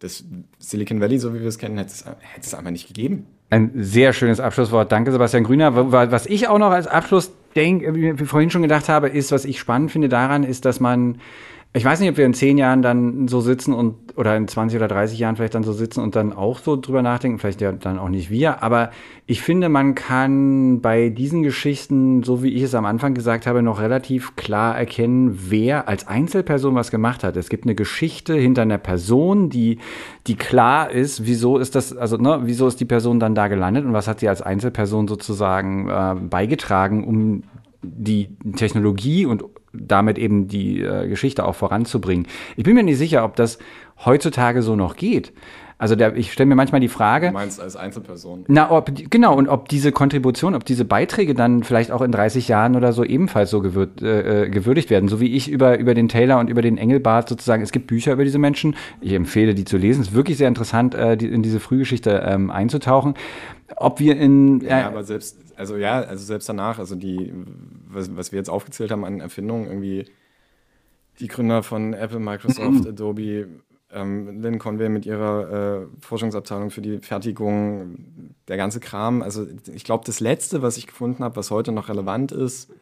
das 0.05 0.23
Silicon 0.59 1.01
Valley, 1.01 1.19
so 1.19 1.35
wie 1.35 1.41
wir 1.41 1.49
es 1.49 1.59
kennen, 1.59 1.79
hätte 1.79 1.91
es, 1.91 2.05
hätte 2.05 2.41
es 2.43 2.55
einfach 2.55 2.71
nicht 2.71 2.87
gegeben. 2.87 3.27
Ein 3.51 3.71
sehr 3.75 4.13
schönes 4.13 4.39
Abschlusswort. 4.39 4.93
Danke, 4.93 5.13
Sebastian 5.13 5.45
Grüner. 5.45 5.93
Was 5.93 6.27
ich 6.27 6.49
auch 6.49 6.59
noch 6.59 6.71
als 6.71 6.87
Abschluss 6.87 7.33
denke, 7.57 7.95
wie 7.95 8.11
ich 8.11 8.29
vorhin 8.29 8.51
schon 8.51 8.63
gedacht 8.63 8.89
habe, 8.89 9.09
ist, 9.09 9.33
was 9.33 9.45
ich 9.45 9.59
spannend 9.59 9.91
finde 9.91 10.09
daran, 10.09 10.45
ist, 10.45 10.65
dass 10.65 10.79
man 10.79 11.21
ich 11.77 11.85
weiß 11.85 11.99
nicht, 11.99 12.09
ob 12.09 12.17
wir 12.17 12.25
in 12.25 12.35
zehn 12.35 12.57
Jahren 12.57 12.83
dann 12.83 13.27
so 13.27 13.41
sitzen 13.41 13.75
und 13.75 13.97
oder 14.17 14.37
in 14.37 14.47
20 14.47 14.79
oder 14.79 14.87
30 14.87 15.19
Jahren 15.19 15.35
vielleicht 15.35 15.57
dann 15.57 15.65
so 15.65 15.73
sitzen 15.73 16.01
und 16.01 16.15
dann 16.15 16.33
auch 16.33 16.61
so 16.61 16.77
drüber 16.77 17.03
nachdenken, 17.03 17.41
vielleicht 17.41 17.61
ja 17.61 17.73
dann 17.73 17.99
auch 17.99 18.09
nicht 18.09 18.31
wir, 18.31 18.63
aber 18.63 18.91
ich 19.27 19.43
finde, 19.43 19.69
man 19.69 19.97
kann 19.97 20.81
bei 20.81 21.09
diesen 21.09 21.43
Geschichten, 21.43 22.23
so 22.23 22.45
wie 22.45 22.51
ich 22.51 22.63
es 22.63 22.77
am 22.77 22.85
Anfang 22.85 23.15
gesagt 23.15 23.49
habe, 23.49 23.61
noch 23.61 23.81
relativ 23.81 24.37
klar 24.37 24.79
erkennen, 24.79 25.37
wer 25.51 25.89
als 25.89 26.07
Einzelperson 26.07 26.77
was 26.77 26.93
gemacht 26.93 27.25
hat. 27.25 27.37
Es 27.37 27.49
gibt 27.49 27.65
eine 27.65 27.75
Geschichte 27.75 28.35
hinter 28.35 28.63
einer 28.63 28.79
Person, 28.79 29.51
die, 29.51 29.79
die 30.29 30.37
klar 30.37 30.93
ist, 30.93 31.27
wieso 31.27 31.59
ist 31.59 31.75
das, 31.75 31.97
also 31.97 32.19
ne, 32.19 32.43
wieso 32.45 32.69
ist 32.69 32.79
die 32.79 32.85
Person 32.85 33.19
dann 33.19 33.35
da 33.35 33.49
gelandet 33.49 33.85
und 33.85 33.95
was 33.95 34.07
hat 34.07 34.21
sie 34.21 34.29
als 34.29 34.43
Einzelperson 34.43 35.09
sozusagen 35.09 35.89
äh, 35.89 36.15
beigetragen, 36.21 37.03
um 37.03 37.43
die 37.83 38.29
Technologie 38.55 39.27
und 39.27 39.45
damit 39.75 40.19
eben 40.19 40.49
die 40.49 40.81
äh, 40.81 41.09
Geschichte 41.09 41.45
auch 41.45 41.55
voranzubringen. 41.55 42.27
Ich 42.57 42.65
bin 42.65 42.75
mir 42.75 42.83
nicht 42.83 42.99
sicher, 42.99 43.25
ob 43.25 43.37
das 43.37 43.59
heutzutage 44.05 44.63
so 44.63 44.77
noch 44.77 44.97
geht. 44.97 45.33
Also 45.77 45.97
der, 45.97 46.17
ich 46.17 46.33
stelle 46.33 46.47
mir 46.47 46.55
manchmal 46.55 46.81
die 46.81 46.89
Frage. 46.89 47.29
Du 47.29 47.33
meinst 47.33 47.61
als 47.61 47.75
Einzelperson? 47.75 48.45
Na, 48.47 48.71
ob, 48.71 48.91
genau, 49.11 49.37
und 49.37 49.49
ob 49.49 49.69
diese 49.69 49.91
Kontribution, 49.91 50.55
ob 50.55 50.65
diese 50.65 50.85
Beiträge 50.85 51.35
dann 51.35 51.65
vielleicht 51.65 51.91
auch 51.91 52.01
in 52.01 52.13
30 52.13 52.47
Jahren 52.47 52.77
oder 52.77 52.93
so 52.93 53.05
ebenfalls 53.05 53.51
so 53.51 53.61
gewürd, 53.61 54.01
äh, 54.01 54.45
äh, 54.45 54.49
gewürdigt 54.51 54.89
werden. 54.89 55.09
So 55.09 55.21
wie 55.21 55.35
ich 55.35 55.51
über, 55.51 55.79
über 55.79 55.95
den 55.95 56.09
Taylor 56.09 56.39
und 56.39 56.49
über 56.49 56.63
den 56.63 56.79
Engelbart 56.79 57.29
sozusagen. 57.29 57.63
Es 57.63 57.73
gibt 57.73 57.89
Bücher 57.89 58.13
über 58.13 58.25
diese 58.25 58.39
Menschen. 58.39 58.77
Ich 59.01 59.13
empfehle, 59.13 59.55
die 59.55 59.65
zu 59.65 59.77
lesen. 59.77 60.03
Es 60.03 60.09
ist 60.09 60.15
wirklich 60.15 60.39
sehr 60.39 60.49
interessant, 60.49 60.95
äh, 60.95 61.17
die, 61.17 61.27
in 61.27 61.43
diese 61.43 61.59
Frühgeschichte 61.59 62.23
ähm, 62.25 62.51
einzutauchen. 62.51 63.15
Ob 63.77 63.99
wir 63.99 64.17
in. 64.17 64.65
Äh, 64.65 64.69
ja, 64.69 64.87
aber 64.87 65.03
selbst, 65.03 65.39
also 65.57 65.77
ja, 65.77 66.01
also 66.03 66.25
selbst 66.25 66.49
danach, 66.49 66.79
also 66.79 66.95
die, 66.95 67.33
was, 67.95 68.17
was 68.17 68.33
wir 68.33 68.39
jetzt 68.39 68.51
aufgezählt 68.51 68.91
haben 68.91 69.05
an 69.05 69.21
Erfindungen, 69.21 69.67
irgendwie 69.67 70.07
die 71.21 71.29
Gründer 71.29 71.63
von 71.63 71.95
Apple, 71.95 72.19
Microsoft, 72.19 72.87
Adobe, 72.89 73.49
ähm, 73.93 74.41
Lynn 74.41 74.59
Conway 74.59 74.89
mit 74.89 75.07
ihrer 75.07 75.83
äh, 75.83 75.87
Forschungsabteilung 76.01 76.71
für 76.71 76.83
die 76.83 76.99
Fertigung, 76.99 78.35
der 78.49 78.57
ganze 78.57 78.81
Kram. 78.81 79.23
Also 79.23 79.47
ich 79.73 79.85
glaube, 79.85 80.05
das 80.05 80.21
Letzte, 80.21 80.63
was 80.63 80.77
ich 80.77 80.87
gefunden 80.87 81.23
habe, 81.23 81.37
was 81.37 81.51
heute 81.51 81.73
noch 81.73 81.89
relevant 81.89 82.33
ist, 82.33 82.73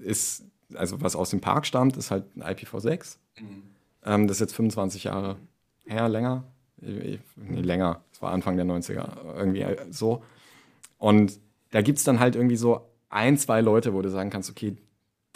ist, 0.00 0.44
also 0.74 1.00
was 1.02 1.16
aus 1.16 1.30
dem 1.30 1.40
Park 1.40 1.66
stammt, 1.66 1.96
ist 1.96 2.10
halt 2.10 2.24
ein 2.36 2.42
IPv6. 2.42 3.18
Mhm. 3.38 3.62
Ähm, 4.04 4.26
das 4.26 4.38
ist 4.38 4.40
jetzt 4.40 4.56
25 4.56 5.04
Jahre 5.04 5.36
her, 5.86 6.08
länger. 6.08 6.44
Nee, 6.80 7.20
länger. 7.36 8.02
Es 8.12 8.20
war 8.20 8.32
Anfang 8.32 8.56
der 8.56 8.66
90er, 8.66 9.36
irgendwie 9.36 9.64
so. 9.90 10.22
Und 10.98 11.38
da 11.70 11.82
gibt 11.82 11.98
es 11.98 12.04
dann 12.04 12.20
halt 12.20 12.36
irgendwie 12.36 12.56
so 12.56 12.82
ein, 13.08 13.36
zwei 13.38 13.60
Leute, 13.60 13.94
wo 13.94 14.02
du 14.02 14.10
sagen 14.10 14.30
kannst, 14.30 14.50
okay, 14.50 14.76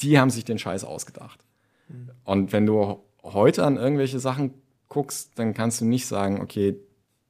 die 0.01 0.19
haben 0.19 0.31
sich 0.31 0.45
den 0.45 0.59
Scheiß 0.59 0.85
ausgedacht. 0.85 1.45
Mhm. 1.89 2.11
Und 2.25 2.53
wenn 2.53 2.67
du 2.67 3.03
heute 3.23 3.65
an 3.65 3.77
irgendwelche 3.77 4.21
Sachen 4.21 4.55
guckst, 4.89 5.39
dann 5.39 5.55
kannst 5.55 5.81
du 5.81 5.85
nicht 5.85 6.07
sagen, 6.07 6.41
okay, 6.41 6.77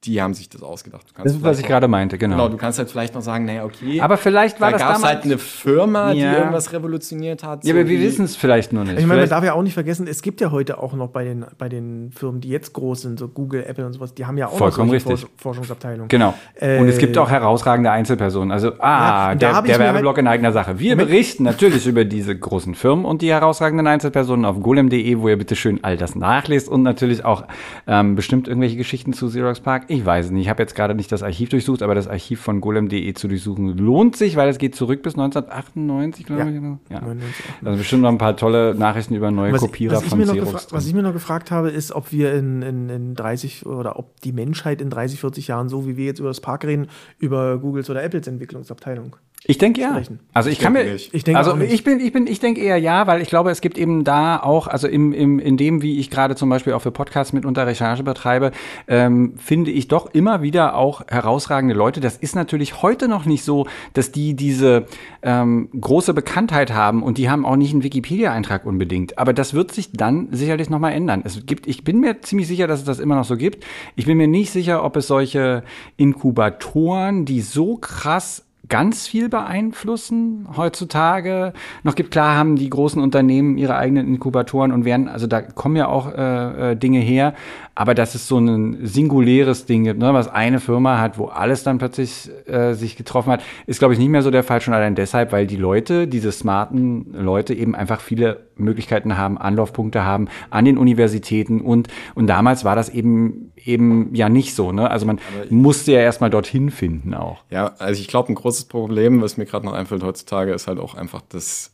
die 0.05 0.23
haben 0.23 0.33
sich 0.33 0.49
das 0.49 0.63
ausgedacht. 0.63 1.07
das 1.17 1.33
ist, 1.33 1.43
was 1.43 1.59
ich 1.59 1.67
gerade 1.67 1.89
meinte, 1.89 2.19
genau. 2.19 2.37
Genau, 2.37 2.49
du 2.49 2.57
kannst 2.57 2.79
halt 2.79 2.89
vielleicht 2.89 3.15
noch 3.15 3.21
sagen, 3.21 3.47
naja, 3.47 3.65
okay. 3.65 4.01
Aber 4.01 4.17
vielleicht 4.17 4.61
war 4.61 4.71
da 4.71 4.79
das 4.79 4.87
damals... 4.87 5.03
halt 5.03 5.25
eine 5.25 5.39
Firma, 5.39 6.13
ja. 6.13 6.31
die 6.31 6.39
irgendwas 6.39 6.73
revolutioniert 6.73 7.43
hat. 7.43 7.65
Ja, 7.65 7.75
so 7.75 7.81
aber 7.81 7.89
wir 7.89 8.01
wissen 8.01 8.25
es 8.25 8.37
vielleicht 8.37 8.73
nur 8.73 8.85
nicht. 8.85 8.99
Ich 8.99 9.07
meine, 9.07 9.23
man 9.23 9.29
darf 9.29 9.43
ja 9.43 9.55
auch 9.55 9.63
nicht 9.63 9.75
vergessen, 9.75 10.07
es 10.07 10.23
gibt 10.23 10.41
ja 10.41 10.53
heute 10.53 10.79
auch 10.79 10.93
noch 10.93 11.09
bei 11.09 11.25
den, 11.25 11.47
bei 11.59 11.69
den 11.69 12.13
Firmen, 12.13 12.41
die 12.41 12.49
jetzt 12.49 12.73
groß 12.75 13.03
sind, 13.03 13.19
so 13.19 13.27
Google, 13.27 13.65
Apple 13.67 13.87
und 13.87 13.93
sowas, 13.93 14.15
die 14.15 14.25
haben 14.25 14.39
ja 14.39 14.47
auch 14.47 14.57
Vollkommen 14.57 14.93
noch 14.93 15.01
solche 15.01 15.27
Forschungsabteilungen. 15.37 16.09
Genau. 16.09 16.35
Äh, 16.55 16.79
und 16.79 16.89
es 16.89 16.99
gibt 16.99 17.19
auch 17.19 17.31
herausragende 17.31 17.91
Einzelpersonen. 17.91 18.53
Also, 18.53 18.75
ah, 18.79 19.31
ja, 19.31 19.35
der, 19.35 19.63
der 19.63 19.79
Werbeblock 19.81 20.17
halt 20.17 20.19
in 20.19 20.29
eigener 20.29 20.53
Sache. 20.53 20.79
Wir 20.79 20.95
berichten 20.95 21.43
natürlich 21.43 21.89
über 21.89 22.05
diese 22.05 22.39
großen 22.39 22.77
Firmen 22.77 23.05
und 23.05 23.21
die 23.21 23.31
herausragenden 23.31 23.89
Einzelpersonen 23.89 24.45
auf 24.45 24.61
golem.de, 24.61 25.19
wo 25.19 25.29
ihr 25.29 25.37
bitte 25.37 25.57
schön 25.57 25.83
all 25.83 25.97
das 25.97 26.15
nachlest 26.15 26.69
und 26.69 26.85
natürlich 26.85 27.25
auch 27.25 27.45
ähm, 27.89 28.15
bestimmt 28.15 28.47
irgendwelche 28.47 28.77
Geschichten 28.77 29.13
zu 29.13 29.27
Xerox 29.29 29.61
Park. 29.61 29.87
Ich 29.89 29.98
weiß 30.05 30.27
es 30.27 30.31
nicht. 30.31 30.43
Ich 30.43 30.49
habe 30.49 30.63
jetzt 30.63 30.75
gerade 30.75 30.95
nicht 30.95 31.11
das 31.13 31.23
Archiv 31.23 31.49
durchsucht, 31.49 31.83
aber 31.83 31.95
das 31.95 32.09
Archiv 32.09 32.41
von 32.41 32.61
golem.de 32.61 33.15
zu 33.15 33.29
durchsuchen 33.29 33.77
lohnt 33.77 34.17
sich, 34.17 34.37
weil 34.37 34.49
es 34.49 34.59
geht 34.59 34.75
zurück 34.75 35.03
bis 35.03 35.15
1998, 35.15 36.27
glaube 36.27 36.43
ja. 36.43 36.49
ich. 36.49 36.55
Ja. 36.91 37.01
99, 37.01 37.45
also 37.65 37.79
bestimmt 37.79 38.03
noch 38.03 38.11
ein 38.11 38.19
paar 38.19 38.37
tolle 38.37 38.75
Nachrichten 38.75 39.15
über 39.15 39.31
neue 39.31 39.53
was, 39.53 39.61
Kopierer 39.61 39.97
was 39.97 40.05
von 40.05 40.21
Xerox. 40.21 40.73
Was 40.73 40.87
ich 40.87 40.95
mir 40.95 41.03
noch 41.03 41.13
gefragt 41.13 41.51
habe, 41.51 41.71
ist, 41.71 41.93
ob 41.93 42.13
wir 42.13 42.35
in, 42.35 42.63
in, 42.63 42.89
in 42.89 43.15
30 43.15 43.67
oder 43.67 43.99
ob 43.99 44.21
die 44.21 44.33
Menschheit 44.33 44.81
in 44.81 44.91
30, 44.91 45.21
40 45.21 45.49
Jahren, 45.49 45.69
so 45.69 45.87
wie 45.87 45.97
wir 45.97 46.07
jetzt 46.07 46.19
über 46.19 46.29
das 46.29 46.41
Park 46.41 46.65
reden, 46.65 46.89
über 47.19 47.59
Googles 47.59 47.91
oder 47.91 48.03
Apples 48.03 48.27
Entwicklungsabteilung 48.27 49.17
ich 49.45 49.57
denke 49.57 49.81
ja. 49.81 50.03
Also 50.35 50.51
ich, 50.51 50.59
ich 50.59 50.63
kann 50.63 50.73
mir, 50.73 50.85
nicht. 50.85 51.15
ich 51.15 51.23
denke 51.23 51.39
also 51.39 51.57
ich 51.59 51.85
bin, 51.85 52.01
ich 52.01 52.13
bin, 52.13 52.27
ich 52.27 52.41
denke 52.41 52.61
eher 52.61 52.77
ja, 52.77 53.07
weil 53.07 53.23
ich 53.23 53.29
glaube, 53.29 53.51
es 53.51 53.61
gibt 53.61 53.79
eben 53.79 54.03
da 54.03 54.39
auch, 54.39 54.67
also 54.67 54.89
im, 54.89 55.13
im, 55.13 55.39
in 55.39 55.57
dem, 55.57 55.81
wie 55.81 56.01
ich 56.01 56.11
gerade 56.11 56.35
zum 56.35 56.51
Beispiel 56.51 56.73
auch 56.73 56.83
für 56.83 56.91
Podcasts 56.91 57.33
mitunter 57.33 57.67
Recherche 57.67 58.03
betreibe, 58.03 58.51
ähm, 58.89 59.35
finde 59.39 59.71
ich 59.71 59.87
doch 59.87 60.13
immer 60.13 60.43
wieder 60.43 60.75
auch 60.75 61.03
herausragende 61.07 61.75
Leute. 61.75 62.01
Das 62.01 62.17
ist 62.17 62.35
natürlich 62.35 62.83
heute 62.83 63.07
noch 63.07 63.27
nicht 63.27 63.45
so, 63.45 63.67
dass 63.93 64.11
die 64.11 64.35
diese 64.35 64.87
ähm, 65.23 65.69
große 65.81 66.15
Bekanntheit 66.15 66.75
haben 66.75 67.03
und 67.05 67.17
die 67.17 67.31
haben 67.31 67.47
auch 67.47 67.57
nicht 67.57 67.73
einen 67.73 67.85
Wikipedia-Eintrag 67.85 68.67
unbedingt. 68.67 69.19
Aber 69.19 69.33
das 69.33 69.55
wird 69.55 69.73
sich 69.73 69.93
dann 69.93 70.29
sicherlich 70.33 70.69
nochmal 70.69 70.93
ändern. 70.93 71.23
Es 71.25 71.47
gibt, 71.47 71.69
ich 71.69 71.85
bin 71.85 72.01
mir 72.01 72.21
ziemlich 72.23 72.49
sicher, 72.49 72.67
dass 72.67 72.81
es 72.81 72.85
das 72.85 72.99
immer 72.99 73.15
noch 73.15 73.25
so 73.25 73.37
gibt. 73.37 73.65
Ich 73.95 74.07
bin 74.07 74.19
mir 74.19 74.29
nicht 74.29 74.51
sicher, 74.51 74.85
ob 74.85 74.97
es 74.97 75.07
solche 75.07 75.63
Inkubatoren, 75.97 77.25
die 77.25 77.41
so 77.41 77.77
krass 77.77 78.45
ganz 78.69 79.07
viel 79.07 79.29
beeinflussen 79.29 80.49
heutzutage. 80.57 81.53
Noch 81.83 81.95
gibt 81.95 82.11
klar, 82.11 82.37
haben 82.37 82.57
die 82.57 82.71
großen 82.71 83.01
Unternehmen 83.01 83.59
ihre 83.59 83.77
eigenen 83.77 84.07
Inkubatoren 84.09 84.73
und 84.73 84.85
werden, 84.85 85.09
also 85.09 85.27
da 85.27 85.41
kommen 85.41 85.77
ja 85.77 85.89
auch 85.89 86.13
äh, 86.13 86.73
äh, 86.73 86.77
Dinge 86.77 87.01
her, 87.01 87.35
aber 87.75 87.95
dass 87.95 88.15
es 88.15 88.27
so 88.27 88.39
ein 88.39 88.79
singuläres 88.83 89.67
Ding 89.67 89.85
gibt, 89.85 90.01
ne, 90.01 90.13
was 90.13 90.29
eine 90.29 90.61
Firma 90.61 91.01
hat, 91.01 91.19
wo 91.19 91.27
alles 91.27 91.63
dann 91.63 91.79
plötzlich 91.79 92.31
äh, 92.47 92.75
sich 92.75 92.97
getroffen 92.97 93.33
hat, 93.33 93.43
ist, 93.67 93.79
glaube 93.79 93.95
ich, 93.95 94.01
nicht 94.01 94.09
mehr 94.09 94.23
so 94.23 94.31
der 94.31 94.43
Fall, 94.43 94.61
schon 94.61 94.75
allein 94.75 94.95
deshalb, 94.95 95.33
weil 95.33 95.47
die 95.47 95.57
Leute, 95.57 96.09
diese 96.09 96.33
smarten 96.33 97.13
Leute 97.13 97.55
eben 97.55 97.75
einfach 97.75 98.01
viele 98.01 98.49
Möglichkeiten 98.57 99.17
haben, 99.17 99.39
Anlaufpunkte 99.39 100.05
haben 100.05 100.29
an 100.51 100.65
den 100.65 100.79
Universitäten. 100.79 101.61
Und, 101.61 101.89
und 102.15 102.27
damals 102.27 102.65
war 102.65 102.77
das 102.77 102.89
eben, 102.89 103.53
eben 103.69 104.15
ja 104.15 104.29
nicht 104.29 104.55
so, 104.55 104.73
ne? 104.73 104.91
Also 104.91 105.07
man 105.07 105.21
musste 105.51 105.93
ja 105.93 106.01
erstmal 106.01 106.31
dorthin 106.31 106.71
finden 106.71 107.15
auch. 107.15 107.45
Ja, 107.51 107.75
also 107.79 108.01
ich 108.01 108.09
glaube, 108.09 108.33
ein 108.33 108.35
großes 108.35 108.65
Problem, 108.65 109.21
was 109.21 109.37
mir 109.37 109.45
gerade 109.45 109.67
noch 109.67 109.75
einfällt 109.75 110.03
heutzutage, 110.03 110.53
ist 110.53 110.67
halt 110.67 110.79
auch 110.79 110.95
einfach 110.95 111.23
das, 111.29 111.73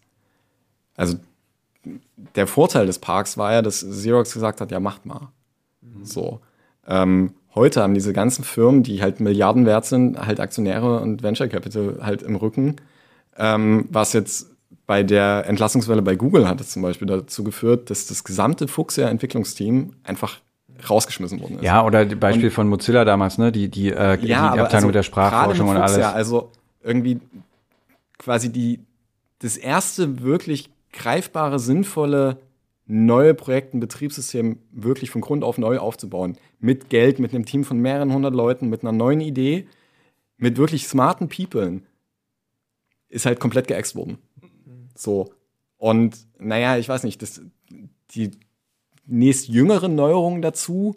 also 0.97 1.17
der 2.35 2.47
Vorteil 2.47 2.87
des 2.87 2.99
Parks 2.99 3.39
war 3.39 3.53
ja, 3.53 3.63
dass 3.63 3.89
Xerox 3.89 4.35
gesagt 4.35 4.61
hat, 4.61 4.73
ja, 4.73 4.81
macht 4.81 5.07
mal. 5.07 5.29
Mhm. 5.83 6.05
So. 6.05 6.41
Ähm, 6.87 7.35
heute 7.55 7.83
haben 7.83 7.95
diese 7.95 8.13
ganzen 8.13 8.43
Firmen, 8.43 8.83
die 8.83 9.01
halt 9.01 9.21
Milliarden 9.21 9.65
wert 9.65 9.87
sind, 9.87 10.19
halt 10.19 10.41
Aktionäre 10.41 11.01
und 11.01 11.23
Venture 11.23 11.49
Capital 11.49 11.99
halt 12.03 12.23
im 12.23 12.35
Rücken, 12.35 12.77
ähm, 13.37 13.87
was 13.91 14.13
jetzt 14.13 14.51
bei 14.87 15.03
der 15.03 15.45
Entlassungswelle 15.47 16.03
bei 16.03 16.17
Google 16.17 16.49
hat 16.49 16.61
es 16.61 16.71
zum 16.71 16.83
Beispiel 16.83 17.07
dazu 17.07 17.45
geführt, 17.45 17.89
dass 17.89 18.07
das 18.07 18.25
gesamte 18.25 18.69
Fuchsia-Entwicklungsteam 18.69 19.95
einfach 20.03 20.41
rausgeschmissen 20.91 21.41
worden 21.41 21.57
ist. 21.57 21.65
Ja, 21.65 21.85
oder 21.85 22.05
Beispiel 22.05 22.47
und, 22.47 22.55
von 22.55 22.69
Mozilla 22.69 23.05
damals, 23.05 23.39
ne? 23.39 23.53
Die, 23.53 23.69
die, 23.69 23.91
äh, 23.91 24.19
die, 24.19 24.29
ja, 24.29 24.51
Abteilung 24.51 24.73
also 24.73 24.91
der 24.91 25.03
Sprachforschung 25.03 25.69
und 25.69 25.77
alles. 25.77 25.97
Ja, 25.97 26.13
also 26.13 26.51
irgendwie 26.83 27.21
quasi 28.19 28.51
die, 28.53 28.81
das 29.41 29.57
erste 29.57 30.23
wirklich 30.23 30.71
greifbare, 30.93 31.59
sinnvolle 31.59 32.39
neue 32.87 33.35
Projekte, 33.35 33.77
ein 33.77 33.81
Betriebssystem 33.81 34.59
wirklich 34.71 35.11
von 35.11 35.21
Grund 35.21 35.43
auf 35.43 35.59
neu 35.59 35.79
aufzubauen. 35.79 36.37
Mit 36.61 36.91
Geld, 36.91 37.19
mit 37.19 37.35
einem 37.35 37.47
Team 37.47 37.65
von 37.65 37.79
mehreren 37.79 38.13
hundert 38.13 38.35
Leuten, 38.35 38.69
mit 38.69 38.83
einer 38.83 38.93
neuen 38.93 39.21
Idee, 39.21 39.67
mit 40.37 40.59
wirklich 40.59 40.87
smarten 40.87 41.29
People, 41.29 41.81
ist 43.09 43.27
halt 43.27 43.41
komplett 43.41 43.69
geäxt 43.69 43.97
worden. 43.97 44.19
So. 44.95 45.33
Und 45.79 46.27
naja, 46.39 46.77
ich 46.77 46.89
weiß 46.89 47.05
nicht, 47.05 47.23
das, 47.23 47.41
die 48.11 48.31
nächst 49.07 49.49
jüngeren 49.49 49.95
Neuerungen 49.95 50.43
dazu 50.43 50.97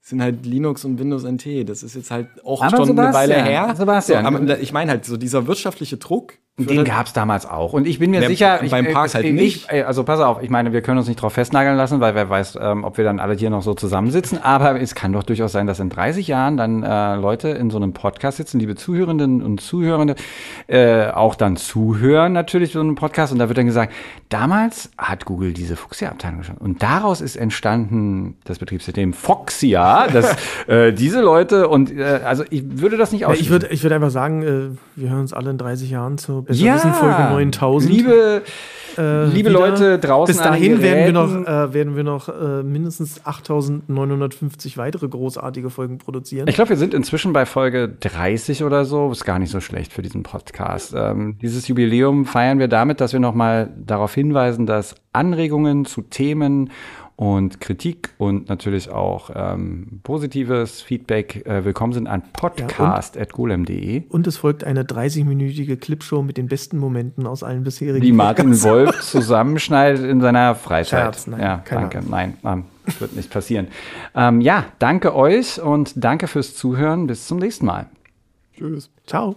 sind 0.00 0.20
halt 0.20 0.44
Linux 0.44 0.84
und 0.84 0.98
Windows 0.98 1.22
NT. 1.24 1.68
Das 1.68 1.82
ist 1.82 1.94
jetzt 1.94 2.10
halt 2.10 2.28
auch 2.44 2.60
aber 2.60 2.76
schon 2.76 2.86
Sebastian, 2.86 3.14
eine 3.14 3.14
Weile 3.14 3.44
her. 3.44 3.74
Sebastian. 3.76 4.24
So, 4.24 4.40
aber 4.40 4.58
ich 4.58 4.72
meine 4.72 4.90
halt, 4.90 5.04
so 5.04 5.16
dieser 5.16 5.46
wirtschaftliche 5.46 5.96
Druck 5.96 6.34
den 6.58 6.84
gab 6.84 7.06
es 7.06 7.14
damals 7.14 7.46
auch. 7.46 7.72
Und 7.72 7.86
ich 7.86 7.98
bin 7.98 8.10
mir 8.10 8.20
der, 8.20 8.28
sicher. 8.28 8.60
Beim 8.70 8.84
ich, 8.84 8.92
Parks 8.92 9.14
halt 9.14 9.24
ich, 9.24 9.32
nicht. 9.32 9.72
also 9.72 10.04
pass 10.04 10.20
auf, 10.20 10.42
ich 10.42 10.50
meine, 10.50 10.74
wir 10.74 10.82
können 10.82 10.98
uns 10.98 11.08
nicht 11.08 11.20
drauf 11.20 11.32
festnageln 11.32 11.78
lassen, 11.78 12.00
weil 12.00 12.14
wer 12.14 12.28
weiß, 12.28 12.58
ähm, 12.60 12.84
ob 12.84 12.98
wir 12.98 13.04
dann 13.04 13.20
alle 13.20 13.34
hier 13.34 13.48
noch 13.48 13.62
so 13.62 13.72
zusammensitzen. 13.72 14.36
Aber 14.36 14.78
es 14.78 14.94
kann 14.94 15.14
doch 15.14 15.22
durchaus 15.22 15.52
sein, 15.52 15.66
dass 15.66 15.80
in 15.80 15.88
30 15.88 16.28
Jahren 16.28 16.58
dann 16.58 16.82
äh, 16.82 17.16
Leute 17.16 17.48
in 17.48 17.70
so 17.70 17.78
einem 17.78 17.94
Podcast 17.94 18.36
sitzen, 18.36 18.60
liebe 18.60 18.74
Zuhörenden 18.74 19.40
und 19.40 19.62
Zuhörende, 19.62 20.14
äh, 20.66 21.06
auch 21.06 21.36
dann 21.36 21.56
zuhören 21.56 22.34
natürlich 22.34 22.72
so 22.72 22.80
einem 22.80 22.96
Podcast. 22.96 23.32
Und 23.32 23.38
da 23.38 23.48
wird 23.48 23.56
dann 23.56 23.64
gesagt, 23.66 23.94
damals 24.28 24.90
hat 24.98 25.24
Google 25.24 25.54
diese 25.54 25.76
Fuchsia-Abteilung 25.76 26.40
geschaffen. 26.40 26.60
Und 26.60 26.82
daraus 26.82 27.22
ist 27.22 27.36
entstanden 27.36 28.36
das 28.44 28.58
Betriebssystem 28.58 29.14
Foxia, 29.14 30.06
dass 30.08 30.36
äh, 30.66 30.92
diese 30.92 31.22
Leute 31.22 31.68
und 31.68 31.96
äh, 31.96 32.20
also 32.24 32.44
ich 32.50 32.62
würde 32.78 32.98
das 32.98 33.10
nicht 33.10 33.24
ausschließen. 33.24 33.46
Ich 33.46 33.50
würde 33.50 33.68
ich 33.68 33.82
würd 33.82 33.94
einfach 33.94 34.10
sagen, 34.10 34.42
äh, 34.42 35.00
wir 35.00 35.08
hören 35.08 35.20
uns 35.20 35.32
alle 35.32 35.50
in 35.50 35.56
30 35.56 35.88
Jahren 35.88 36.18
zu 36.18 36.41
Besser 36.44 36.64
ja, 36.64 36.74
wissen 36.76 36.94
Folge 36.94 37.22
9000. 37.22 37.92
Liebe, 37.92 38.42
äh, 38.98 39.24
liebe 39.26 39.50
Leute 39.50 39.98
draußen. 39.98 40.34
Bis 40.34 40.42
dahin 40.42 40.82
werden 40.82 41.04
wir 41.06 41.12
noch, 41.12 41.46
äh, 41.46 41.74
werden 41.74 41.96
wir 41.96 42.04
noch 42.04 42.28
äh, 42.28 42.62
mindestens 42.62 43.24
8950 43.24 44.76
weitere 44.76 45.08
großartige 45.08 45.70
Folgen 45.70 45.98
produzieren. 45.98 46.48
Ich 46.48 46.54
glaube, 46.54 46.70
wir 46.70 46.76
sind 46.76 46.94
inzwischen 46.94 47.32
bei 47.32 47.46
Folge 47.46 47.88
30 47.88 48.64
oder 48.64 48.84
so. 48.84 49.10
Ist 49.10 49.24
gar 49.24 49.38
nicht 49.38 49.50
so 49.50 49.60
schlecht 49.60 49.92
für 49.92 50.02
diesen 50.02 50.22
Podcast. 50.22 50.94
Ähm, 50.96 51.38
dieses 51.40 51.68
Jubiläum 51.68 52.26
feiern 52.26 52.58
wir 52.58 52.68
damit, 52.68 53.00
dass 53.00 53.12
wir 53.12 53.20
nochmal 53.20 53.70
darauf 53.76 54.14
hinweisen, 54.14 54.66
dass 54.66 54.94
Anregungen 55.12 55.84
zu 55.84 56.02
Themen 56.02 56.70
und 57.16 57.60
Kritik 57.60 58.10
und 58.18 58.48
natürlich 58.48 58.90
auch 58.90 59.30
ähm, 59.34 60.00
positives 60.02 60.80
Feedback 60.80 61.46
äh, 61.46 61.64
willkommen 61.64 61.92
sind 61.92 62.06
an 62.06 62.22
podcast.golem.de. 62.32 63.94
Ja, 63.94 64.00
und, 64.00 64.10
und, 64.10 64.26
es 64.26 64.38
folgt 64.38 64.64
eine 64.64 64.84
30-minütige 64.84 65.76
Clipshow 65.76 66.22
mit 66.22 66.36
den 66.36 66.48
besten 66.48 66.78
Momenten 66.78 67.26
aus 67.26 67.42
allen 67.42 67.64
bisherigen 67.64 68.04
Die 68.04 68.12
Martin 68.12 68.46
Podcasts. 68.46 68.64
Wolf 68.64 69.00
zusammenschneidet 69.02 70.04
in 70.04 70.20
seiner 70.20 70.54
Freizeit. 70.54 71.14
Scherz, 71.14 71.26
nein, 71.26 71.40
ja, 71.40 71.64
danke. 71.68 71.98
Ahnung. 71.98 72.10
Nein, 72.10 72.36
ähm, 72.44 72.64
wird 72.98 73.14
nicht 73.14 73.30
passieren. 73.30 73.68
Ähm, 74.14 74.40
ja, 74.40 74.66
danke 74.78 75.14
euch 75.14 75.60
und 75.60 75.92
danke 75.96 76.26
fürs 76.26 76.54
Zuhören. 76.54 77.06
Bis 77.06 77.26
zum 77.26 77.38
nächsten 77.38 77.66
Mal. 77.66 77.86
Tschüss. 78.56 78.90
Ciao. 79.06 79.36